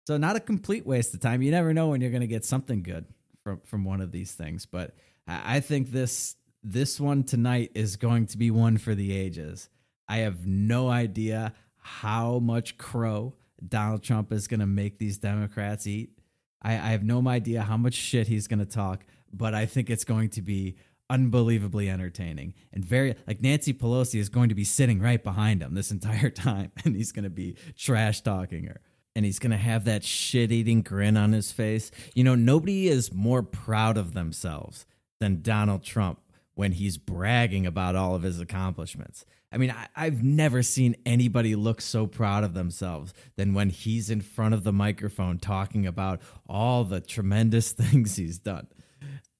so 0.06 0.16
not 0.16 0.36
a 0.36 0.40
complete 0.40 0.86
waste 0.86 1.14
of 1.14 1.20
time. 1.20 1.42
You 1.42 1.50
never 1.50 1.72
know 1.72 1.88
when 1.88 2.00
you're 2.00 2.10
going 2.10 2.22
to 2.22 2.26
get 2.26 2.44
something 2.44 2.82
good 2.82 3.06
from 3.42 3.60
from 3.64 3.84
one 3.84 4.00
of 4.00 4.12
these 4.12 4.32
things, 4.32 4.66
but 4.66 4.94
I 5.26 5.60
think 5.60 5.90
this 5.90 6.36
this 6.62 7.00
one 7.00 7.24
tonight 7.24 7.72
is 7.74 7.96
going 7.96 8.26
to 8.26 8.38
be 8.38 8.50
one 8.50 8.78
for 8.78 8.94
the 8.94 9.16
ages. 9.16 9.68
I 10.12 10.18
have 10.18 10.46
no 10.46 10.90
idea 10.90 11.54
how 11.78 12.38
much 12.38 12.76
crow 12.76 13.32
Donald 13.66 14.02
Trump 14.02 14.30
is 14.30 14.46
going 14.46 14.60
to 14.60 14.66
make 14.66 14.98
these 14.98 15.16
Democrats 15.16 15.86
eat. 15.86 16.18
I, 16.60 16.72
I 16.72 16.90
have 16.90 17.02
no 17.02 17.26
idea 17.26 17.62
how 17.62 17.78
much 17.78 17.94
shit 17.94 18.28
he's 18.28 18.46
going 18.46 18.58
to 18.58 18.66
talk, 18.66 19.06
but 19.32 19.54
I 19.54 19.64
think 19.64 19.88
it's 19.88 20.04
going 20.04 20.28
to 20.30 20.42
be 20.42 20.76
unbelievably 21.08 21.88
entertaining 21.88 22.52
and 22.74 22.84
very 22.84 23.14
like 23.26 23.40
Nancy 23.40 23.72
Pelosi 23.72 24.20
is 24.20 24.28
going 24.28 24.50
to 24.50 24.54
be 24.54 24.64
sitting 24.64 25.00
right 25.00 25.22
behind 25.22 25.62
him 25.62 25.72
this 25.72 25.90
entire 25.90 26.30
time 26.48 26.72
and 26.84 26.94
he's 26.94 27.12
going 27.12 27.24
to 27.24 27.30
be 27.30 27.56
trash 27.74 28.20
talking 28.20 28.64
her 28.64 28.82
and 29.16 29.24
he's 29.24 29.38
going 29.38 29.50
to 29.50 29.56
have 29.56 29.86
that 29.86 30.04
shit 30.04 30.52
eating 30.52 30.82
grin 30.82 31.16
on 31.16 31.32
his 31.32 31.52
face. 31.52 31.90
You 32.14 32.24
know, 32.24 32.34
nobody 32.34 32.86
is 32.88 33.14
more 33.14 33.42
proud 33.42 33.96
of 33.96 34.12
themselves 34.12 34.84
than 35.20 35.40
Donald 35.40 35.84
Trump 35.84 36.20
when 36.54 36.72
he's 36.72 36.98
bragging 36.98 37.66
about 37.66 37.96
all 37.96 38.14
of 38.14 38.22
his 38.22 38.40
accomplishments. 38.40 39.24
I 39.52 39.58
mean, 39.58 39.74
I, 39.94 40.04
have 40.04 40.22
never 40.22 40.62
seen 40.62 40.96
anybody 41.04 41.54
look 41.54 41.80
so 41.80 42.06
proud 42.06 42.42
of 42.42 42.54
themselves 42.54 43.12
than 43.36 43.52
when 43.52 43.68
he's 43.68 44.08
in 44.08 44.22
front 44.22 44.54
of 44.54 44.64
the 44.64 44.72
microphone 44.72 45.38
talking 45.38 45.86
about 45.86 46.22
all 46.48 46.84
the 46.84 47.00
tremendous 47.00 47.72
things 47.72 48.16
he's 48.16 48.38
done. 48.38 48.68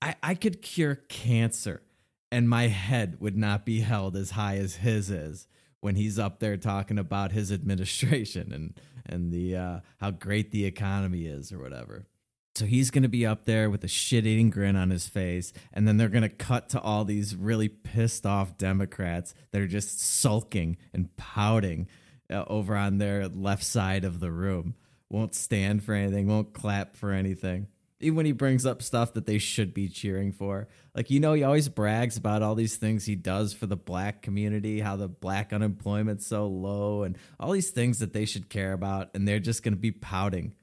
I, 0.03 0.17
I 0.23 0.35
could 0.35 0.61
cure 0.61 0.97
cancer, 1.09 1.83
and 2.31 2.49
my 2.49 2.69
head 2.69 3.21
would 3.21 3.37
not 3.37 3.65
be 3.65 3.81
held 3.81 4.17
as 4.17 4.33
high 4.33 4.59
as 4.59 4.77
his 4.77 5.11
is 5.11 5.47
when 5.81 5.97
he's 5.97 6.19
up 6.19 6.41
there 6.41 6.57
talking 6.57 6.99
about 6.99 7.33
his 7.33 7.51
administration 7.51 8.53
and 8.53 8.75
and 9.05 9.33
the 9.33 9.57
uh, 9.57 9.81
how 9.99 10.11
great 10.11 10.53
the 10.53 10.65
economy 10.65 11.27
is 11.27 11.53
or 11.53 11.59
whatever. 11.59 12.07
So 12.55 12.67
he's 12.67 12.91
going 12.91 13.03
to 13.03 13.09
be 13.09 13.25
up 13.25 13.47
there 13.47 13.71
with 13.71 13.83
a 13.83 13.89
shit 13.89 14.27
eating 14.27 14.51
grin 14.51 14.77
on 14.77 14.91
his 14.91 15.09
face. 15.09 15.53
And 15.73 15.89
then 15.89 15.97
they're 15.97 16.09
going 16.09 16.23
to 16.23 16.29
cut 16.29 16.69
to 16.71 16.81
all 16.81 17.05
these 17.05 17.35
really 17.35 17.69
pissed 17.69 18.27
off 18.27 18.59
Democrats 18.59 19.35
that 19.51 19.63
are 19.63 19.67
just 19.67 20.01
sulking 20.01 20.77
and 20.93 21.17
pouting 21.17 21.89
uh, 22.31 22.45
over 22.49 22.77
on 22.77 22.99
their 22.99 23.29
left 23.29 23.65
side 23.65 24.05
of 24.05 24.21
the 24.21 24.31
room. 24.31 24.75
Won't 25.09 25.35
stand 25.35 25.83
for 25.83 25.95
anything, 25.95 26.27
won't 26.27 26.53
clap 26.53 26.97
for 26.97 27.13
anything. 27.13 27.69
Even 28.01 28.17
when 28.17 28.27
he 28.27 28.33
brings 28.33 28.67
up 28.67 28.83
stuff 28.83 29.13
that 29.15 29.27
they 29.27 29.39
should 29.39 29.73
be 29.73 29.89
cheering 29.89 30.33
for. 30.33 30.67
Like, 30.95 31.09
you 31.09 31.21
know, 31.21 31.35
he 31.35 31.45
always 31.45 31.69
brags 31.69 32.17
about 32.17 32.43
all 32.43 32.57
these 32.57 32.77
things 32.77 33.05
he 33.05 33.15
does 33.15 33.53
for 33.53 33.67
the 33.67 33.77
black 33.77 34.23
community, 34.23 34.81
how 34.81 34.97
the 34.97 35.09
black 35.09 35.53
unemployment's 35.53 36.27
so 36.27 36.49
low, 36.49 37.05
and 37.05 37.17
all 37.39 37.53
these 37.53 37.71
things 37.71 38.01
that 38.01 38.13
they 38.13 38.25
should 38.25 38.49
care 38.51 38.73
about. 38.73 39.11
And 39.15 39.27
they're 39.27 39.39
just 39.39 39.63
going 39.63 39.75
to 39.75 39.81
be 39.81 39.93
pouting. 39.93 40.55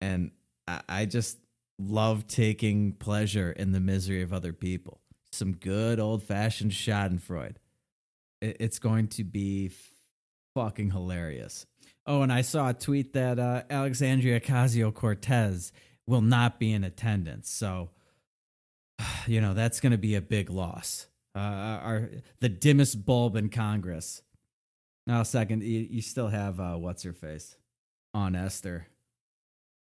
And 0.00 0.32
I, 0.66 1.04
just 1.04 1.38
love 1.78 2.26
taking 2.26 2.92
pleasure 2.92 3.52
in 3.52 3.72
the 3.72 3.80
misery 3.80 4.22
of 4.22 4.32
other 4.32 4.52
people. 4.52 5.00
Some 5.32 5.54
good 5.54 6.00
old 6.00 6.22
fashioned 6.22 6.72
Schadenfreude. 6.72 7.56
It, 8.40 8.56
it's 8.60 8.78
going 8.78 9.08
to 9.08 9.24
be 9.24 9.72
fucking 10.54 10.90
hilarious. 10.90 11.66
Oh, 12.06 12.22
and 12.22 12.32
I 12.32 12.42
saw 12.42 12.70
a 12.70 12.74
tweet 12.74 13.12
that 13.14 13.38
uh, 13.38 13.62
Alexandria 13.68 14.40
Ocasio 14.40 14.92
Cortez 14.92 15.72
will 16.06 16.20
not 16.20 16.58
be 16.58 16.72
in 16.72 16.84
attendance. 16.84 17.50
So, 17.50 17.90
you 19.26 19.40
know, 19.40 19.54
that's 19.54 19.80
going 19.80 19.92
to 19.92 19.98
be 19.98 20.14
a 20.14 20.20
big 20.20 20.50
loss. 20.50 21.06
Uh, 21.36 21.38
our 21.38 22.10
the 22.38 22.48
dimmest 22.48 23.04
bulb 23.04 23.34
in 23.36 23.48
Congress. 23.48 24.22
Now, 25.06 25.24
second, 25.24 25.62
you, 25.62 25.86
you 25.90 26.00
still 26.00 26.28
have 26.28 26.60
uh, 26.60 26.74
what's 26.74 27.02
her 27.02 27.12
face 27.12 27.56
on 28.14 28.36
Esther. 28.36 28.86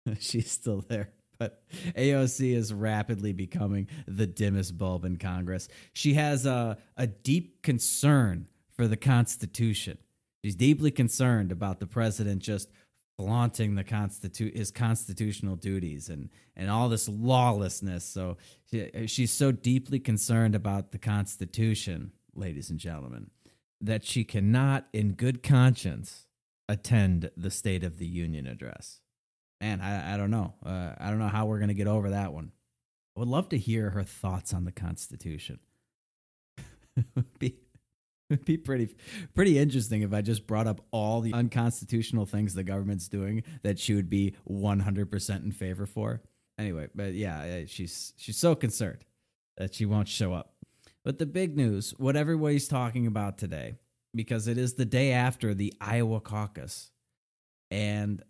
She's 0.20 0.52
still 0.52 0.84
there. 0.88 1.12
But 1.38 1.64
AOC 1.95 2.54
is 2.54 2.74
rapidly 2.74 3.32
becoming 3.32 3.88
the 4.08 4.28
dimmest 4.28 4.78
bulb 4.78 5.06
in 5.06 5.16
Congress. 5.16 5.70
She 5.93 6.16
has 6.16 6.45
a, 6.45 6.78
a 6.97 7.08
deep 7.08 7.62
concern 7.62 8.47
for 8.76 8.88
the 8.88 8.97
Constitution. 8.97 9.97
She's 10.43 10.56
deeply 10.56 10.91
concerned 10.91 11.52
about 11.52 11.80
the 11.80 11.88
president 11.88 12.41
just 12.41 12.70
flaunting 13.18 13.76
the 13.76 13.84
constitu- 13.84 14.56
his 14.56 14.72
constitutional 14.72 15.58
duties 15.58 16.08
and 16.08 16.30
and 16.56 16.70
all 16.70 16.88
this 16.88 17.10
lawlessness. 17.10 18.06
So 18.06 18.38
she, 18.70 19.08
she's 19.08 19.32
so 19.32 19.52
deeply 19.52 20.00
concerned 20.00 20.56
about 20.56 20.91
the 20.91 20.97
Constitution, 20.97 22.12
ladies 22.34 22.70
and 22.70 22.80
gentlemen, 22.80 23.30
that 23.82 24.06
she 24.06 24.24
cannot, 24.24 24.88
in 24.93 25.14
good 25.14 25.41
conscience, 25.43 26.28
attend 26.68 27.32
the 27.36 27.52
State 27.52 27.84
of 27.84 27.97
the 27.97 28.06
Union 28.06 28.45
address. 28.47 29.02
Man, 29.62 29.82
I, 29.82 30.14
I 30.14 30.18
don't 30.18 30.32
know. 30.32 30.53
Uh, 30.66 30.93
I 30.97 31.10
don't 31.10 31.20
know 31.20 31.28
how 31.28 31.45
we're 31.45 31.60
gonna 31.60 31.74
get 31.74 31.88
over 31.88 32.12
that 32.12 32.34
one. 32.34 32.51
I 33.16 33.20
would 33.20 33.30
love 33.30 33.49
to 33.49 33.57
hear 33.57 33.89
her 33.91 34.03
thoughts 34.03 34.53
on 34.53 34.66
the 34.66 34.72
Constitution. 34.72 35.60
would 37.16 37.26
be 37.39 37.60
It'd 38.30 38.45
be 38.45 38.57
pretty 38.57 38.95
pretty 39.34 39.57
interesting 39.57 40.03
if 40.03 40.14
I 40.14 40.22
just 40.22 40.45
brought 40.45 40.68
up 40.68 40.82
all 40.91 41.22
the 41.22 41.34
unconstitutional 41.34 42.28
things 42.28 42.53
the 42.53 42.64
government's 42.64 43.07
doing 43.07 43.43
that 43.64 43.80
she 43.80 43.95
would 43.95 44.10
be 44.10 44.36
100% 44.47 45.43
in 45.43 45.51
favor 45.51 45.88
for. 45.88 46.22
Anyway, 46.60 46.89
but 46.93 47.14
yeah, 47.14 47.64
she's 47.66 48.14
she's 48.18 48.38
so 48.38 48.53
concerned 48.53 49.03
that 49.57 49.74
she 49.74 49.86
won't 49.86 50.07
show 50.07 50.34
up. 50.34 50.53
But 51.03 51.18
the 51.18 51.26
big 51.26 51.57
news, 51.57 51.91
what 51.97 52.16
everybody's 52.16 52.68
talking 52.68 53.07
about 53.07 53.38
today, 53.38 53.76
because 54.14 54.47
it 54.47 54.57
is 54.57 54.76
the 54.76 54.86
day 54.86 55.12
after 55.12 55.55
the 55.55 55.74
Iowa 55.82 56.20
caucus, 56.20 56.91
and 57.72 58.22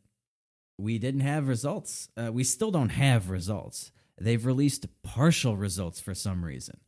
we 0.80 0.97
didn't 0.97 1.21
have 1.21 1.47
results. 1.47 2.09
Uh, 2.15 2.32
we 2.32 2.43
still 2.43 2.71
don't 2.71 2.89
have 2.89 3.30
results. 3.30 3.91
They've 4.17 4.45
released 4.45 4.88
partial 5.03 5.57
results 5.57 5.99
for 5.99 6.13
some 6.13 6.43
reason 6.43 6.80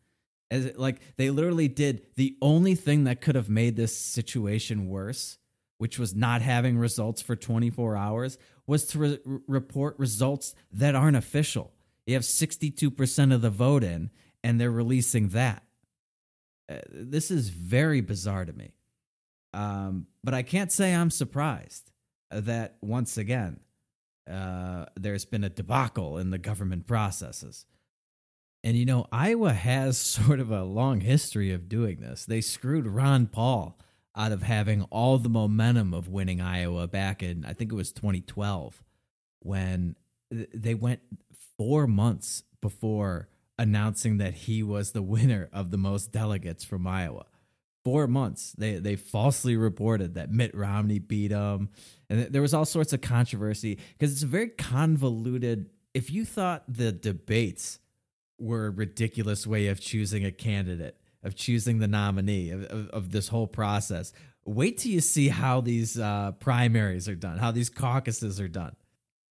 as 0.51 0.77
like 0.77 0.99
they 1.15 1.31
literally 1.31 1.69
did 1.69 2.05
the 2.17 2.37
only 2.41 2.75
thing 2.75 3.05
that 3.05 3.21
could 3.21 3.35
have 3.35 3.49
made 3.49 3.75
this 3.75 3.97
situation 3.97 4.87
worse 4.87 5.39
which 5.77 5.97
was 5.97 6.13
not 6.13 6.43
having 6.43 6.77
results 6.77 7.23
for 7.23 7.35
24 7.35 7.97
hours 7.97 8.37
was 8.67 8.85
to 8.85 8.99
re- 8.99 9.19
report 9.47 9.97
results 9.97 10.53
that 10.71 10.93
aren't 10.93 11.17
official 11.17 11.71
you 12.05 12.13
have 12.13 12.23
62% 12.23 13.33
of 13.33 13.41
the 13.41 13.49
vote 13.49 13.83
in 13.83 14.11
and 14.43 14.59
they're 14.59 14.69
releasing 14.69 15.29
that 15.29 15.63
uh, 16.69 16.75
this 16.91 17.31
is 17.31 17.49
very 17.49 18.01
bizarre 18.01 18.45
to 18.45 18.53
me 18.53 18.73
um, 19.53 20.05
but 20.23 20.33
i 20.33 20.43
can't 20.43 20.71
say 20.71 20.93
i'm 20.93 21.11
surprised 21.11 21.91
that 22.29 22.75
once 22.81 23.17
again 23.17 23.59
uh, 24.31 24.85
there's 24.95 25.25
been 25.25 25.43
a 25.43 25.49
debacle 25.49 26.17
in 26.17 26.29
the 26.29 26.37
government 26.37 26.87
processes 26.87 27.65
and 28.63 28.77
you 28.77 28.85
know, 28.85 29.07
Iowa 29.11 29.53
has 29.53 29.97
sort 29.97 30.39
of 30.39 30.51
a 30.51 30.63
long 30.63 31.01
history 31.01 31.51
of 31.51 31.69
doing 31.69 31.99
this. 32.01 32.25
They 32.25 32.41
screwed 32.41 32.87
Ron 32.87 33.27
Paul 33.27 33.77
out 34.15 34.31
of 34.31 34.43
having 34.43 34.83
all 34.83 35.17
the 35.17 35.29
momentum 35.29 35.93
of 35.93 36.09
winning 36.09 36.41
Iowa 36.41 36.87
back 36.87 37.23
in, 37.23 37.45
I 37.45 37.53
think 37.53 37.71
it 37.71 37.75
was 37.75 37.91
2012, 37.93 38.83
when 39.39 39.95
they 40.53 40.73
went 40.73 40.99
four 41.57 41.87
months 41.87 42.43
before 42.61 43.29
announcing 43.57 44.17
that 44.17 44.33
he 44.33 44.63
was 44.63 44.91
the 44.91 45.01
winner 45.01 45.49
of 45.53 45.71
the 45.71 45.77
most 45.77 46.11
delegates 46.11 46.63
from 46.63 46.85
Iowa. 46.85 47.25
Four 47.83 48.07
months. 48.07 48.53
They 48.57 48.75
they 48.75 48.95
falsely 48.95 49.55
reported 49.55 50.15
that 50.15 50.31
Mitt 50.31 50.55
Romney 50.55 50.99
beat 50.99 51.31
him, 51.31 51.69
and 52.09 52.27
there 52.31 52.41
was 52.41 52.53
all 52.53 52.65
sorts 52.65 52.93
of 52.93 53.01
controversy 53.01 53.79
because 53.93 54.11
it's 54.11 54.23
a 54.23 54.27
very 54.27 54.49
convoluted. 54.49 55.69
If 55.93 56.11
you 56.11 56.23
thought 56.23 56.63
the 56.67 56.91
debates 56.91 57.79
were 58.41 58.67
a 58.67 58.71
ridiculous 58.71 59.45
way 59.45 59.67
of 59.67 59.79
choosing 59.79 60.25
a 60.25 60.31
candidate, 60.31 60.97
of 61.23 61.35
choosing 61.35 61.79
the 61.79 61.87
nominee, 61.87 62.49
of, 62.49 62.63
of, 62.63 62.89
of 62.89 63.11
this 63.11 63.27
whole 63.27 63.47
process. 63.47 64.11
Wait 64.43 64.79
till 64.79 64.91
you 64.91 65.01
see 65.01 65.27
how 65.29 65.61
these 65.61 65.99
uh, 65.99 66.31
primaries 66.39 67.07
are 67.07 67.15
done, 67.15 67.37
how 67.37 67.51
these 67.51 67.69
caucuses 67.69 68.39
are 68.39 68.47
done. 68.47 68.75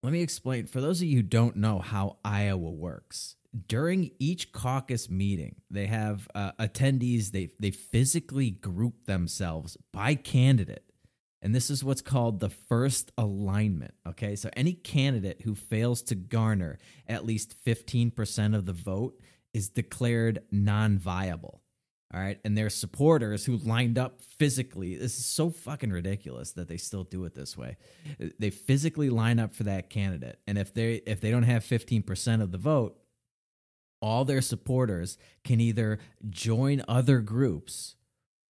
Let 0.03 0.12
me 0.12 0.22
explain. 0.22 0.66
For 0.66 0.80
those 0.80 1.01
of 1.03 1.09
you 1.09 1.16
who 1.16 1.22
don't 1.22 1.57
know 1.57 1.80
how 1.80 2.18
Iowa 2.24 2.70
works, 2.70 3.36
during 3.66 4.11
each 4.18 4.53
caucus 4.53 5.11
meeting, 5.11 5.57
they 5.70 5.86
have 5.86 6.28
uh, 6.34 6.53
attendees. 6.53 7.30
They 7.30 7.51
they 7.59 7.70
physically 7.70 8.51
group 8.51 9.07
themselves 9.07 9.76
by 9.92 10.14
candidate 10.14 10.90
and 11.42 11.55
this 11.55 11.70
is 11.70 11.82
what's 11.82 12.03
called 12.03 12.40
the 12.40 12.51
first 12.51 13.12
alignment. 13.16 13.94
Okay. 14.07 14.36
So 14.36 14.51
any 14.57 14.74
candidate 14.74 15.40
who 15.42 15.55
fails 15.55 16.03
to 16.03 16.14
garner 16.14 16.78
at 17.07 17.24
least 17.24 17.57
15% 17.64 18.55
of 18.55 18.66
the 18.66 18.72
vote 18.72 19.18
is 19.55 19.70
declared 19.70 20.42
non 20.51 20.98
viable. 20.98 21.62
All 22.12 22.20
right. 22.20 22.40
And 22.44 22.59
their 22.59 22.70
supporters 22.70 23.44
who 23.44 23.57
lined 23.57 23.96
up 23.96 24.20
physically, 24.20 24.96
this 24.96 25.16
is 25.16 25.24
so 25.24 25.48
fucking 25.48 25.90
ridiculous 25.90 26.53
that 26.53 26.68
they 26.68 26.76
still 26.76 27.05
do 27.05 27.24
it 27.24 27.34
this 27.34 27.57
way. 27.57 27.76
They 28.38 28.51
physically 28.51 29.11
line 29.11 29.38
up 29.38 29.55
for 29.55 29.62
that 29.62 29.90
candidate. 29.90 30.40
And 30.46 30.59
if 30.59 30.74
they 30.74 30.94
if 31.07 31.20
they 31.20 31.30
don't 31.30 31.44
have 31.44 31.64
15% 31.64 32.42
of 32.42 32.51
the 32.51 32.59
vote, 32.59 32.99
all 34.01 34.24
their 34.24 34.40
supporters 34.40 35.18
can 35.44 35.61
either 35.61 35.98
join 36.28 36.82
other 36.88 37.20
groups 37.20 37.96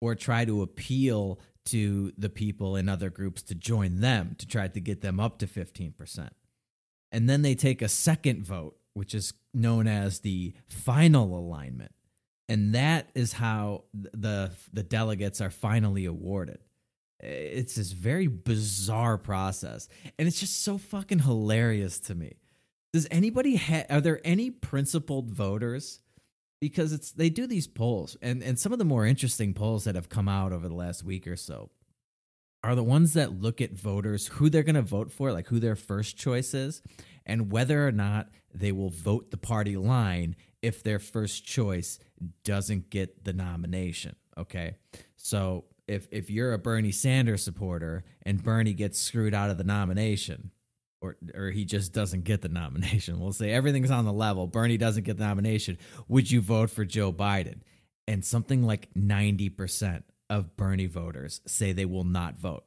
or 0.02 0.16
try 0.16 0.46
to 0.46 0.62
appeal 0.62 1.40
to 1.66 2.14
the 2.18 2.30
people 2.30 2.76
in 2.76 2.88
other 2.88 3.10
groups 3.10 3.42
to 3.42 3.56
join 3.56 4.00
them 4.00 4.36
to 4.38 4.48
try 4.48 4.68
to 4.68 4.80
get 4.80 5.02
them 5.02 5.20
up 5.20 5.40
to 5.40 5.48
15%. 5.48 6.30
And 7.12 7.30
then 7.30 7.42
they 7.42 7.56
take 7.56 7.82
a 7.82 7.88
second 7.88 8.46
vote, 8.46 8.78
which 8.94 9.16
is 9.16 9.34
known 9.54 9.88
as 9.88 10.20
the 10.20 10.54
final 10.68 11.38
alignment. 11.38 11.92
And 12.48 12.76
that 12.76 13.10
is 13.16 13.34
how 13.34 13.86
the 13.94 14.52
the 14.72 14.84
delegates 14.84 15.42
are 15.42 15.50
finally 15.50 16.06
awarded. 16.06 16.60
It's 17.20 17.76
this 17.76 17.92
very 17.92 18.28
bizarre 18.28 19.18
process, 19.18 19.88
and 20.20 20.28
it's 20.28 20.40
just 20.40 20.64
so 20.64 20.78
fucking 20.78 21.20
hilarious 21.20 22.00
to 22.02 22.14
me. 22.14 22.36
Does 22.96 23.10
anybody 23.12 23.58
ha- 23.58 23.84
are 23.90 24.00
there 24.00 24.22
any 24.24 24.50
principled 24.50 25.30
voters? 25.30 26.00
Because 26.62 26.94
it's 26.94 27.12
they 27.12 27.30
do 27.30 27.46
these 27.46 27.68
polls 27.68 28.16
and 28.22 28.42
and 28.42 28.58
some 28.58 28.72
of 28.72 28.80
the 28.80 28.86
more 28.86 29.06
interesting 29.06 29.54
polls 29.54 29.84
that 29.84 29.96
have 29.96 30.08
come 30.08 30.30
out 30.30 30.54
over 30.54 30.70
the 30.70 30.76
last 30.76 31.04
week 31.04 31.28
or 31.28 31.36
so 31.36 31.72
are 32.64 32.74
the 32.74 32.86
ones 32.86 33.12
that 33.12 33.42
look 33.42 33.60
at 33.60 33.74
voters 33.74 34.28
who 34.28 34.50
they're 34.50 34.64
going 34.64 34.76
to 34.76 34.82
vote 34.82 35.12
for 35.12 35.34
like 35.34 35.48
who 35.50 35.60
their 35.60 35.76
first 35.76 36.16
choice 36.16 36.54
is 36.54 36.82
and 37.26 37.52
whether 37.52 37.86
or 37.86 37.92
not 37.92 38.30
they 38.54 38.72
will 38.72 38.92
vote 38.92 39.30
the 39.30 39.36
party 39.36 39.76
line 39.76 40.34
if 40.62 40.82
their 40.82 40.98
first 40.98 41.46
choice 41.46 42.00
doesn't 42.46 42.90
get 42.90 43.26
the 43.26 43.34
nomination 43.34 44.16
okay? 44.38 44.78
So 45.18 45.66
if 45.86 46.08
if 46.12 46.30
you're 46.30 46.54
a 46.54 46.58
Bernie 46.58 46.94
Sanders 46.94 47.44
supporter 47.44 48.06
and 48.22 48.42
Bernie 48.42 48.74
gets 48.74 49.02
screwed 49.02 49.34
out 49.34 49.50
of 49.50 49.58
the 49.58 49.66
nomination 49.66 50.52
or 51.02 51.18
or 51.34 51.52
he 51.52 51.66
just 51.66 51.94
doesn't 51.94 52.24
get 52.24 52.42
the 52.42 52.50
nomination. 52.50 53.20
We'll 53.26 53.34
say 53.34 53.52
everything's 53.52 53.92
on 53.92 54.06
the 54.06 54.14
level. 54.14 54.48
Bernie 54.48 54.78
doesn't 54.78 55.04
get 55.04 55.18
the 55.18 55.26
nomination. 55.26 55.78
Would 56.08 56.30
you 56.30 56.42
vote 56.42 56.70
for 56.70 56.86
Joe 56.86 57.12
Biden? 57.12 57.62
And 58.08 58.24
something 58.24 58.64
like 58.64 58.94
90% 58.94 60.04
of 60.30 60.56
Bernie 60.56 60.86
voters 60.86 61.42
say 61.48 61.72
they 61.72 61.86
will 61.86 62.04
not 62.04 62.36
vote. 62.38 62.66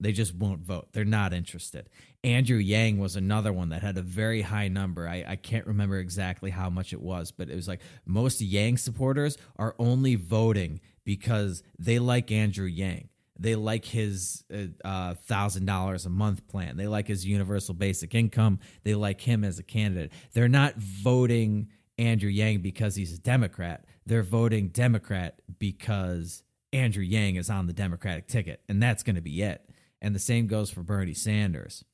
They 0.00 0.12
just 0.12 0.34
won't 0.34 0.60
vote. 0.60 0.88
They're 0.92 1.04
not 1.04 1.32
interested. 1.32 1.88
Andrew 2.22 2.58
Yang 2.58 2.98
was 2.98 3.16
another 3.16 3.52
one 3.52 3.70
that 3.70 3.82
had 3.82 3.96
a 3.96 4.02
very 4.02 4.42
high 4.42 4.68
number. 4.68 5.08
I, 5.08 5.24
I 5.26 5.36
can't 5.36 5.66
remember 5.66 5.98
exactly 5.98 6.50
how 6.50 6.68
much 6.68 6.92
it 6.92 7.00
was, 7.00 7.30
but 7.30 7.48
it 7.48 7.54
was 7.54 7.68
like 7.68 7.80
most 8.04 8.42
Yang 8.42 8.78
supporters 8.78 9.38
are 9.56 9.74
only 9.78 10.16
voting 10.16 10.80
because 11.04 11.62
they 11.78 11.98
like 11.98 12.30
Andrew 12.30 12.66
Yang. 12.66 13.08
They 13.38 13.54
like 13.54 13.84
his 13.84 14.44
uh, 14.84 15.14
thousand 15.14 15.66
dollars 15.66 16.06
a 16.06 16.10
month 16.10 16.46
plan. 16.48 16.76
They 16.76 16.86
like 16.86 17.06
his 17.08 17.26
universal 17.26 17.74
basic 17.74 18.14
income. 18.14 18.60
They 18.82 18.94
like 18.94 19.20
him 19.20 19.44
as 19.44 19.58
a 19.58 19.62
candidate. 19.62 20.12
They're 20.32 20.48
not 20.48 20.76
voting 20.76 21.68
Andrew 21.98 22.30
Yang 22.30 22.58
because 22.58 22.94
he's 22.94 23.12
a 23.12 23.18
Democrat. 23.18 23.84
They're 24.06 24.22
voting 24.22 24.68
Democrat 24.68 25.40
because 25.58 26.42
Andrew 26.72 27.02
Yang 27.02 27.36
is 27.36 27.50
on 27.50 27.66
the 27.66 27.72
Democratic 27.72 28.28
ticket, 28.28 28.62
and 28.68 28.82
that's 28.82 29.02
going 29.02 29.16
to 29.16 29.22
be 29.22 29.42
it. 29.42 29.62
And 30.00 30.14
the 30.14 30.20
same 30.20 30.46
goes 30.46 30.70
for 30.70 30.82
Bernie 30.82 31.14
Sanders. 31.14 31.84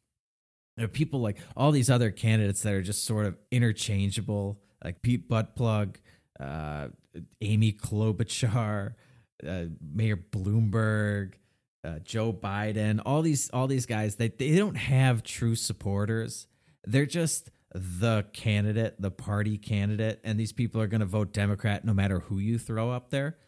There 0.76 0.84
are 0.84 0.88
people 0.88 1.20
like 1.20 1.38
all 1.56 1.70
these 1.70 1.90
other 1.90 2.10
candidates 2.10 2.62
that 2.62 2.72
are 2.72 2.82
just 2.82 3.04
sort 3.04 3.26
of 3.26 3.36
interchangeable, 3.50 4.60
like 4.82 5.02
Pete 5.02 5.28
Buttplug, 5.28 5.96
uh, 6.40 6.88
Amy 7.40 7.72
Klobuchar, 7.72 8.94
uh, 9.46 9.64
Mayor 9.94 10.16
Bloomberg, 10.16 11.34
uh, 11.84 11.98
Joe 12.00 12.32
Biden, 12.32 13.00
all 13.04 13.22
these 13.22 13.50
all 13.50 13.66
these 13.66 13.86
guys. 13.86 14.16
They 14.16 14.28
they 14.28 14.56
don't 14.56 14.76
have 14.76 15.22
true 15.22 15.54
supporters. 15.54 16.46
They're 16.84 17.06
just 17.06 17.50
the 17.74 18.26
candidate, 18.32 19.00
the 19.00 19.10
party 19.10 19.56
candidate, 19.58 20.20
and 20.24 20.38
these 20.38 20.52
people 20.52 20.80
are 20.80 20.86
going 20.86 21.00
to 21.00 21.06
vote 21.06 21.32
Democrat 21.32 21.84
no 21.84 21.94
matter 21.94 22.20
who 22.20 22.38
you 22.38 22.58
throw 22.58 22.90
up 22.90 23.10
there. 23.10 23.38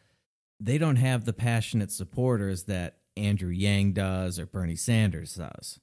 They 0.61 0.79
don't 0.79 0.97
have 0.97 1.25
the 1.25 1.33
passionate 1.33 1.93
supporters 1.93 2.65
that 2.65 2.99
Andrew 3.17 3.51
Yang 3.51 3.93
does 3.93 4.39
or 4.39 4.47
Bernie 4.47 4.77
Sanders 4.77 5.35
does. 5.35 5.79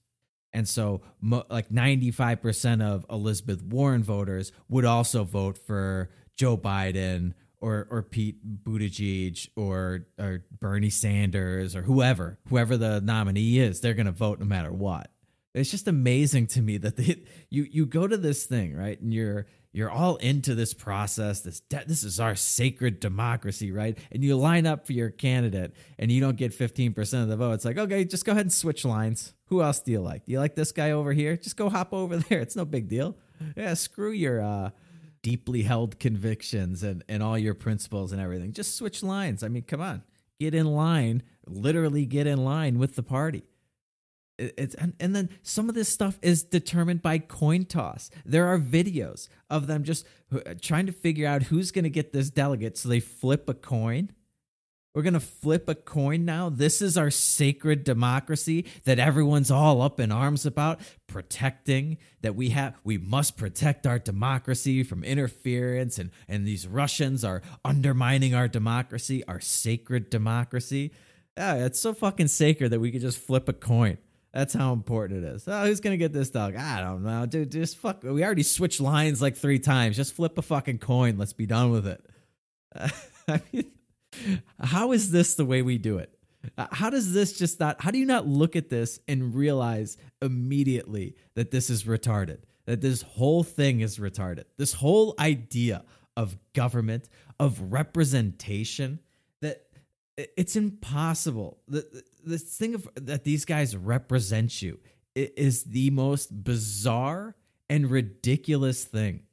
And 0.54 0.68
so, 0.68 1.02
mo- 1.22 1.46
like 1.50 1.70
95% 1.70 2.82
of 2.82 3.06
Elizabeth 3.10 3.64
Warren 3.64 4.04
voters 4.04 4.52
would 4.68 4.86
also 4.86 5.24
vote 5.24 5.58
for 5.58 6.10
Joe 6.36 6.58
Biden 6.58 7.34
or 7.62 7.88
or 7.90 8.02
Pete 8.04 8.64
Buttigieg 8.64 9.48
or 9.56 10.08
or 10.20 10.44
Bernie 10.60 10.90
Sanders 10.90 11.76
or 11.76 11.84
whoever, 11.84 12.40
whoever 12.50 12.76
the 12.78 13.00
nominee 13.02 13.60
is, 13.60 13.80
they're 13.82 13.94
going 13.94 14.06
to 14.08 14.12
vote 14.12 14.40
no 14.40 14.46
matter 14.46 14.72
what. 14.72 15.12
It's 15.54 15.70
just 15.72 15.88
amazing 15.88 16.48
to 16.48 16.62
me 16.62 16.78
that 16.78 16.96
they, 16.98 17.24
you 17.50 17.64
you 17.70 17.86
go 17.86 18.08
to 18.08 18.18
this 18.18 18.46
thing 18.46 18.76
right, 18.76 19.00
and 19.00 19.14
you're 19.14 19.48
you're 19.74 19.92
all 19.92 20.16
into 20.18 20.56
this 20.56 20.74
process. 20.74 21.42
This 21.42 21.60
de- 21.60 21.84
this 21.86 22.04
is 22.04 22.20
our 22.20 22.36
sacred 22.36 23.00
democracy, 23.00 23.72
right? 23.72 23.98
And 24.12 24.24
you 24.24 24.36
line 24.38 24.66
up 24.66 24.86
for 24.88 24.94
your 24.94 25.10
candidate, 25.10 25.74
and 26.00 26.12
you 26.12 26.22
don't 26.22 26.38
get 26.38 26.54
fifteen 26.54 26.94
percent 26.94 27.24
of 27.24 27.30
the 27.30 27.38
vote. 27.38 27.54
It's 27.54 27.66
like 27.66 27.78
okay, 27.78 28.06
just 28.06 28.26
go 28.26 28.32
ahead 28.32 28.46
and 28.46 28.54
switch 28.54 28.86
lines. 28.86 29.34
Who 29.46 29.62
else 29.62 29.82
do 29.82 29.92
you 29.92 30.00
like? 30.00 30.26
Do 30.26 30.32
you 30.32 30.40
like 30.40 30.56
this 30.56 30.72
guy 30.72 30.92
over 30.92 31.12
here? 31.12 31.36
Just 31.36 31.58
go 31.58 31.70
hop 31.70 31.94
over 31.94 32.16
there. 32.30 32.40
It's 32.40 32.56
no 32.56 32.64
big 32.66 32.88
deal. 32.88 33.18
Yeah, 33.58 33.74
screw 33.74 34.12
your 34.12 34.42
uh, 34.42 34.70
deeply 35.22 35.64
held 35.64 36.00
convictions 36.00 36.84
and, 36.84 37.04
and 37.08 37.22
all 37.22 37.38
your 37.38 37.54
principles 37.54 38.12
and 38.12 38.22
everything. 38.22 38.54
Just 38.54 38.76
switch 38.76 39.04
lines. 39.04 39.44
I 39.44 39.48
mean, 39.48 39.64
come 39.64 39.82
on, 39.82 40.04
get 40.40 40.54
in 40.56 40.66
line, 40.66 41.24
literally 41.46 42.06
get 42.06 42.28
in 42.28 42.44
line 42.44 42.80
with 42.80 42.96
the 42.96 43.04
party. 43.04 43.44
It's 44.38 44.74
and, 44.76 44.94
and 45.00 45.16
then 45.16 45.30
some 45.44 45.70
of 45.70 45.76
this 45.76 45.88
stuff 45.88 46.18
is 46.24 46.42
determined 46.42 47.04
by 47.04 47.20
coin 47.20 47.66
toss. 47.66 48.10
There 48.26 48.48
are 48.48 48.58
videos 48.58 49.28
of 49.52 49.68
them 49.68 49.84
just 49.84 50.06
uh, 50.34 50.56
trying 50.60 50.88
to 50.88 50.92
figure 50.92 51.28
out 51.28 51.44
who's 51.44 51.72
going 51.72 51.84
to 51.84 51.92
get 51.92 52.12
this 52.12 52.32
delegate. 52.32 52.78
So 52.78 52.90
they 52.90 53.00
flip 53.00 53.48
a 53.48 53.54
coin 53.54 54.12
we're 54.94 55.04
going 55.04 55.14
to 55.14 55.20
flip 55.20 55.70
a 55.70 55.76
coin 55.76 56.26
now. 56.26 56.50
This 56.50 56.82
is 56.82 56.98
our 56.98 57.10
sacred 57.10 57.84
democracy 57.84 58.66
that 58.84 59.00
everyone's 59.00 59.50
all 59.50 59.82
up 59.82 60.00
in 60.00 60.12
arms 60.12 60.46
about, 60.46 60.82
protecting 61.08 61.98
that 62.22 62.36
we 62.36 62.50
have 62.50 62.76
we 62.84 62.98
must 62.98 63.38
protect 63.38 63.88
our 63.88 64.00
democracy 64.00 64.84
from 64.84 65.04
interference 65.04 65.98
and 65.98 66.12
and 66.28 66.48
these 66.48 66.68
Russians 66.68 67.24
are 67.24 67.42
undermining 67.64 68.34
our 68.36 68.48
democracy, 68.48 69.24
our 69.28 69.40
sacred 69.40 70.10
democracy. 70.10 70.92
Yeah, 71.38 71.66
it's 71.66 71.80
so 71.80 71.94
fucking 71.94 72.28
sacred 72.28 72.70
that 72.70 72.80
we 72.80 72.92
could 72.92 73.02
just 73.02 73.18
flip 73.18 73.48
a 73.48 73.54
coin. 73.54 73.98
That's 74.34 74.54
how 74.54 74.72
important 74.72 75.24
it 75.24 75.28
is. 75.36 75.48
Oh, 75.48 75.66
who's 75.66 75.82
gonna 75.82 75.98
get 75.98 76.14
this 76.14 76.30
dog? 76.30 76.56
I 76.56 76.82
don't 76.82 77.04
know, 77.04 77.26
dude. 77.26 77.52
Just 77.52 77.78
fuck. 77.78 78.04
We 78.04 78.24
already 78.24 78.44
switched 78.44 78.80
lines 78.80 79.22
like 79.22 79.36
three 79.36 79.60
times. 79.60 79.96
Just 79.96 80.14
flip 80.14 80.38
a 80.38 80.42
fucking 80.42 80.80
coin. 80.80 81.18
Let's 81.18 81.34
be 81.34 81.46
done 81.46 81.72
with 81.72 81.88
it. 81.88 82.06
I 83.28 83.42
mean, 83.52 83.72
how 84.60 84.92
is 84.92 85.12
this 85.12 85.36
the 85.36 85.46
way 85.46 85.62
we 85.62 85.78
do 85.78 85.98
it? 85.98 86.18
Uh, 86.58 86.68
how 86.72 86.90
does 86.90 87.14
this 87.14 87.38
just 87.38 87.60
not, 87.60 87.82
how 87.82 87.92
do 87.92 88.00
you 88.00 88.06
not 88.06 88.28
look 88.28 88.56
at 88.56 88.70
this 88.70 89.00
and 89.08 89.36
realize 89.36 89.98
immediately 90.22 91.16
that 91.36 91.52
this 91.52 91.70
is 91.70 91.84
retarded? 91.84 92.40
That 92.66 92.82
this 92.82 93.02
whole 93.02 93.44
thing 93.44 93.82
is 93.82 93.98
retarded? 93.98 94.46
This 94.58 94.74
whole 94.74 95.16
idea 95.20 95.84
of 96.18 96.38
government, 96.54 97.10
of 97.40 97.72
representation, 97.72 99.00
that 99.42 99.68
it's 100.18 100.56
impossible. 100.56 101.60
The, 101.68 102.04
the 102.24 102.38
thing 102.38 102.76
of 102.76 102.88
that 102.96 103.24
these 103.24 103.46
guys 103.46 103.76
represent 103.76 104.62
you 104.62 104.80
is 105.16 105.64
the 105.64 105.90
most 105.90 106.44
bizarre 106.44 107.36
and 107.70 107.90
ridiculous 107.90 108.84
thing. 108.84 109.24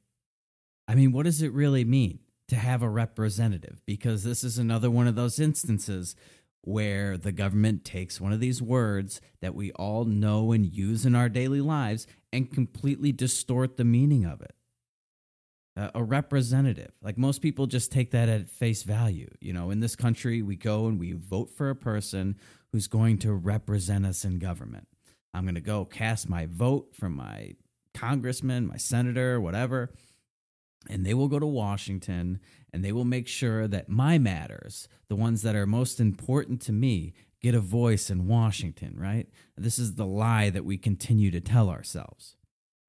I 0.87 0.95
mean, 0.95 1.11
what 1.11 1.23
does 1.23 1.41
it 1.41 1.53
really 1.53 1.85
mean? 1.85 2.19
To 2.49 2.55
have 2.55 2.81
a 2.81 2.89
representative 2.89 3.81
because 3.85 4.23
this 4.23 4.43
is 4.43 4.57
another 4.57 4.91
one 4.91 5.07
of 5.07 5.15
those 5.15 5.39
instances 5.39 6.15
where 6.61 7.17
the 7.17 7.31
government 7.31 7.85
takes 7.85 8.19
one 8.19 8.33
of 8.33 8.39
these 8.39 8.61
words 8.61 9.21
that 9.41 9.55
we 9.55 9.71
all 9.73 10.05
know 10.05 10.51
and 10.51 10.65
use 10.65 11.05
in 11.05 11.15
our 11.15 11.29
daily 11.29 11.61
lives 11.61 12.05
and 12.33 12.51
completely 12.51 13.11
distort 13.11 13.77
the 13.77 13.85
meaning 13.85 14.25
of 14.25 14.41
it. 14.41 14.53
Uh, 15.77 15.89
a 15.95 16.03
representative. 16.03 16.91
Like 17.01 17.17
most 17.17 17.41
people 17.41 17.65
just 17.65 17.91
take 17.91 18.11
that 18.11 18.27
at 18.27 18.49
face 18.49 18.83
value. 18.83 19.29
You 19.39 19.53
know, 19.53 19.69
in 19.71 19.79
this 19.79 19.95
country, 19.95 20.41
we 20.41 20.57
go 20.57 20.87
and 20.87 20.99
we 20.99 21.13
vote 21.13 21.51
for 21.55 21.69
a 21.69 21.75
person 21.75 22.37
who's 22.71 22.87
going 22.87 23.19
to 23.19 23.33
represent 23.33 24.05
us 24.05 24.25
in 24.25 24.39
government. 24.39 24.87
I'm 25.33 25.43
going 25.43 25.55
to 25.55 25.61
go 25.61 25.85
cast 25.85 26.27
my 26.27 26.47
vote 26.47 26.89
for 26.93 27.09
my 27.09 27.55
congressman, 27.93 28.67
my 28.67 28.77
senator, 28.77 29.39
whatever 29.39 29.91
and 30.87 31.05
they 31.05 31.13
will 31.13 31.27
go 31.27 31.39
to 31.39 31.45
Washington 31.45 32.39
and 32.71 32.83
they 32.83 32.91
will 32.91 33.05
make 33.05 33.27
sure 33.27 33.67
that 33.67 33.89
my 33.89 34.17
matters, 34.17 34.87
the 35.07 35.15
ones 35.15 35.41
that 35.41 35.55
are 35.55 35.65
most 35.65 35.99
important 35.99 36.61
to 36.61 36.71
me, 36.71 37.13
get 37.41 37.55
a 37.55 37.59
voice 37.59 38.09
in 38.09 38.27
Washington, 38.27 38.95
right? 38.97 39.27
This 39.57 39.79
is 39.79 39.95
the 39.95 40.05
lie 40.05 40.49
that 40.49 40.65
we 40.65 40.77
continue 40.77 41.31
to 41.31 41.41
tell 41.41 41.69
ourselves. 41.69 42.35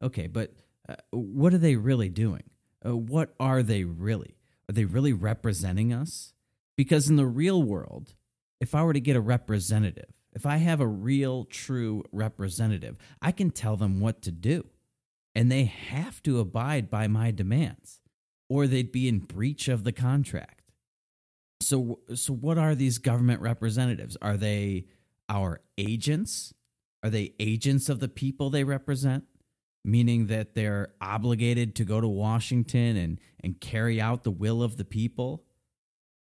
Okay, 0.03 0.26
but 0.26 0.53
uh, 0.88 0.97
what 1.11 1.55
are 1.55 1.59
they 1.59 1.76
really 1.76 2.09
doing? 2.09 2.45
Uh, 2.84 2.97
what 2.97 3.34
are 3.38 3.62
they 3.62 3.84
really? 3.84 4.36
Are 4.68 4.72
they 4.72 4.84
really 4.84 5.12
representing 5.12 5.93
us? 5.93 6.32
Because 6.76 7.09
in 7.09 7.16
the 7.16 7.26
real 7.26 7.62
world, 7.62 8.14
if 8.61 8.74
I 8.74 8.82
were 8.82 8.93
to 8.93 9.01
get 9.01 9.16
a 9.16 9.20
representative, 9.20 10.12
if 10.32 10.47
I 10.47 10.59
have 10.59 10.80
a 10.80 10.86
real, 10.86 11.45
true 11.45 12.05
representative, 12.12 12.97
I 13.20 13.32
can 13.32 13.51
tell 13.51 13.76
them 13.76 14.01
what 14.01 14.22
to 14.22 14.30
do 14.30 14.66
and 15.35 15.51
they 15.51 15.64
have 15.64 16.22
to 16.24 16.41
abide 16.41 16.91
by 16.91 17.07
my 17.09 17.31
demands 17.31 18.01
or 18.49 18.66
they'd 18.66 18.93
be 18.93 19.09
in 19.09 19.20
breach 19.20 19.68
of 19.68 19.85
the 19.85 19.93
contract. 19.93 20.72
So 21.62 22.01
so 22.14 22.33
what 22.33 22.59
are 22.59 22.74
these 22.74 22.99
government 22.99 23.41
representatives? 23.41 24.16
Are 24.20 24.37
they 24.37 24.87
our 25.28 25.61
agents? 25.78 26.53
Are 27.03 27.11
they 27.11 27.35
agents 27.39 27.89
of 27.89 28.01
the 28.01 28.09
people 28.09 28.51
they 28.51 28.64
represent? 28.64 29.24
Meaning 29.85 30.26
that 30.26 30.55
they're 30.55 30.93
obligated 31.01 31.74
to 31.76 31.85
go 31.85 32.01
to 32.01 32.09
Washington 32.09 32.97
and, 32.97 33.18
and 33.43 33.61
carry 33.61 34.01
out 34.01 34.24
the 34.24 34.31
will 34.31 34.62
of 34.62 34.76
the 34.76 34.85
people? 34.85 35.45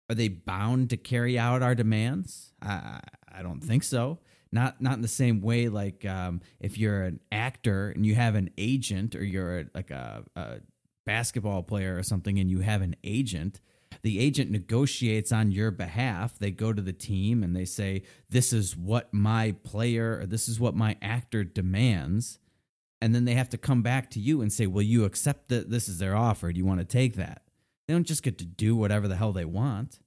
Are 0.09 0.15
they 0.15 0.27
bound 0.27 0.89
to 0.89 0.97
carry 0.97 1.39
out 1.39 1.61
our 1.61 1.75
demands? 1.75 2.53
I, 2.61 2.99
I 3.31 3.41
don't 3.43 3.63
think 3.63 3.83
so 3.83 4.19
not 4.51 4.81
not 4.81 4.93
in 4.93 5.01
the 5.01 5.07
same 5.07 5.41
way 5.41 5.69
like 5.69 6.05
um, 6.05 6.41
if 6.59 6.77
you're 6.77 7.03
an 7.03 7.19
actor 7.31 7.89
and 7.89 8.05
you 8.05 8.15
have 8.15 8.35
an 8.35 8.49
agent 8.57 9.15
or 9.15 9.23
you're 9.23 9.59
a, 9.59 9.65
like 9.73 9.91
a, 9.91 10.23
a 10.35 10.57
basketball 11.05 11.63
player 11.63 11.97
or 11.97 12.03
something 12.03 12.39
and 12.39 12.49
you 12.49 12.59
have 12.59 12.81
an 12.81 12.95
agent 13.03 13.59
the 14.01 14.19
agent 14.19 14.51
negotiates 14.51 15.31
on 15.31 15.51
your 15.51 15.71
behalf. 15.71 16.37
They 16.37 16.51
go 16.51 16.73
to 16.73 16.81
the 16.81 16.93
team 16.93 17.43
and 17.43 17.55
they 17.55 17.65
say, 17.65 18.03
This 18.29 18.53
is 18.53 18.75
what 18.75 19.13
my 19.13 19.55
player 19.63 20.19
or 20.21 20.25
this 20.25 20.47
is 20.47 20.59
what 20.59 20.75
my 20.75 20.95
actor 21.01 21.43
demands. 21.43 22.39
And 23.01 23.13
then 23.13 23.25
they 23.25 23.33
have 23.33 23.49
to 23.49 23.57
come 23.57 23.81
back 23.81 24.09
to 24.11 24.19
you 24.19 24.41
and 24.41 24.51
say, 24.51 24.67
Will 24.67 24.81
you 24.81 25.05
accept 25.05 25.49
that 25.49 25.69
this 25.69 25.89
is 25.89 25.99
their 25.99 26.15
offer. 26.15 26.51
Do 26.51 26.57
you 26.57 26.65
want 26.65 26.79
to 26.79 26.85
take 26.85 27.15
that? 27.15 27.43
They 27.87 27.93
don't 27.93 28.07
just 28.07 28.23
get 28.23 28.37
to 28.39 28.45
do 28.45 28.75
whatever 28.75 29.07
the 29.07 29.15
hell 29.15 29.31
they 29.31 29.45
want. 29.45 29.99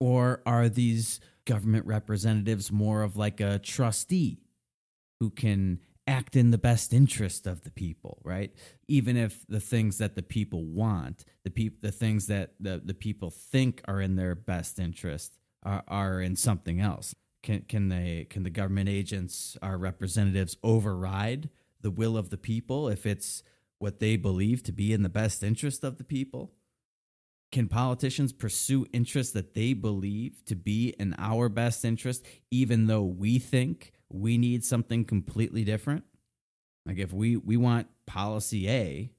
Or 0.00 0.42
are 0.46 0.68
these 0.68 1.20
government 1.44 1.86
representatives 1.86 2.70
more 2.70 3.02
of 3.02 3.16
like 3.16 3.40
a 3.40 3.58
trustee 3.58 4.40
who 5.20 5.30
can 5.30 5.80
act 6.06 6.34
in 6.34 6.50
the 6.50 6.58
best 6.58 6.92
interest 6.92 7.46
of 7.46 7.62
the 7.62 7.70
people, 7.70 8.20
right? 8.24 8.52
Even 8.88 9.16
if 9.16 9.46
the 9.48 9.60
things 9.60 9.98
that 9.98 10.16
the 10.16 10.22
people 10.22 10.64
want, 10.64 11.24
the 11.44 11.50
peop- 11.50 11.80
the 11.80 11.92
things 11.92 12.26
that 12.26 12.54
the, 12.58 12.80
the 12.84 12.94
people 12.94 13.30
think 13.30 13.82
are 13.86 14.00
in 14.00 14.16
their 14.16 14.34
best 14.34 14.78
interest 14.78 15.38
are, 15.62 15.84
are 15.86 16.20
in 16.20 16.36
something 16.36 16.80
else. 16.80 17.14
can 17.42 17.62
can 17.62 17.88
they 17.88 18.26
can 18.28 18.42
the 18.42 18.50
government 18.50 18.88
agents, 18.88 19.56
our 19.62 19.78
representatives, 19.78 20.56
override 20.62 21.48
the 21.80 21.90
will 21.90 22.16
of 22.16 22.30
the 22.30 22.38
people 22.38 22.88
if 22.88 23.06
it's 23.06 23.42
what 23.78 23.98
they 23.98 24.16
believe 24.16 24.62
to 24.62 24.72
be 24.72 24.92
in 24.92 25.02
the 25.02 25.08
best 25.08 25.42
interest 25.42 25.84
of 25.84 25.98
the 25.98 26.04
people? 26.04 26.52
Can 27.52 27.68
politicians 27.68 28.32
pursue 28.32 28.86
interests 28.94 29.34
that 29.34 29.52
they 29.52 29.74
believe 29.74 30.42
to 30.46 30.56
be 30.56 30.94
in 30.98 31.14
our 31.18 31.50
best 31.50 31.84
interest, 31.84 32.24
even 32.50 32.86
though 32.86 33.04
we 33.04 33.38
think 33.38 33.92
we 34.08 34.38
need 34.38 34.64
something 34.64 35.04
completely 35.04 35.62
different? 35.62 36.04
Like 36.86 36.98
if 36.98 37.12
we, 37.12 37.36
we 37.36 37.58
want 37.58 37.88
policy 38.06 38.68
A, 38.70 39.12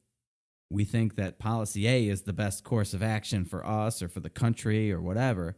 we 0.71 0.83
think 0.83 1.15
that 1.15 1.37
policy 1.37 1.87
A 1.87 2.07
is 2.07 2.23
the 2.23 2.33
best 2.33 2.63
course 2.63 2.95
of 2.95 3.03
action 3.03 3.45
for 3.45 3.65
us 3.65 4.01
or 4.01 4.09
for 4.09 4.19
the 4.19 4.31
country 4.31 4.91
or 4.91 4.99
whatever. 4.99 5.55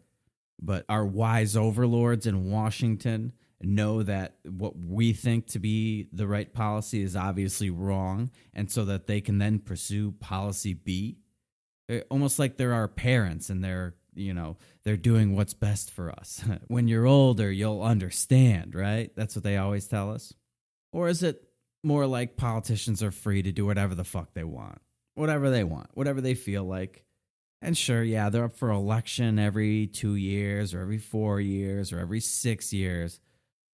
But 0.61 0.83
our 0.89 1.05
wise 1.05 1.55
overlords 1.55 2.27
in 2.27 2.51
Washington 2.51 3.31
know 3.61 4.03
that 4.03 4.35
what 4.43 4.77
we 4.77 5.13
think 5.13 5.47
to 5.47 5.59
be 5.59 6.09
the 6.11 6.27
right 6.27 6.53
policy 6.53 7.01
is 7.01 7.15
obviously 7.15 7.69
wrong, 7.69 8.31
and 8.53 8.69
so 8.69 8.83
that 8.85 9.07
they 9.07 9.21
can 9.21 9.37
then 9.37 9.59
pursue 9.59 10.11
policy 10.11 10.73
B. 10.73 11.19
Eh, 11.89 12.01
almost 12.09 12.39
like 12.39 12.57
they're 12.57 12.73
our 12.73 12.87
parents 12.87 13.49
and 13.49 13.63
they're, 13.63 13.95
you 14.13 14.33
know, 14.33 14.57
they're 14.83 14.97
doing 14.97 15.35
what's 15.35 15.53
best 15.53 15.91
for 15.91 16.11
us. 16.11 16.43
when 16.67 16.87
you're 16.87 17.05
older, 17.05 17.51
you'll 17.51 17.81
understand, 17.81 18.75
right? 18.75 19.11
That's 19.15 19.35
what 19.35 19.43
they 19.43 19.57
always 19.57 19.87
tell 19.87 20.11
us. 20.11 20.33
Or 20.91 21.09
is 21.09 21.23
it 21.23 21.43
more 21.83 22.07
like 22.07 22.37
politicians 22.37 23.03
are 23.03 23.11
free 23.11 23.43
to 23.43 23.51
do 23.51 23.65
whatever 23.65 23.93
the 23.93 24.03
fuck 24.03 24.33
they 24.33 24.43
want? 24.43 24.79
Whatever 25.15 25.49
they 25.49 25.63
want, 25.63 25.89
whatever 25.93 26.21
they 26.21 26.33
feel 26.33 26.63
like. 26.63 27.03
And 27.61 27.77
sure, 27.77 28.03
yeah, 28.03 28.29
they're 28.29 28.45
up 28.45 28.53
for 28.53 28.69
election 28.69 29.39
every 29.39 29.87
two 29.87 30.15
years 30.15 30.73
or 30.73 30.81
every 30.81 30.97
four 30.97 31.39
years 31.39 31.91
or 31.91 31.99
every 31.99 32.19
six 32.19 32.73
years. 32.73 33.19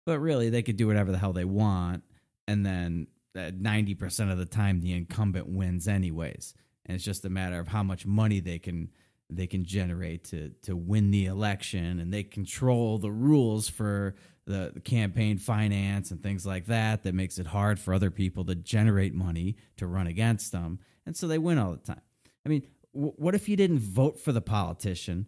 But 0.06 0.18
really, 0.20 0.50
they 0.50 0.62
could 0.62 0.76
do 0.76 0.86
whatever 0.86 1.12
the 1.12 1.18
hell 1.18 1.32
they 1.32 1.44
want. 1.44 2.04
And 2.48 2.64
then 2.64 3.08
90% 3.36 4.30
of 4.30 4.38
the 4.38 4.46
time, 4.46 4.80
the 4.80 4.92
incumbent 4.92 5.48
wins 5.48 5.88
anyways. 5.88 6.54
And 6.86 6.94
it's 6.94 7.04
just 7.04 7.24
a 7.24 7.30
matter 7.30 7.58
of 7.58 7.68
how 7.68 7.82
much 7.82 8.06
money 8.06 8.40
they 8.40 8.58
can 8.58 8.90
they 9.28 9.46
can 9.46 9.64
generate 9.64 10.24
to 10.24 10.50
to 10.62 10.76
win 10.76 11.10
the 11.10 11.26
election. 11.26 12.00
And 12.00 12.12
they 12.12 12.22
control 12.22 12.98
the 12.98 13.10
rules 13.10 13.68
for 13.68 14.14
the, 14.46 14.80
campaign 14.84 15.38
finance 15.38 16.12
and 16.12 16.22
things 16.22 16.46
like 16.46 16.66
that 16.66 17.02
that 17.02 17.14
makes 17.14 17.38
it 17.38 17.48
hard 17.48 17.80
for 17.80 17.92
other 17.92 18.12
people 18.12 18.44
to 18.44 18.54
generate 18.54 19.12
money 19.12 19.56
to 19.76 19.88
run 19.88 20.06
against 20.06 20.52
them. 20.52 20.78
And 21.04 21.16
so 21.16 21.26
they 21.26 21.38
win 21.38 21.58
all 21.58 21.72
the 21.72 21.78
time. 21.78 22.02
I 22.44 22.48
mean 22.48 22.62
w- 22.94 23.14
what 23.16 23.34
if 23.34 23.48
you 23.48 23.56
didn't 23.56 23.80
vote 23.80 24.20
for 24.20 24.32
the 24.32 24.40
politician? 24.40 25.26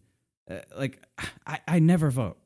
Uh, 0.49 0.61
like 0.77 1.03
I, 1.47 1.61
I 1.67 1.79
never 1.81 2.11
vote 2.11 2.39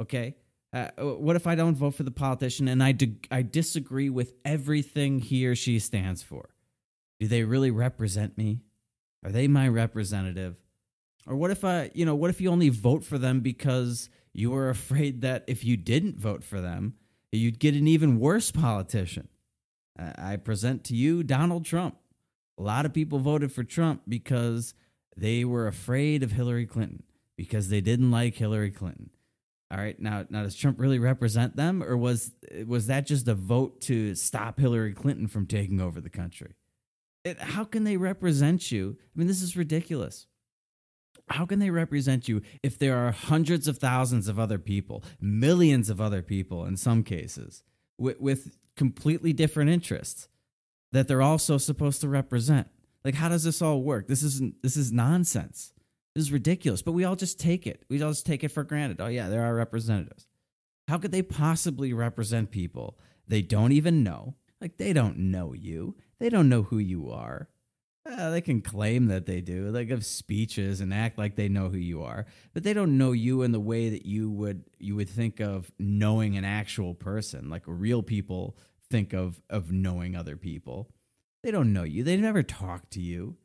okay? 0.00 0.36
Uh, 0.72 0.88
what 0.98 1.36
if 1.36 1.46
I 1.46 1.54
don't 1.54 1.76
vote 1.76 1.94
for 1.94 2.02
the 2.02 2.10
politician 2.10 2.66
and 2.66 2.82
I, 2.82 2.96
I 3.30 3.42
disagree 3.42 4.10
with 4.10 4.32
everything 4.44 5.20
he 5.20 5.46
or 5.46 5.54
she 5.54 5.78
stands 5.78 6.22
for? 6.22 6.50
Do 7.20 7.28
they 7.28 7.44
really 7.44 7.70
represent 7.70 8.36
me? 8.36 8.60
Are 9.24 9.30
they 9.30 9.48
my 9.48 9.68
representative? 9.68 10.56
Or 11.26 11.36
what 11.36 11.50
if 11.50 11.64
I, 11.64 11.90
you 11.94 12.04
know, 12.04 12.14
what 12.14 12.30
if 12.30 12.40
you 12.40 12.50
only 12.50 12.68
vote 12.68 13.04
for 13.04 13.18
them 13.18 13.40
because 13.40 14.10
you 14.32 14.50
were 14.50 14.68
afraid 14.68 15.22
that 15.22 15.44
if 15.46 15.64
you 15.64 15.76
didn't 15.76 16.18
vote 16.18 16.44
for 16.44 16.60
them, 16.60 16.94
you'd 17.32 17.58
get 17.58 17.74
an 17.74 17.88
even 17.88 18.18
worse 18.18 18.50
politician? 18.50 19.28
I 19.96 20.36
present 20.36 20.84
to 20.84 20.96
you 20.96 21.22
Donald 21.22 21.64
Trump. 21.64 21.96
A 22.58 22.62
lot 22.62 22.84
of 22.84 22.92
people 22.92 23.20
voted 23.20 23.52
for 23.52 23.64
Trump 23.64 24.02
because 24.08 24.74
they 25.16 25.44
were 25.44 25.66
afraid 25.66 26.22
of 26.22 26.32
Hillary 26.32 26.66
Clinton, 26.66 27.04
because 27.36 27.68
they 27.68 27.80
didn't 27.80 28.10
like 28.10 28.34
Hillary 28.34 28.70
Clinton 28.70 29.10
all 29.74 29.80
right, 29.80 29.98
now 29.98 30.24
now 30.30 30.42
does 30.42 30.54
Trump 30.54 30.78
really 30.78 30.98
represent 30.98 31.56
them, 31.56 31.82
or 31.82 31.96
was 31.96 32.30
was 32.64 32.86
that 32.86 33.06
just 33.06 33.26
a 33.26 33.34
vote 33.34 33.80
to 33.82 34.14
stop 34.14 34.60
Hillary 34.60 34.92
Clinton 34.92 35.26
from 35.26 35.46
taking 35.46 35.80
over 35.80 36.00
the 36.00 36.10
country? 36.10 36.54
It, 37.24 37.40
how 37.40 37.64
can 37.64 37.84
they 37.84 37.96
represent 37.96 38.70
you? 38.70 38.96
I 39.00 39.18
mean, 39.18 39.28
this 39.28 39.42
is 39.42 39.56
ridiculous. 39.56 40.26
How 41.28 41.46
can 41.46 41.58
they 41.58 41.70
represent 41.70 42.28
you 42.28 42.42
if 42.62 42.78
there 42.78 42.96
are 42.96 43.10
hundreds 43.10 43.66
of 43.66 43.78
thousands 43.78 44.28
of 44.28 44.38
other 44.38 44.58
people, 44.58 45.02
millions 45.20 45.88
of 45.88 46.00
other 46.00 46.20
people 46.20 46.66
in 46.66 46.76
some 46.76 47.02
cases, 47.02 47.62
with, 47.96 48.20
with 48.20 48.58
completely 48.76 49.32
different 49.32 49.70
interests 49.70 50.28
that 50.92 51.08
they're 51.08 51.22
also 51.22 51.56
supposed 51.56 52.02
to 52.02 52.08
represent? 52.08 52.68
Like, 53.04 53.14
how 53.14 53.28
does 53.28 53.44
this 53.44 53.62
all 53.62 53.82
work? 53.82 54.06
This 54.06 54.22
isn't. 54.22 54.62
This 54.62 54.76
is 54.76 54.92
nonsense. 54.92 55.72
This 56.14 56.24
is 56.24 56.32
ridiculous, 56.32 56.80
but 56.80 56.92
we 56.92 57.04
all 57.04 57.16
just 57.16 57.40
take 57.40 57.66
it. 57.66 57.84
We 57.88 58.00
all 58.02 58.12
just 58.12 58.26
take 58.26 58.44
it 58.44 58.48
for 58.48 58.64
granted. 58.64 59.00
Oh, 59.00 59.08
yeah, 59.08 59.28
they're 59.28 59.44
our 59.44 59.54
representatives. 59.54 60.26
How 60.88 60.98
could 60.98 61.12
they 61.12 61.22
possibly 61.22 61.92
represent 61.92 62.50
people 62.50 62.98
they 63.26 63.42
don't 63.42 63.72
even 63.72 64.02
know? 64.02 64.36
Like, 64.60 64.76
they 64.76 64.92
don't 64.92 65.18
know 65.18 65.52
you, 65.52 65.96
they 66.24 66.30
don't 66.30 66.48
know 66.48 66.62
who 66.62 66.78
you 66.78 67.10
are. 67.10 67.50
Uh, 68.10 68.30
they 68.30 68.40
can 68.40 68.62
claim 68.62 69.08
that 69.08 69.26
they 69.26 69.42
do. 69.42 69.70
They 69.70 69.84
give 69.84 70.06
speeches 70.06 70.80
and 70.80 70.92
act 70.92 71.18
like 71.18 71.36
they 71.36 71.50
know 71.50 71.68
who 71.68 71.76
you 71.76 72.02
are, 72.02 72.24
but 72.54 72.62
they 72.62 72.72
don't 72.72 72.96
know 72.96 73.12
you 73.12 73.42
in 73.42 73.52
the 73.52 73.60
way 73.60 73.90
that 73.90 74.06
you 74.06 74.30
would 74.30 74.64
you 74.78 74.96
would 74.96 75.10
think 75.10 75.38
of 75.38 75.70
knowing 75.78 76.38
an 76.38 76.44
actual 76.46 76.94
person, 76.94 77.50
like 77.50 77.64
real 77.66 78.02
people 78.02 78.56
think 78.90 79.12
of 79.12 79.42
of 79.50 79.70
knowing 79.70 80.16
other 80.16 80.38
people. 80.38 80.88
They 81.42 81.50
don't 81.50 81.74
know 81.74 81.82
you. 81.82 82.02
They 82.02 82.16
never 82.16 82.42
talk 82.42 82.88
to 82.90 83.02
you. 83.02 83.36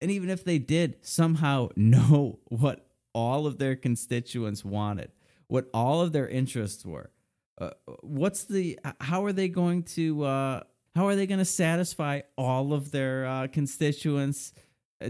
And 0.00 0.10
even 0.10 0.28
if 0.28 0.42
they 0.44 0.58
did 0.58 0.96
somehow 1.02 1.68
know 1.76 2.40
what 2.46 2.84
all 3.12 3.46
of 3.46 3.58
their 3.58 3.76
constituents 3.76 4.64
wanted, 4.64 5.12
what 5.46 5.68
all 5.72 6.00
of 6.00 6.10
their 6.10 6.26
interests 6.26 6.84
were, 6.84 7.12
uh, 7.60 7.70
what's 8.00 8.42
the 8.42 8.80
how 8.98 9.24
are 9.24 9.32
they 9.32 9.46
going 9.46 9.84
to 9.84 10.24
uh, 10.24 10.60
how 10.94 11.06
are 11.06 11.16
they 11.16 11.26
going 11.26 11.38
to 11.38 11.44
satisfy 11.44 12.20
all 12.36 12.72
of 12.72 12.90
their 12.90 13.26
uh, 13.26 13.46
constituents' 13.48 14.52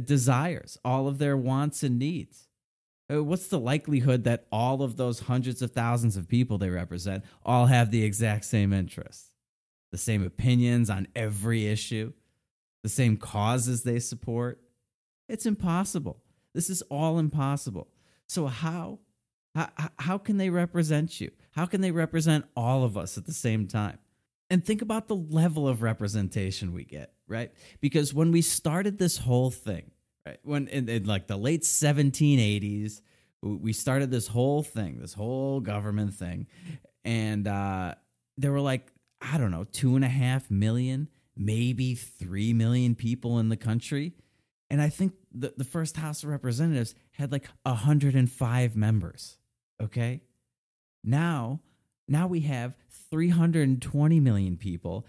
desires, 0.04 0.78
all 0.84 1.08
of 1.08 1.18
their 1.18 1.36
wants 1.36 1.82
and 1.82 1.98
needs? 1.98 2.48
Uh, 3.12 3.22
what's 3.22 3.48
the 3.48 3.58
likelihood 3.58 4.24
that 4.24 4.46
all 4.50 4.82
of 4.82 4.96
those 4.96 5.20
hundreds 5.20 5.60
of 5.60 5.72
thousands 5.72 6.16
of 6.16 6.26
people 6.26 6.56
they 6.56 6.70
represent 6.70 7.22
all 7.44 7.66
have 7.66 7.90
the 7.90 8.02
exact 8.02 8.46
same 8.46 8.72
interests, 8.72 9.30
the 9.92 9.98
same 9.98 10.24
opinions 10.24 10.88
on 10.88 11.06
every 11.14 11.66
issue, 11.66 12.12
the 12.82 12.88
same 12.88 13.16
causes 13.18 13.82
they 13.82 13.98
support? 13.98 14.60
It's 15.28 15.44
impossible. 15.44 16.22
This 16.54 16.70
is 16.70 16.80
all 16.82 17.18
impossible. 17.18 17.88
So 18.26 18.46
how 18.46 19.00
how, 19.54 19.68
how 19.98 20.18
can 20.18 20.36
they 20.36 20.50
represent 20.50 21.20
you? 21.20 21.30
How 21.52 21.66
can 21.66 21.80
they 21.80 21.92
represent 21.92 22.44
all 22.56 22.82
of 22.82 22.98
us 22.98 23.16
at 23.16 23.26
the 23.26 23.32
same 23.32 23.68
time? 23.68 23.98
And 24.54 24.64
think 24.64 24.82
about 24.82 25.08
the 25.08 25.16
level 25.16 25.66
of 25.66 25.82
representation 25.82 26.72
we 26.72 26.84
get, 26.84 27.12
right? 27.26 27.50
Because 27.80 28.14
when 28.14 28.30
we 28.30 28.40
started 28.40 28.98
this 28.98 29.18
whole 29.18 29.50
thing, 29.50 29.90
right, 30.24 30.38
when 30.44 30.68
in, 30.68 30.88
in 30.88 31.04
like 31.04 31.26
the 31.26 31.36
late 31.36 31.62
1780s, 31.62 33.00
we 33.42 33.72
started 33.72 34.10
this 34.10 34.28
whole 34.28 34.62
thing, 34.62 35.00
this 35.00 35.12
whole 35.12 35.60
government 35.60 36.14
thing, 36.14 36.46
and 37.04 37.48
uh, 37.48 37.96
there 38.38 38.52
were 38.52 38.60
like 38.60 38.92
I 39.20 39.38
don't 39.38 39.50
know, 39.50 39.64
two 39.64 39.96
and 39.96 40.04
a 40.04 40.08
half 40.08 40.50
million, 40.50 41.08
maybe 41.36 41.94
three 41.94 42.52
million 42.52 42.94
people 42.94 43.38
in 43.38 43.48
the 43.48 43.56
country 43.56 44.12
and 44.70 44.80
I 44.80 44.88
think 44.88 45.12
the, 45.32 45.52
the 45.56 45.64
first 45.64 45.96
House 45.96 46.22
of 46.22 46.30
Representatives 46.30 46.94
had 47.12 47.30
like 47.30 47.46
105 47.62 48.76
members. 48.76 49.38
Okay. 49.80 50.22
Now, 51.02 51.60
now 52.08 52.26
we 52.26 52.40
have 52.40 52.76
320 53.14 54.18
million 54.18 54.56
people 54.56 55.06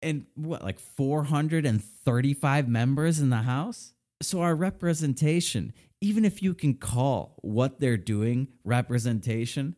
and 0.00 0.26
what, 0.36 0.62
like 0.62 0.78
435 0.78 2.68
members 2.68 3.18
in 3.18 3.30
the 3.30 3.38
House? 3.38 3.94
So 4.22 4.42
our 4.42 4.54
representation, 4.54 5.72
even 6.00 6.24
if 6.24 6.40
you 6.40 6.54
can 6.54 6.74
call 6.74 7.34
what 7.42 7.80
they're 7.80 7.96
doing 7.96 8.46
representation, 8.64 9.74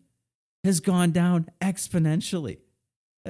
has 0.63 0.81
gone 0.81 1.11
down 1.11 1.49
exponentially. 1.63 2.59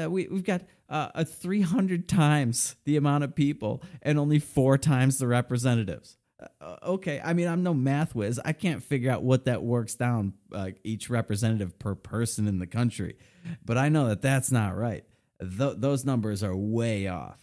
Uh, 0.01 0.11
we, 0.11 0.27
we've 0.27 0.43
got 0.43 0.63
uh, 0.89 1.11
a 1.15 1.25
300 1.25 2.09
times 2.09 2.75
the 2.85 2.97
amount 2.97 3.23
of 3.23 3.37
people 3.37 3.85
and 4.03 4.19
only 4.19 4.41
four 4.41 4.77
times 4.77 5.19
the 5.19 5.29
representatives. 5.29 6.17
Uh, 6.61 6.77
okay, 6.83 7.21
I 7.25 7.33
mean, 7.33 7.49
I'm 7.49 7.63
no 7.63 7.75
math 7.75 8.15
whiz. 8.15 8.41
I 8.45 8.53
can't 8.53 8.83
figure 8.83 9.11
out 9.11 9.23
what 9.23 9.45
that 9.45 9.63
works 9.63 9.95
down 9.95 10.35
uh, 10.53 10.71
each 10.83 11.11
representative 11.11 11.79
per 11.79 11.95
person 11.95 12.47
in 12.49 12.59
the 12.59 12.67
country, 12.67 13.17
but 13.65 13.79
I 13.79 13.89
know 13.89 14.09
that 14.09 14.23
that's 14.23 14.51
not 14.51 14.77
right. 14.77 15.05
Th- 15.41 15.77
those 15.77 16.05
numbers 16.05 16.43
are 16.43 16.57
way 16.57 17.07
off. 17.09 17.41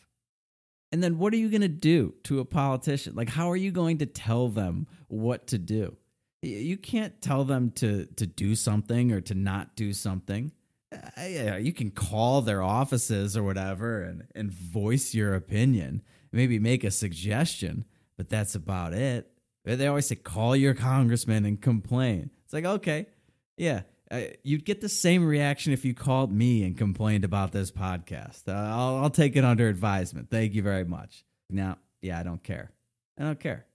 And 0.92 1.02
then 1.02 1.18
what 1.18 1.34
are 1.34 1.38
you 1.38 1.50
going 1.50 1.62
to 1.62 1.70
do 1.70 2.16
to 2.24 2.40
a 2.40 2.46
politician? 2.46 3.16
Like, 3.16 3.30
how 3.30 3.50
are 3.50 3.56
you 3.56 3.72
going 3.72 4.00
to 4.00 4.06
tell 4.06 4.50
them 4.50 4.88
what 5.08 5.48
to 5.48 5.58
do? 5.58 5.96
You 6.42 6.76
can't 6.76 7.22
tell 7.22 7.44
them 7.44 7.72
to 7.76 8.08
to 8.16 8.26
do 8.26 8.56
something 8.56 9.12
or 9.12 9.22
to 9.22 9.36
not 9.36 9.76
do 9.76 9.94
something 9.94 10.52
yeah, 11.18 11.58
you 11.58 11.74
can 11.74 11.92
call 11.92 12.42
their 12.42 12.62
offices 12.62 13.38
or 13.38 13.44
whatever 13.44 14.04
and, 14.04 14.28
and 14.36 14.52
voice 14.52 15.14
your 15.14 15.34
opinion, 15.34 16.02
maybe 16.32 16.60
make 16.60 16.84
a 16.84 16.92
suggestion, 16.92 17.86
but 18.22 18.30
that's 18.30 18.54
about 18.54 18.94
it. 18.94 19.32
They 19.66 19.88
always 19.88 20.06
say, 20.06 20.14
call 20.14 20.56
your 20.56 20.76
congressman 20.76 21.44
and 21.44 21.60
complain. 21.60 22.30
It's 22.46 22.54
like, 22.54 22.66
okay, 22.66 23.08
yeah, 23.58 23.82
Uh, 24.12 24.26
you'd 24.44 24.64
get 24.64 24.80
the 24.80 24.90
same 24.90 25.26
reaction 25.26 25.74
if 25.74 25.84
you 25.84 25.96
called 25.96 26.32
me 26.32 26.64
and 26.64 26.78
complained 26.78 27.24
about 27.24 27.52
this 27.52 27.72
podcast. 27.72 28.48
Uh, 28.48 28.52
I'll, 28.52 28.98
I'll 28.98 29.10
take 29.10 29.36
it 29.36 29.44
under 29.44 29.68
advisement. 29.70 30.30
Thank 30.30 30.54
you 30.54 30.62
very 30.62 30.84
much. 30.84 31.26
Now, 31.50 31.80
yeah, 32.00 32.20
I 32.20 32.24
don't 32.24 32.44
care. 32.44 32.72
I 33.18 33.24
don't 33.24 33.40
care. 33.40 33.66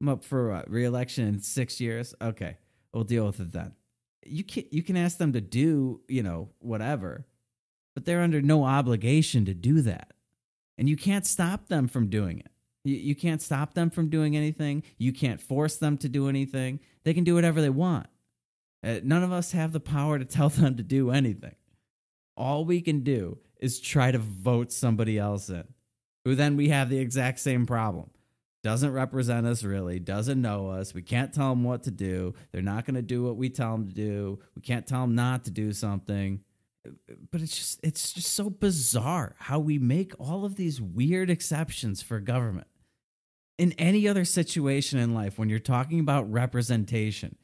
I'm 0.00 0.08
up 0.08 0.24
for 0.24 0.50
uh, 0.52 0.62
reelection 0.66 1.26
in 1.26 1.40
six 1.40 1.78
years. 1.78 2.14
Okay, 2.22 2.56
we'll 2.94 3.04
deal 3.04 3.26
with 3.26 3.38
it 3.38 3.52
then. 3.52 3.72
You 4.24 4.44
can 4.44 4.64
you 4.70 4.82
can 4.82 4.96
ask 4.96 5.18
them 5.18 5.34
to 5.34 5.42
do 5.42 6.00
you 6.08 6.22
know 6.22 6.48
whatever, 6.60 7.26
but 7.94 8.06
they're 8.06 8.22
under 8.22 8.40
no 8.40 8.64
obligation 8.64 9.44
to 9.44 9.52
do 9.52 9.82
that, 9.82 10.14
and 10.78 10.88
you 10.88 10.96
can't 10.96 11.26
stop 11.26 11.68
them 11.68 11.88
from 11.88 12.08
doing 12.08 12.38
it. 12.38 12.52
You, 12.84 12.96
you 12.96 13.14
can't 13.14 13.42
stop 13.42 13.74
them 13.74 13.90
from 13.90 14.08
doing 14.08 14.36
anything. 14.36 14.82
You 14.98 15.12
can't 15.12 15.40
force 15.40 15.76
them 15.76 15.96
to 15.98 16.08
do 16.08 16.28
anything. 16.28 16.80
They 17.04 17.14
can 17.14 17.24
do 17.24 17.34
whatever 17.34 17.60
they 17.60 17.70
want. 17.70 18.06
Uh, 18.84 19.00
none 19.02 19.22
of 19.22 19.32
us 19.32 19.52
have 19.52 19.72
the 19.72 19.80
power 19.80 20.18
to 20.18 20.24
tell 20.24 20.48
them 20.50 20.76
to 20.76 20.82
do 20.82 21.10
anything. 21.10 21.54
All 22.36 22.64
we 22.64 22.80
can 22.80 23.00
do 23.00 23.38
is 23.60 23.80
try 23.80 24.10
to 24.10 24.18
vote 24.18 24.72
somebody 24.72 25.18
else 25.18 25.48
in, 25.48 25.64
who 26.24 26.34
then 26.34 26.56
we 26.56 26.68
have 26.68 26.90
the 26.90 26.98
exact 26.98 27.40
same 27.40 27.64
problem. 27.64 28.10
Doesn't 28.62 28.92
represent 28.92 29.46
us 29.46 29.62
really, 29.62 29.98
doesn't 29.98 30.40
know 30.40 30.70
us. 30.70 30.94
We 30.94 31.02
can't 31.02 31.32
tell 31.34 31.50
them 31.50 31.64
what 31.64 31.82
to 31.84 31.90
do. 31.90 32.34
They're 32.50 32.62
not 32.62 32.86
going 32.86 32.94
to 32.94 33.02
do 33.02 33.22
what 33.22 33.36
we 33.36 33.50
tell 33.50 33.72
them 33.72 33.86
to 33.88 33.94
do. 33.94 34.38
We 34.56 34.62
can't 34.62 34.86
tell 34.86 35.02
them 35.02 35.14
not 35.14 35.44
to 35.44 35.50
do 35.50 35.72
something. 35.72 36.40
But 37.30 37.40
it's 37.40 37.56
just 37.56 37.80
it's 37.82 38.12
just 38.12 38.32
so 38.32 38.50
bizarre 38.50 39.36
how 39.38 39.58
we 39.58 39.78
make 39.78 40.12
all 40.18 40.44
of 40.44 40.56
these 40.56 40.80
weird 40.80 41.30
exceptions 41.30 42.02
for 42.02 42.20
government. 42.20 42.66
In 43.56 43.72
any 43.72 44.08
other 44.08 44.24
situation 44.24 44.98
in 44.98 45.14
life 45.14 45.38
when 45.38 45.48
you're 45.48 45.58
talking 45.58 46.00
about 46.00 46.30
representation, 46.30 47.36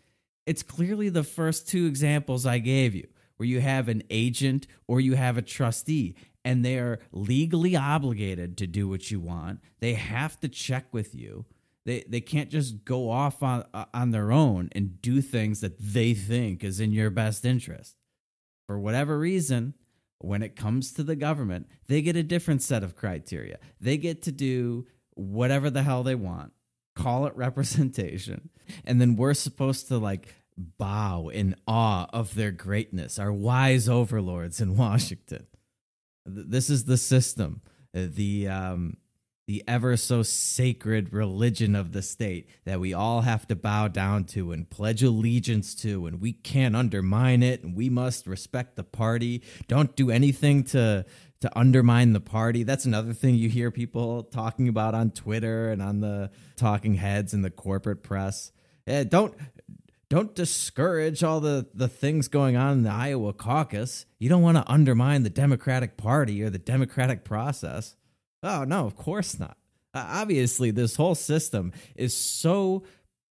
it's 0.46 0.62
clearly 0.62 1.08
the 1.08 1.22
first 1.22 1.68
two 1.68 1.86
examples 1.86 2.46
I 2.46 2.58
gave 2.58 2.94
you, 2.94 3.06
where 3.36 3.46
you 3.46 3.60
have 3.60 3.88
an 3.88 4.02
agent 4.10 4.66
or 4.88 5.00
you 5.00 5.14
have 5.14 5.36
a 5.36 5.42
trustee, 5.42 6.16
and 6.44 6.64
they 6.64 6.78
are 6.78 6.98
legally 7.12 7.76
obligated 7.76 8.56
to 8.58 8.66
do 8.66 8.88
what 8.88 9.10
you 9.10 9.20
want. 9.20 9.60
They 9.78 9.94
have 9.94 10.40
to 10.40 10.48
check 10.48 10.86
with 10.92 11.14
you. 11.14 11.44
They, 11.86 12.04
they 12.08 12.20
can't 12.20 12.50
just 12.50 12.84
go 12.84 13.10
off 13.10 13.42
on, 13.42 13.64
on 13.94 14.10
their 14.10 14.32
own 14.32 14.68
and 14.72 15.00
do 15.00 15.22
things 15.22 15.60
that 15.60 15.78
they 15.78 16.12
think 16.12 16.64
is 16.64 16.80
in 16.80 16.92
your 16.92 17.10
best 17.10 17.44
interest. 17.44 17.96
For 18.66 18.78
whatever 18.78 19.18
reason, 19.18 19.74
when 20.18 20.42
it 20.42 20.56
comes 20.56 20.92
to 20.92 21.02
the 21.02 21.16
government, 21.16 21.66
they 21.86 22.02
get 22.02 22.16
a 22.16 22.22
different 22.22 22.62
set 22.62 22.82
of 22.82 22.96
criteria. 22.96 23.58
They 23.80 23.96
get 23.96 24.22
to 24.22 24.32
do 24.32 24.86
whatever 25.20 25.70
the 25.70 25.82
hell 25.82 26.02
they 26.02 26.14
want 26.14 26.52
call 26.94 27.26
it 27.26 27.36
representation. 27.36 28.50
And 28.84 29.00
then 29.00 29.16
we're 29.16 29.34
supposed 29.34 29.88
to 29.88 29.98
like 29.98 30.34
bow 30.56 31.28
in 31.28 31.56
awe 31.66 32.06
of 32.12 32.34
their 32.34 32.50
greatness, 32.50 33.18
our 33.18 33.32
wise 33.32 33.88
overlords 33.88 34.60
in 34.60 34.76
Washington. 34.76 35.46
This 36.26 36.68
is 36.70 36.84
the 36.84 36.98
system, 36.98 37.62
uh, 37.96 38.06
the 38.08 38.48
um, 38.48 38.98
the 39.48 39.64
ever 39.66 39.96
so 39.96 40.22
sacred 40.22 41.12
religion 41.12 41.74
of 41.74 41.90
the 41.90 42.02
state 42.02 42.48
that 42.66 42.78
we 42.78 42.94
all 42.94 43.22
have 43.22 43.48
to 43.48 43.56
bow 43.56 43.88
down 43.88 44.22
to 44.22 44.52
and 44.52 44.70
pledge 44.70 45.02
allegiance 45.02 45.74
to, 45.74 46.06
and 46.06 46.20
we 46.20 46.32
can't 46.32 46.76
undermine 46.76 47.42
it, 47.42 47.64
and 47.64 47.74
we 47.74 47.88
must 47.88 48.28
respect 48.28 48.76
the 48.76 48.84
party. 48.84 49.42
Don't 49.66 49.96
do 49.96 50.10
anything 50.10 50.62
to 50.64 51.04
to 51.40 51.58
undermine 51.58 52.12
the 52.12 52.20
party. 52.20 52.62
That's 52.62 52.84
another 52.84 53.12
thing 53.12 53.34
you 53.34 53.48
hear 53.48 53.70
people 53.70 54.24
talking 54.24 54.68
about 54.68 54.94
on 54.94 55.10
Twitter 55.10 55.70
and 55.70 55.82
on 55.82 56.00
the 56.00 56.30
talking 56.56 56.94
heads 56.94 57.32
in 57.32 57.42
the 57.42 57.50
corporate 57.50 58.02
press. 58.02 58.52
Eh, 58.86 59.04
don't 59.04 59.34
don't 60.10 60.34
discourage 60.34 61.22
all 61.22 61.38
the, 61.38 61.68
the 61.72 61.86
things 61.86 62.26
going 62.26 62.56
on 62.56 62.72
in 62.72 62.82
the 62.82 62.90
Iowa 62.90 63.32
caucus. 63.32 64.06
You 64.18 64.28
don't 64.28 64.42
want 64.42 64.56
to 64.56 64.68
undermine 64.70 65.22
the 65.22 65.30
Democratic 65.30 65.96
Party 65.96 66.42
or 66.42 66.50
the 66.50 66.58
democratic 66.58 67.24
process. 67.24 67.94
Oh, 68.42 68.64
no, 68.64 68.86
of 68.86 68.96
course 68.96 69.38
not. 69.38 69.56
Obviously, 69.94 70.72
this 70.72 70.96
whole 70.96 71.14
system 71.14 71.72
is 71.94 72.14
so 72.14 72.82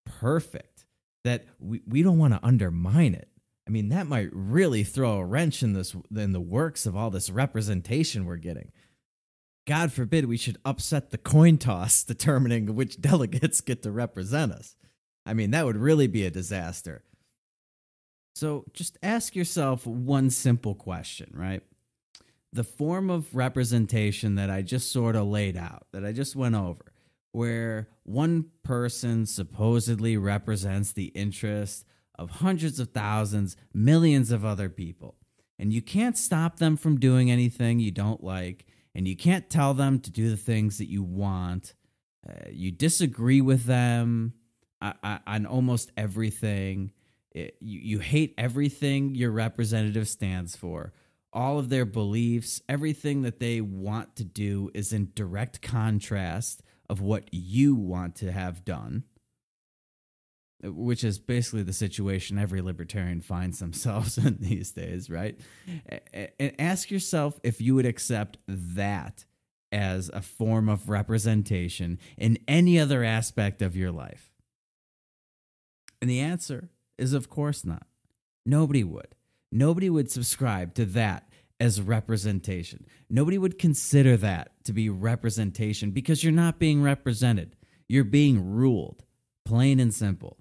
perfect 0.05 0.85
that 1.25 1.45
we, 1.59 1.81
we 1.85 2.01
don't 2.01 2.17
want 2.17 2.33
to 2.33 2.39
undermine 2.41 3.13
it. 3.13 3.27
I 3.69 3.71
mean, 3.71 3.89
that 3.89 4.07
might 4.07 4.29
really 4.31 4.83
throw 4.83 5.19
a 5.19 5.25
wrench 5.25 5.61
in 5.61 5.73
this 5.73 5.95
in 6.15 6.31
the 6.31 6.41
works 6.41 6.87
of 6.87 6.95
all 6.95 7.11
this 7.11 7.29
representation 7.29 8.25
we're 8.25 8.37
getting. 8.37 8.71
God 9.67 9.91
forbid 9.93 10.25
we 10.25 10.37
should 10.37 10.57
upset 10.65 11.11
the 11.11 11.19
coin 11.19 11.59
toss 11.59 12.03
determining 12.07 12.73
which 12.75 12.99
delegates 12.99 13.61
get 13.61 13.83
to 13.83 13.91
represent 13.91 14.53
us. 14.53 14.75
I 15.23 15.35
mean, 15.35 15.51
that 15.51 15.67
would 15.67 15.77
really 15.77 16.07
be 16.07 16.25
a 16.25 16.31
disaster. 16.31 17.03
So 18.33 18.65
just 18.73 18.97
ask 19.03 19.35
yourself 19.35 19.85
one 19.85 20.31
simple 20.31 20.73
question, 20.73 21.31
right? 21.35 21.61
The 22.51 22.63
form 22.63 23.11
of 23.11 23.35
representation 23.35 24.33
that 24.33 24.49
I 24.49 24.63
just 24.63 24.91
sort 24.91 25.15
of 25.15 25.27
laid 25.27 25.55
out, 25.55 25.85
that 25.91 26.03
I 26.03 26.11
just 26.11 26.35
went 26.35 26.55
over, 26.55 26.91
where 27.33 27.87
one 28.01 28.45
person 28.63 29.27
supposedly 29.27 30.17
represents 30.17 30.91
the 30.91 31.07
interest 31.09 31.85
of 32.19 32.29
hundreds 32.31 32.79
of 32.81 32.89
thousands, 32.89 33.55
millions 33.73 34.29
of 34.31 34.43
other 34.43 34.69
people. 34.69 35.15
And 35.57 35.71
you 35.73 35.81
can't 35.81 36.17
stop 36.17 36.59
them 36.59 36.75
from 36.75 36.99
doing 36.99 37.31
anything 37.31 37.79
you 37.79 37.91
don't 37.91 38.23
like, 38.23 38.65
and 38.93 39.07
you 39.07 39.15
can't 39.15 39.49
tell 39.49 39.73
them 39.73 39.99
to 40.01 40.11
do 40.11 40.29
the 40.29 40.37
things 40.37 40.77
that 40.77 40.89
you 40.89 41.01
want. 41.01 41.73
Uh, 42.27 42.49
you 42.51 42.71
disagree 42.71 43.39
with 43.39 43.65
them 43.65 44.33
uh, 44.81 44.93
uh, 45.01 45.19
on 45.25 45.45
almost 45.45 45.91
everything. 45.95 46.91
It, 47.31 47.55
you, 47.61 47.79
you 47.79 47.99
hate 47.99 48.35
everything 48.37 49.15
your 49.15 49.31
representative 49.31 50.07
stands 50.07 50.55
for. 50.55 50.93
All 51.31 51.57
of 51.57 51.69
their 51.69 51.85
beliefs, 51.85 52.61
everything 52.67 53.21
that 53.21 53.39
they 53.39 53.61
want 53.61 54.15
to 54.17 54.25
do 54.25 54.71
is 54.73 54.91
in 54.91 55.11
direct 55.15 55.61
contrast 55.61 56.63
of 56.89 56.99
what 56.99 57.29
you 57.31 57.75
want 57.75 58.15
to 58.15 58.31
have 58.31 58.65
done 58.65 59.03
which 60.63 61.03
is 61.03 61.19
basically 61.19 61.63
the 61.63 61.73
situation 61.73 62.37
every 62.37 62.61
libertarian 62.61 63.21
finds 63.21 63.59
themselves 63.59 64.17
in 64.25 64.37
these 64.39 64.71
days, 64.71 65.09
right? 65.09 65.39
And 66.13 66.53
ask 66.59 66.91
yourself 66.91 67.39
if 67.43 67.61
you 67.61 67.75
would 67.75 67.85
accept 67.85 68.37
that 68.47 69.25
as 69.71 70.09
a 70.13 70.21
form 70.21 70.67
of 70.67 70.89
representation 70.89 71.99
in 72.17 72.39
any 72.47 72.79
other 72.79 73.03
aspect 73.03 73.61
of 73.61 73.75
your 73.75 73.91
life. 73.91 74.31
And 76.01 76.09
the 76.09 76.19
answer 76.19 76.69
is, 76.97 77.13
of 77.13 77.29
course, 77.29 77.63
not. 77.63 77.85
Nobody 78.45 78.83
would. 78.83 79.15
Nobody 79.51 79.89
would 79.89 80.11
subscribe 80.11 80.73
to 80.75 80.85
that 80.85 81.29
as 81.59 81.81
representation. 81.81 82.85
Nobody 83.09 83.37
would 83.37 83.59
consider 83.59 84.15
that 84.17 84.51
to 84.63 84.73
be 84.73 84.89
representation 84.89 85.91
because 85.91 86.23
you're 86.23 86.31
not 86.31 86.59
being 86.59 86.81
represented. 86.81 87.55
You're 87.87 88.03
being 88.03 88.53
ruled, 88.53 89.03
plain 89.45 89.79
and 89.79 89.93
simple. 89.93 90.37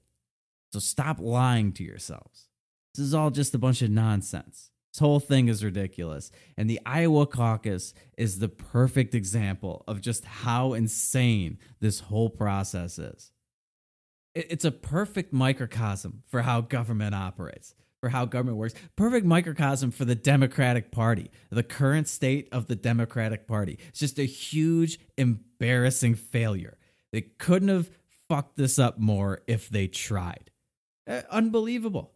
So 0.72 0.78
stop 0.78 1.18
lying 1.20 1.72
to 1.72 1.84
yourselves. 1.84 2.48
This 2.94 3.06
is 3.06 3.14
all 3.14 3.30
just 3.30 3.54
a 3.54 3.58
bunch 3.58 3.82
of 3.82 3.90
nonsense. 3.90 4.70
This 4.92 5.00
whole 5.00 5.20
thing 5.20 5.48
is 5.48 5.64
ridiculous. 5.64 6.30
And 6.56 6.68
the 6.68 6.80
Iowa 6.84 7.26
caucus 7.26 7.94
is 8.16 8.38
the 8.38 8.48
perfect 8.48 9.14
example 9.14 9.84
of 9.86 10.00
just 10.00 10.24
how 10.24 10.72
insane 10.72 11.58
this 11.80 12.00
whole 12.00 12.30
process 12.30 12.98
is. 12.98 13.30
It's 14.34 14.64
a 14.64 14.70
perfect 14.72 15.32
microcosm 15.32 16.22
for 16.26 16.42
how 16.42 16.60
government 16.60 17.14
operates, 17.14 17.74
for 18.00 18.08
how 18.10 18.24
government 18.24 18.58
works. 18.58 18.74
Perfect 18.94 19.26
microcosm 19.26 19.90
for 19.90 20.04
the 20.04 20.14
Democratic 20.14 20.90
Party, 20.90 21.30
the 21.50 21.62
current 21.62 22.08
state 22.08 22.48
of 22.52 22.66
the 22.66 22.76
Democratic 22.76 23.46
Party. 23.46 23.78
It's 23.88 23.98
just 23.98 24.18
a 24.18 24.24
huge, 24.24 24.98
embarrassing 25.16 26.14
failure. 26.14 26.78
They 27.12 27.22
couldn't 27.22 27.68
have 27.68 27.90
fucked 28.28 28.56
this 28.56 28.78
up 28.78 28.98
more 28.98 29.40
if 29.46 29.68
they 29.68 29.86
tried. 29.86 30.50
Uh, 31.08 31.22
unbelievable. 31.30 32.12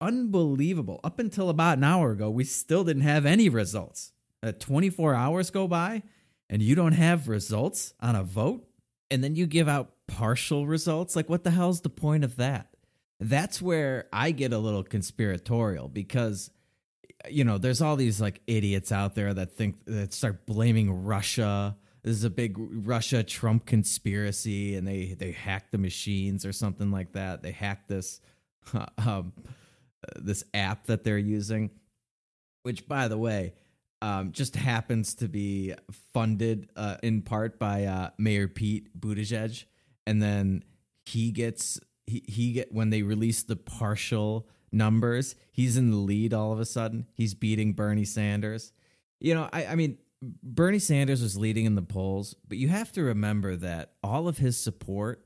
Unbelievable. 0.00 1.00
Up 1.04 1.18
until 1.18 1.50
about 1.50 1.78
an 1.78 1.84
hour 1.84 2.12
ago, 2.12 2.30
we 2.30 2.44
still 2.44 2.84
didn't 2.84 3.02
have 3.02 3.26
any 3.26 3.48
results. 3.48 4.12
Uh, 4.42 4.52
24 4.52 5.14
hours 5.14 5.50
go 5.50 5.68
by 5.68 6.02
and 6.48 6.62
you 6.62 6.74
don't 6.74 6.92
have 6.92 7.28
results 7.28 7.92
on 8.00 8.16
a 8.16 8.24
vote, 8.24 8.66
and 9.10 9.22
then 9.22 9.36
you 9.36 9.46
give 9.46 9.68
out 9.68 9.92
partial 10.08 10.66
results. 10.66 11.14
Like, 11.14 11.28
what 11.28 11.44
the 11.44 11.50
hell's 11.50 11.82
the 11.82 11.90
point 11.90 12.24
of 12.24 12.36
that? 12.36 12.74
That's 13.20 13.60
where 13.60 14.08
I 14.12 14.30
get 14.30 14.52
a 14.52 14.58
little 14.58 14.82
conspiratorial 14.82 15.88
because 15.88 16.50
you 17.28 17.44
know, 17.44 17.58
there's 17.58 17.82
all 17.82 17.96
these 17.96 18.20
like 18.20 18.40
idiots 18.46 18.92
out 18.92 19.14
there 19.14 19.34
that 19.34 19.52
think 19.52 19.84
that 19.86 20.12
start 20.12 20.46
blaming 20.46 21.04
Russia. 21.04 21.76
This 22.02 22.16
is 22.16 22.24
a 22.24 22.30
big 22.30 22.56
Russia 22.56 23.22
Trump 23.22 23.66
conspiracy, 23.66 24.74
and 24.76 24.86
they 24.86 25.14
they 25.18 25.32
hacked 25.32 25.72
the 25.72 25.78
machines 25.78 26.46
or 26.46 26.52
something 26.52 26.90
like 26.90 27.12
that. 27.12 27.42
They 27.42 27.52
hacked 27.52 27.88
this 27.88 28.20
um, 29.06 29.32
this 30.16 30.44
app 30.54 30.86
that 30.86 31.04
they're 31.04 31.18
using, 31.18 31.70
which, 32.62 32.86
by 32.88 33.08
the 33.08 33.18
way, 33.18 33.54
um, 34.02 34.32
just 34.32 34.56
happens 34.56 35.14
to 35.16 35.28
be 35.28 35.74
funded 36.14 36.70
uh, 36.76 36.96
in 37.02 37.22
part 37.22 37.58
by 37.58 37.84
uh, 37.84 38.10
Mayor 38.18 38.48
Pete 38.48 38.98
Buttigieg, 38.98 39.64
and 40.06 40.22
then 40.22 40.64
he 41.04 41.30
gets 41.32 41.78
he 42.06 42.24
he 42.26 42.52
get 42.52 42.72
when 42.72 42.90
they 42.90 43.02
release 43.02 43.42
the 43.42 43.56
partial 43.56 44.48
numbers, 44.72 45.34
he's 45.52 45.76
in 45.76 45.90
the 45.90 45.96
lead 45.96 46.32
all 46.34 46.52
of 46.52 46.60
a 46.60 46.64
sudden. 46.64 47.06
He's 47.14 47.34
beating 47.34 47.72
Bernie 47.72 48.04
Sanders. 48.04 48.72
You 49.20 49.34
know, 49.34 49.48
I, 49.52 49.66
I 49.66 49.74
mean, 49.74 49.98
Bernie 50.22 50.78
Sanders 50.78 51.22
was 51.22 51.36
leading 51.36 51.64
in 51.64 51.74
the 51.74 51.82
polls, 51.82 52.34
but 52.46 52.58
you 52.58 52.68
have 52.68 52.92
to 52.92 53.02
remember 53.02 53.56
that 53.56 53.92
all 54.02 54.28
of 54.28 54.38
his 54.38 54.56
support, 54.58 55.24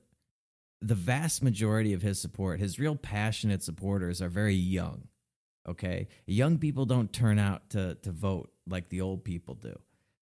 the 0.85 0.95
vast 0.95 1.43
majority 1.43 1.95
of 1.95 2.03
his 2.03 2.21
support, 2.21 2.61
his 2.61 2.79
real 2.79 2.95
passionate 2.95 3.63
supporters 3.63 4.21
are 4.21 4.29
very 4.29 4.55
young. 4.55 5.09
Okay. 5.67 6.09
Young 6.27 6.59
people 6.59 6.85
don't 6.85 7.11
turn 7.11 7.39
out 7.39 7.71
to, 7.71 7.95
to 8.03 8.13
vote 8.13 8.53
like 8.69 8.91
the 8.91 9.01
old 9.01 9.25
people 9.25 9.55
do. 9.55 9.79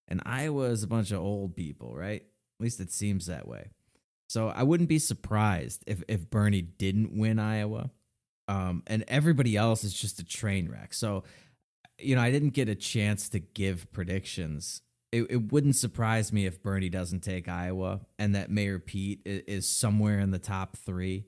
And 0.07 0.21
Iowa 0.23 0.65
is 0.65 0.83
a 0.83 0.87
bunch 0.87 1.09
of 1.11 1.19
old 1.19 1.55
people, 1.55 1.95
right? 1.95 2.21
At 2.21 2.63
least 2.63 2.79
it 2.79 2.91
seems 2.91 3.25
that 3.25 3.47
way. 3.47 3.71
So 4.29 4.49
I 4.49 4.61
wouldn't 4.61 4.87
be 4.87 4.99
surprised 4.99 5.83
if, 5.87 6.03
if 6.07 6.29
Bernie 6.29 6.61
didn't 6.61 7.17
win 7.17 7.39
Iowa. 7.39 7.89
Um, 8.47 8.83
and 8.85 9.03
everybody 9.07 9.57
else 9.57 9.83
is 9.83 9.93
just 9.93 10.19
a 10.19 10.25
train 10.25 10.69
wreck. 10.69 10.93
So, 10.93 11.23
you 11.97 12.15
know, 12.15 12.21
I 12.21 12.29
didn't 12.29 12.49
get 12.49 12.69
a 12.69 12.75
chance 12.75 13.29
to 13.29 13.39
give 13.39 13.91
predictions. 13.91 14.81
It, 15.11 15.27
it 15.29 15.51
wouldn't 15.51 15.75
surprise 15.75 16.31
me 16.31 16.45
if 16.45 16.63
Bernie 16.63 16.89
doesn't 16.89 17.21
take 17.21 17.47
Iowa 17.47 18.01
and 18.17 18.33
that 18.35 18.49
Mayor 18.49 18.79
Pete 18.79 19.21
is, 19.25 19.41
is 19.47 19.69
somewhere 19.69 20.19
in 20.19 20.31
the 20.31 20.39
top 20.39 20.77
three. 20.77 21.25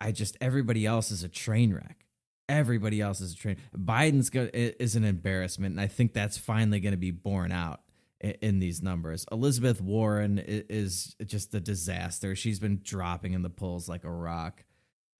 I 0.00 0.12
just, 0.12 0.36
everybody 0.40 0.86
else 0.86 1.10
is 1.10 1.22
a 1.22 1.28
train 1.28 1.72
wreck. 1.72 2.04
Everybody 2.48 3.00
else 3.00 3.20
is 3.20 3.32
a 3.32 3.36
train. 3.36 3.56
Biden's 3.76 4.30
go, 4.30 4.48
is 4.52 4.96
an 4.96 5.04
embarrassment. 5.04 5.72
And 5.72 5.80
I 5.80 5.86
think 5.86 6.12
that's 6.12 6.38
finally 6.38 6.80
going 6.80 6.92
to 6.92 6.98
be 6.98 7.10
borne 7.10 7.52
out 7.52 7.80
in 8.20 8.58
these 8.58 8.82
numbers. 8.82 9.24
Elizabeth 9.30 9.80
Warren 9.80 10.38
is 10.44 11.14
just 11.24 11.54
a 11.54 11.60
disaster. 11.60 12.34
She's 12.34 12.58
been 12.58 12.80
dropping 12.82 13.32
in 13.32 13.42
the 13.42 13.50
polls 13.50 13.88
like 13.88 14.04
a 14.04 14.10
rock. 14.10 14.64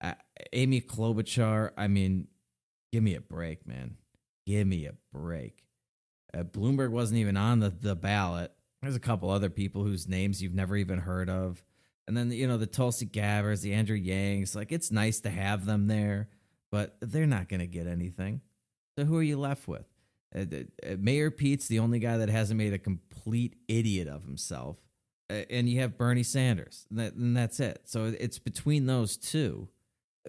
Uh, 0.01 0.13
Amy 0.53 0.81
Klobuchar, 0.81 1.71
I 1.77 1.87
mean, 1.87 2.27
give 2.91 3.03
me 3.03 3.15
a 3.15 3.21
break, 3.21 3.67
man. 3.67 3.97
Give 4.45 4.65
me 4.67 4.85
a 4.85 4.93
break. 5.13 5.63
Uh, 6.33 6.43
Bloomberg 6.43 6.91
wasn't 6.91 7.19
even 7.19 7.37
on 7.37 7.59
the, 7.59 7.69
the 7.69 7.95
ballot. 7.95 8.51
There's 8.81 8.95
a 8.95 8.99
couple 8.99 9.29
other 9.29 9.49
people 9.49 9.83
whose 9.83 10.07
names 10.07 10.41
you've 10.41 10.53
never 10.53 10.75
even 10.75 10.99
heard 10.99 11.29
of. 11.29 11.63
And 12.07 12.15
then, 12.15 12.31
you 12.31 12.47
know, 12.47 12.57
the 12.57 12.65
Tulsi 12.65 13.05
Gabbards, 13.05 13.61
the 13.61 13.73
Andrew 13.73 13.99
Yangs, 13.99 14.55
like 14.55 14.71
it's 14.71 14.91
nice 14.91 15.19
to 15.21 15.29
have 15.29 15.65
them 15.65 15.87
there, 15.87 16.29
but 16.71 16.95
they're 17.01 17.27
not 17.27 17.49
going 17.49 17.59
to 17.59 17.67
get 17.67 17.87
anything. 17.87 18.41
So 18.97 19.05
who 19.05 19.17
are 19.17 19.23
you 19.23 19.37
left 19.37 19.67
with? 19.67 19.85
Uh, 20.35 20.41
uh, 20.41 20.95
Mayor 20.97 21.31
Pete's 21.31 21.67
the 21.67 21.79
only 21.79 21.99
guy 21.99 22.17
that 22.17 22.29
hasn't 22.29 22.57
made 22.57 22.73
a 22.73 22.79
complete 22.79 23.55
idiot 23.67 24.07
of 24.07 24.23
himself. 24.23 24.77
Uh, 25.29 25.43
and 25.49 25.69
you 25.69 25.81
have 25.81 25.97
Bernie 25.97 26.23
Sanders, 26.23 26.87
and 26.95 27.35
that's 27.35 27.59
it. 27.59 27.81
So 27.85 28.13
it's 28.19 28.39
between 28.39 28.85
those 28.87 29.15
two. 29.17 29.69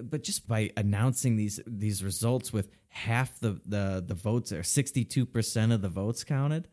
But 0.01 0.23
just 0.23 0.47
by 0.47 0.71
announcing 0.77 1.37
these 1.37 1.61
these 1.67 2.05
results 2.05 2.53
with 2.53 2.69
half 2.91 3.39
the 3.41 3.61
the, 3.65 4.05
the 4.07 4.15
votes 4.15 4.53
or 4.53 4.63
sixty 4.63 5.05
two 5.05 5.27
percent 5.27 5.73
of 5.73 5.83
the 5.83 5.89
votes 5.89 6.25
counted, 6.25 6.69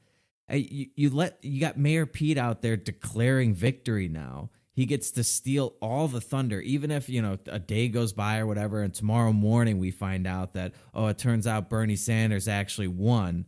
you, 0.51 0.87
you 0.95 1.09
let 1.09 1.37
you 1.41 1.59
got 1.59 1.77
Mayor 1.77 2.05
Pete 2.05 2.37
out 2.37 2.61
there 2.61 2.77
declaring 2.77 3.53
victory 3.53 4.07
now. 4.07 4.49
He 4.73 4.85
gets 4.85 5.09
to 5.11 5.23
steal 5.23 5.73
all 5.81 6.07
the 6.07 6.21
thunder 6.21 6.61
even 6.61 6.91
if 6.91 7.09
you 7.09 7.21
know 7.21 7.37
a 7.47 7.57
day 7.57 7.87
goes 7.87 8.13
by 8.13 8.37
or 8.37 8.45
whatever 8.45 8.83
and 8.83 8.93
tomorrow 8.93 9.33
morning 9.33 9.79
we 9.79 9.89
find 9.89 10.27
out 10.27 10.53
that 10.53 10.73
oh 10.93 11.07
it 11.07 11.17
turns 11.17 11.47
out 11.47 11.69
bernie 11.69 11.95
sanders 11.95 12.47
actually 12.47 12.87
won. 12.87 13.45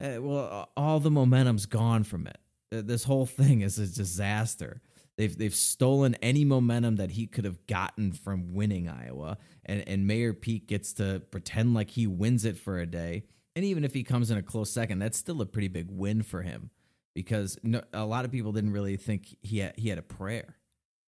Uh, 0.00 0.18
well 0.20 0.70
all 0.76 1.00
the 1.00 1.10
momentum's 1.10 1.66
gone 1.66 2.04
from 2.04 2.28
it. 2.28 2.38
This 2.70 3.04
whole 3.04 3.26
thing 3.26 3.62
is 3.62 3.78
a 3.78 3.86
disaster 3.86 4.80
they've 5.18 5.36
they've 5.36 5.54
stolen 5.54 6.14
any 6.16 6.44
momentum 6.44 6.96
that 6.96 7.12
he 7.12 7.26
could 7.26 7.44
have 7.44 7.66
gotten 7.66 8.12
from 8.12 8.54
winning 8.54 8.88
iowa 8.88 9.38
and 9.64 9.86
and 9.86 10.06
mayor 10.06 10.32
pete 10.32 10.66
gets 10.66 10.92
to 10.92 11.20
pretend 11.30 11.74
like 11.74 11.90
he 11.90 12.06
wins 12.06 12.44
it 12.44 12.56
for 12.56 12.78
a 12.78 12.86
day 12.86 13.24
and 13.54 13.64
even 13.64 13.84
if 13.84 13.94
he 13.94 14.02
comes 14.02 14.30
in 14.30 14.38
a 14.38 14.42
close 14.42 14.70
second 14.70 14.98
that's 14.98 15.18
still 15.18 15.40
a 15.40 15.46
pretty 15.46 15.68
big 15.68 15.86
win 15.90 16.22
for 16.22 16.42
him 16.42 16.70
because 17.14 17.58
no, 17.62 17.82
a 17.92 18.04
lot 18.04 18.24
of 18.24 18.30
people 18.30 18.52
didn't 18.52 18.72
really 18.72 18.96
think 18.96 19.36
he 19.42 19.58
had, 19.58 19.74
he 19.76 19.88
had 19.88 19.98
a 19.98 20.02
prayer. 20.02 20.56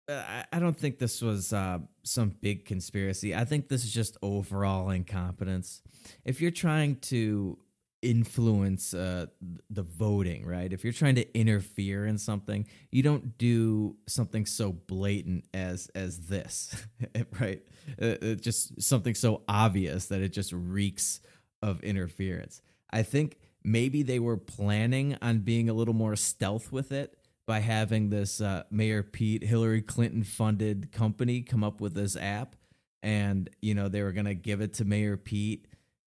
Uh, 0.08 0.42
I, 0.52 0.58
don't 0.58 0.76
think 0.76 0.98
this 0.98 1.22
was 1.22 1.52
uh, 1.52 1.78
some 2.02 2.30
big 2.40 2.64
conspiracy. 2.64 3.34
I 3.36 3.44
think 3.44 3.68
this 3.68 3.84
is 3.84 3.92
just 3.92 4.16
overall 4.20 4.90
incompetence. 4.90 5.80
If 6.24 6.40
you're 6.40 6.50
trying 6.50 6.96
to 7.02 7.56
influence 8.02 8.92
uh, 8.92 9.26
the 9.70 9.82
voting, 9.82 10.44
right? 10.44 10.72
If 10.72 10.84
you're 10.84 10.92
trying 10.92 11.14
to 11.14 11.38
interfere 11.38 12.04
in 12.04 12.18
something, 12.18 12.66
you 12.90 13.02
don't 13.02 13.38
do 13.38 13.96
something 14.06 14.44
so 14.44 14.72
blatant 14.72 15.44
as 15.54 15.88
as 15.94 16.26
this, 16.26 16.84
right? 17.40 17.62
Uh, 18.00 18.16
uh, 18.22 18.34
just 18.34 18.82
something 18.82 19.14
so 19.14 19.42
obvious 19.48 20.06
that 20.06 20.20
it 20.20 20.30
just 20.30 20.52
reeks 20.52 21.20
of 21.62 21.82
interference. 21.82 22.60
I 22.90 23.02
think 23.02 23.38
maybe 23.64 24.02
they 24.02 24.18
were 24.18 24.36
planning 24.36 25.16
on 25.22 25.38
being 25.38 25.68
a 25.68 25.72
little 25.72 25.94
more 25.94 26.16
stealth 26.16 26.72
with 26.72 26.92
it 26.92 27.16
by 27.46 27.60
having 27.60 28.10
this 28.10 28.40
uh, 28.40 28.64
Mayor 28.70 29.02
Pete 29.02 29.44
Hillary 29.44 29.82
Clinton 29.82 30.24
funded 30.24 30.92
company 30.92 31.42
come 31.42 31.64
up 31.64 31.80
with 31.80 31.94
this 31.94 32.16
app, 32.16 32.56
and 33.02 33.48
you 33.60 33.74
know 33.74 33.88
they 33.88 34.02
were 34.02 34.12
to 34.12 34.34
give 34.34 34.60
it 34.60 34.74
to 34.74 34.84
Mayor 34.84 35.16
Pete, 35.16 35.66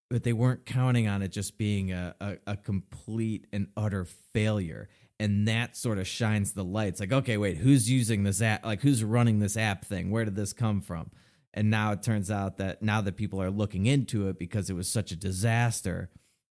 but 0.09 0.23
they 0.23 0.33
weren't 0.33 0.65
counting 0.65 1.07
on 1.07 1.21
it 1.21 1.29
just 1.29 1.57
being 1.57 1.91
a, 1.91 2.15
a, 2.19 2.37
a 2.47 2.57
complete 2.57 3.47
and 3.51 3.67
utter 3.75 4.05
failure. 4.05 4.87
And 5.19 5.47
that 5.47 5.77
sort 5.77 5.97
of 5.97 6.07
shines 6.07 6.53
the 6.53 6.63
lights. 6.63 6.99
Like, 6.99 7.13
okay, 7.13 7.37
wait, 7.37 7.57
who's 7.57 7.89
using 7.89 8.23
this 8.23 8.41
app? 8.41 8.65
Like, 8.65 8.81
who's 8.81 9.03
running 9.03 9.39
this 9.39 9.55
app 9.55 9.85
thing? 9.85 10.11
Where 10.11 10.25
did 10.25 10.35
this 10.35 10.53
come 10.53 10.81
from? 10.81 11.09
And 11.53 11.69
now 11.69 11.93
it 11.93 12.03
turns 12.03 12.29
out 12.29 12.57
that 12.57 12.81
now 12.81 12.99
that 13.01 13.15
people 13.15 13.41
are 13.41 13.49
looking 13.49 13.85
into 13.85 14.27
it 14.27 14.37
because 14.37 14.69
it 14.69 14.73
was 14.73 14.89
such 14.89 15.11
a 15.11 15.15
disaster, 15.15 16.09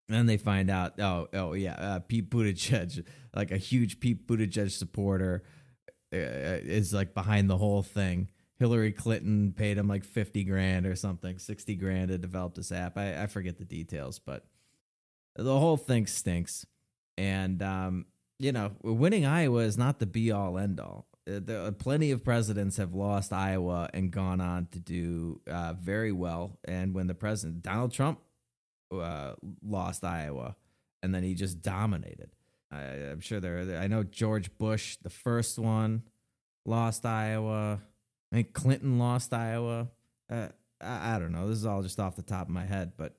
and 0.08 0.16
then 0.16 0.26
they 0.26 0.38
find 0.38 0.70
out, 0.70 0.98
oh, 0.98 1.28
oh 1.34 1.52
yeah, 1.52 1.74
uh, 1.74 1.98
Pete 2.00 2.30
Buttigieg, 2.30 3.04
like 3.34 3.50
a 3.50 3.58
huge 3.58 4.00
Pete 4.00 4.26
Buttigieg 4.26 4.70
supporter, 4.70 5.42
uh, 6.12 6.16
is 6.16 6.94
like 6.94 7.12
behind 7.12 7.50
the 7.50 7.58
whole 7.58 7.82
thing. 7.82 8.30
Hillary 8.64 8.92
Clinton 8.92 9.52
paid 9.52 9.76
him 9.76 9.88
like 9.88 10.04
fifty 10.04 10.42
grand 10.42 10.86
or 10.86 10.96
something, 10.96 11.38
sixty 11.38 11.76
grand 11.76 12.08
to 12.08 12.16
develop 12.16 12.54
this 12.54 12.72
app. 12.72 12.96
I, 12.96 13.24
I 13.24 13.26
forget 13.26 13.58
the 13.58 13.64
details, 13.66 14.18
but 14.18 14.46
the 15.36 15.58
whole 15.58 15.76
thing 15.76 16.06
stinks. 16.06 16.64
And 17.18 17.62
um, 17.62 18.06
you 18.38 18.52
know, 18.52 18.72
winning 18.82 19.26
Iowa 19.26 19.60
is 19.60 19.76
not 19.76 19.98
the 19.98 20.06
be 20.06 20.32
all 20.32 20.56
end 20.56 20.80
all. 20.80 21.06
Uh, 21.28 21.40
the, 21.44 21.74
plenty 21.78 22.10
of 22.10 22.24
presidents 22.24 22.78
have 22.78 22.94
lost 22.94 23.34
Iowa 23.34 23.90
and 23.92 24.10
gone 24.10 24.40
on 24.40 24.68
to 24.72 24.80
do 24.80 25.42
uh, 25.46 25.74
very 25.74 26.12
well. 26.12 26.58
And 26.64 26.94
when 26.94 27.06
the 27.06 27.14
president 27.14 27.62
Donald 27.62 27.92
Trump 27.92 28.20
uh, 28.90 29.34
lost 29.62 30.04
Iowa, 30.04 30.56
and 31.02 31.14
then 31.14 31.22
he 31.22 31.34
just 31.34 31.60
dominated. 31.60 32.30
I, 32.72 32.82
am 32.82 33.20
sure 33.20 33.40
there. 33.40 33.78
I 33.78 33.88
know 33.88 34.04
George 34.04 34.56
Bush, 34.56 34.96
the 35.02 35.10
first 35.10 35.58
one, 35.58 36.04
lost 36.64 37.04
Iowa. 37.04 37.82
I 38.34 38.38
think 38.38 38.52
Clinton 38.52 38.98
lost 38.98 39.32
Iowa. 39.32 39.86
Uh, 40.28 40.48
I, 40.80 41.14
I, 41.14 41.18
don't 41.20 41.30
know. 41.30 41.48
This 41.48 41.58
is 41.58 41.66
all 41.66 41.84
just 41.84 42.00
off 42.00 42.16
the 42.16 42.22
top 42.22 42.48
of 42.48 42.52
my 42.52 42.64
head, 42.64 42.94
but 42.96 43.14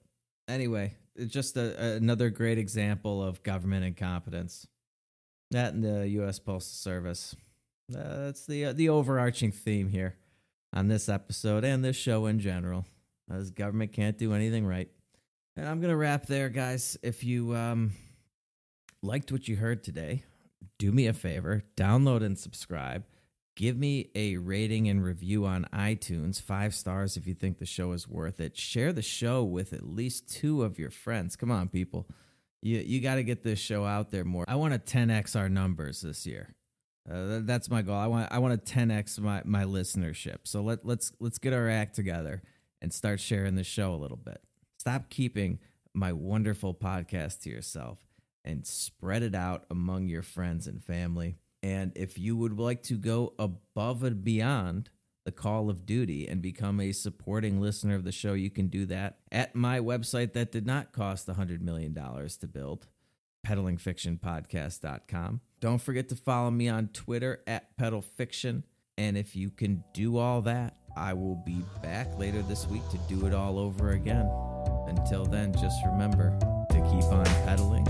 anyway, 0.50 0.94
it's 1.16 1.32
just 1.34 1.56
a, 1.56 1.94
another 1.94 2.30
great 2.30 2.58
example 2.58 3.24
of 3.24 3.42
government 3.42 3.86
incompetence. 3.86 4.68
That 5.52 5.74
and 5.74 5.82
the 5.82 6.06
U.S. 6.10 6.38
Postal 6.40 6.76
Service. 6.76 7.34
Uh, 7.90 8.26
that's 8.26 8.46
the 8.46 8.66
uh, 8.66 8.74
the 8.74 8.90
overarching 8.90 9.54
theme 9.54 9.88
here 9.88 10.18
on 10.74 10.90
this 10.90 11.08
episode 11.08 11.64
and 11.64 11.82
this 11.82 11.96
show 11.96 12.26
in 12.26 12.42
general. 12.42 12.86
As 13.32 13.52
government 13.52 13.94
can't 13.94 14.18
do 14.18 14.34
anything 14.34 14.68
right. 14.68 14.90
And 15.56 15.66
I'm 15.66 15.80
to 15.80 15.96
wrap 15.96 16.26
there, 16.26 16.50
guys. 16.50 16.98
If 17.02 17.24
you 17.24 17.56
um, 17.56 17.94
liked 19.02 19.32
what 19.32 19.48
you 19.48 19.56
heard 19.56 19.82
today, 19.82 20.24
do 20.78 20.92
me 20.92 21.08
a 21.08 21.14
favor 21.14 21.64
download 21.78 22.22
and 22.22 22.38
subscribe. 22.38 23.06
Give 23.56 23.78
me 23.78 24.10
a 24.16 24.36
rating 24.36 24.90
and 24.90 25.02
review 25.02 25.46
on 25.46 25.66
iTunes, 25.74 26.42
five 26.42 26.76
stars 26.76 27.16
if 27.16 27.26
you 27.26 27.34
think 27.34 27.58
the 27.58 27.66
show 27.66 27.94
is 27.94 28.08
worth 28.08 28.42
it. 28.42 28.58
Share 28.58 28.92
the 28.92 29.02
show 29.02 29.44
with 29.44 29.72
at 29.72 29.88
least 29.88 30.30
two 30.30 30.64
of 30.64 30.78
your 30.78 30.92
friends. 30.92 31.38
Come 31.38 31.52
on, 31.52 31.70
people. 31.70 32.06
You, 32.62 32.80
you 32.80 33.00
got 33.00 33.16
to 33.16 33.24
get 33.24 33.44
this 33.44 33.60
show 33.60 33.86
out 33.86 34.12
there 34.12 34.26
more. 34.26 34.44
I 34.48 34.56
want 34.56 34.74
to 34.74 34.98
10x 34.98 35.40
our 35.40 35.48
numbers 35.48 36.02
this 36.02 36.26
year. 36.26 36.54
Uh, 37.10 37.40
that's 37.44 37.70
my 37.70 37.82
goal. 37.82 37.96
I 37.96 38.08
want 38.08 38.32
I 38.32 38.40
want 38.40 38.66
to 38.66 38.74
10x 38.74 39.20
my, 39.20 39.42
my 39.46 39.64
listenership. 39.64 40.40
So 40.44 40.62
let 40.62 40.86
let's 40.86 41.14
let's 41.20 41.38
get 41.38 41.54
our 41.54 41.70
act 41.70 41.96
together 41.96 42.42
and 42.82 42.92
start 42.92 43.20
sharing 43.20 43.56
the 43.56 43.64
show 43.64 43.94
a 43.94 43.96
little 43.96 44.18
bit. 44.18 44.42
Stop 44.80 45.10
keeping 45.10 45.60
my 45.94 46.12
wonderful 46.12 46.74
podcast 46.74 47.42
to 47.44 47.50
yourself 47.50 48.00
and 48.44 48.66
spread 48.66 49.24
it 49.24 49.36
out 49.36 49.66
among 49.70 50.08
your 50.08 50.24
friends 50.24 50.68
and 50.68 50.84
family. 50.84 51.38
And 51.66 51.94
if 51.96 52.20
you 52.20 52.38
would 52.38 52.60
like 52.60 52.84
to 52.84 52.94
go 52.94 53.34
above 53.40 54.04
and 54.04 54.24
beyond 54.24 54.92
the 55.26 55.32
call 55.32 55.72
of 55.72 55.84
duty 55.84 56.28
and 56.28 56.40
become 56.40 56.80
a 56.80 56.92
supporting 56.92 57.60
listener 57.60 57.96
of 57.96 58.04
the 58.04 58.12
show, 58.12 58.34
you 58.34 58.52
can 58.52 58.68
do 58.68 58.86
that 58.86 59.18
at 59.32 59.56
my 59.56 59.80
website 59.80 60.34
that 60.34 60.52
did 60.52 60.68
not 60.68 60.92
cost 60.92 61.26
$100 61.28 61.62
million 61.62 61.96
to 61.96 62.48
build, 62.48 62.86
peddlingfictionpodcast.com. 63.48 65.42
Don't 65.60 65.82
forget 65.82 66.08
to 66.10 66.16
follow 66.16 66.52
me 66.52 66.70
on 66.70 66.90
Twitter 66.90 67.42
at 67.48 67.76
peddlefiction. 67.80 68.62
And 69.00 69.18
if 69.18 69.36
you 69.36 69.50
can 69.50 69.84
do 69.92 70.18
all 70.18 70.44
that, 70.44 70.78
I 70.96 71.14
will 71.14 71.42
be 71.48 71.64
back 71.82 72.16
later 72.20 72.44
this 72.44 72.68
week 72.68 72.88
to 72.92 73.00
do 73.10 73.26
it 73.26 73.34
all 73.34 73.58
over 73.58 73.94
again. 73.94 74.30
Until 74.88 75.26
then, 75.26 75.52
just 75.54 75.84
remember 75.84 76.38
to 76.70 76.76
keep 76.92 77.06
on 77.06 77.26
pedaling 77.48 77.88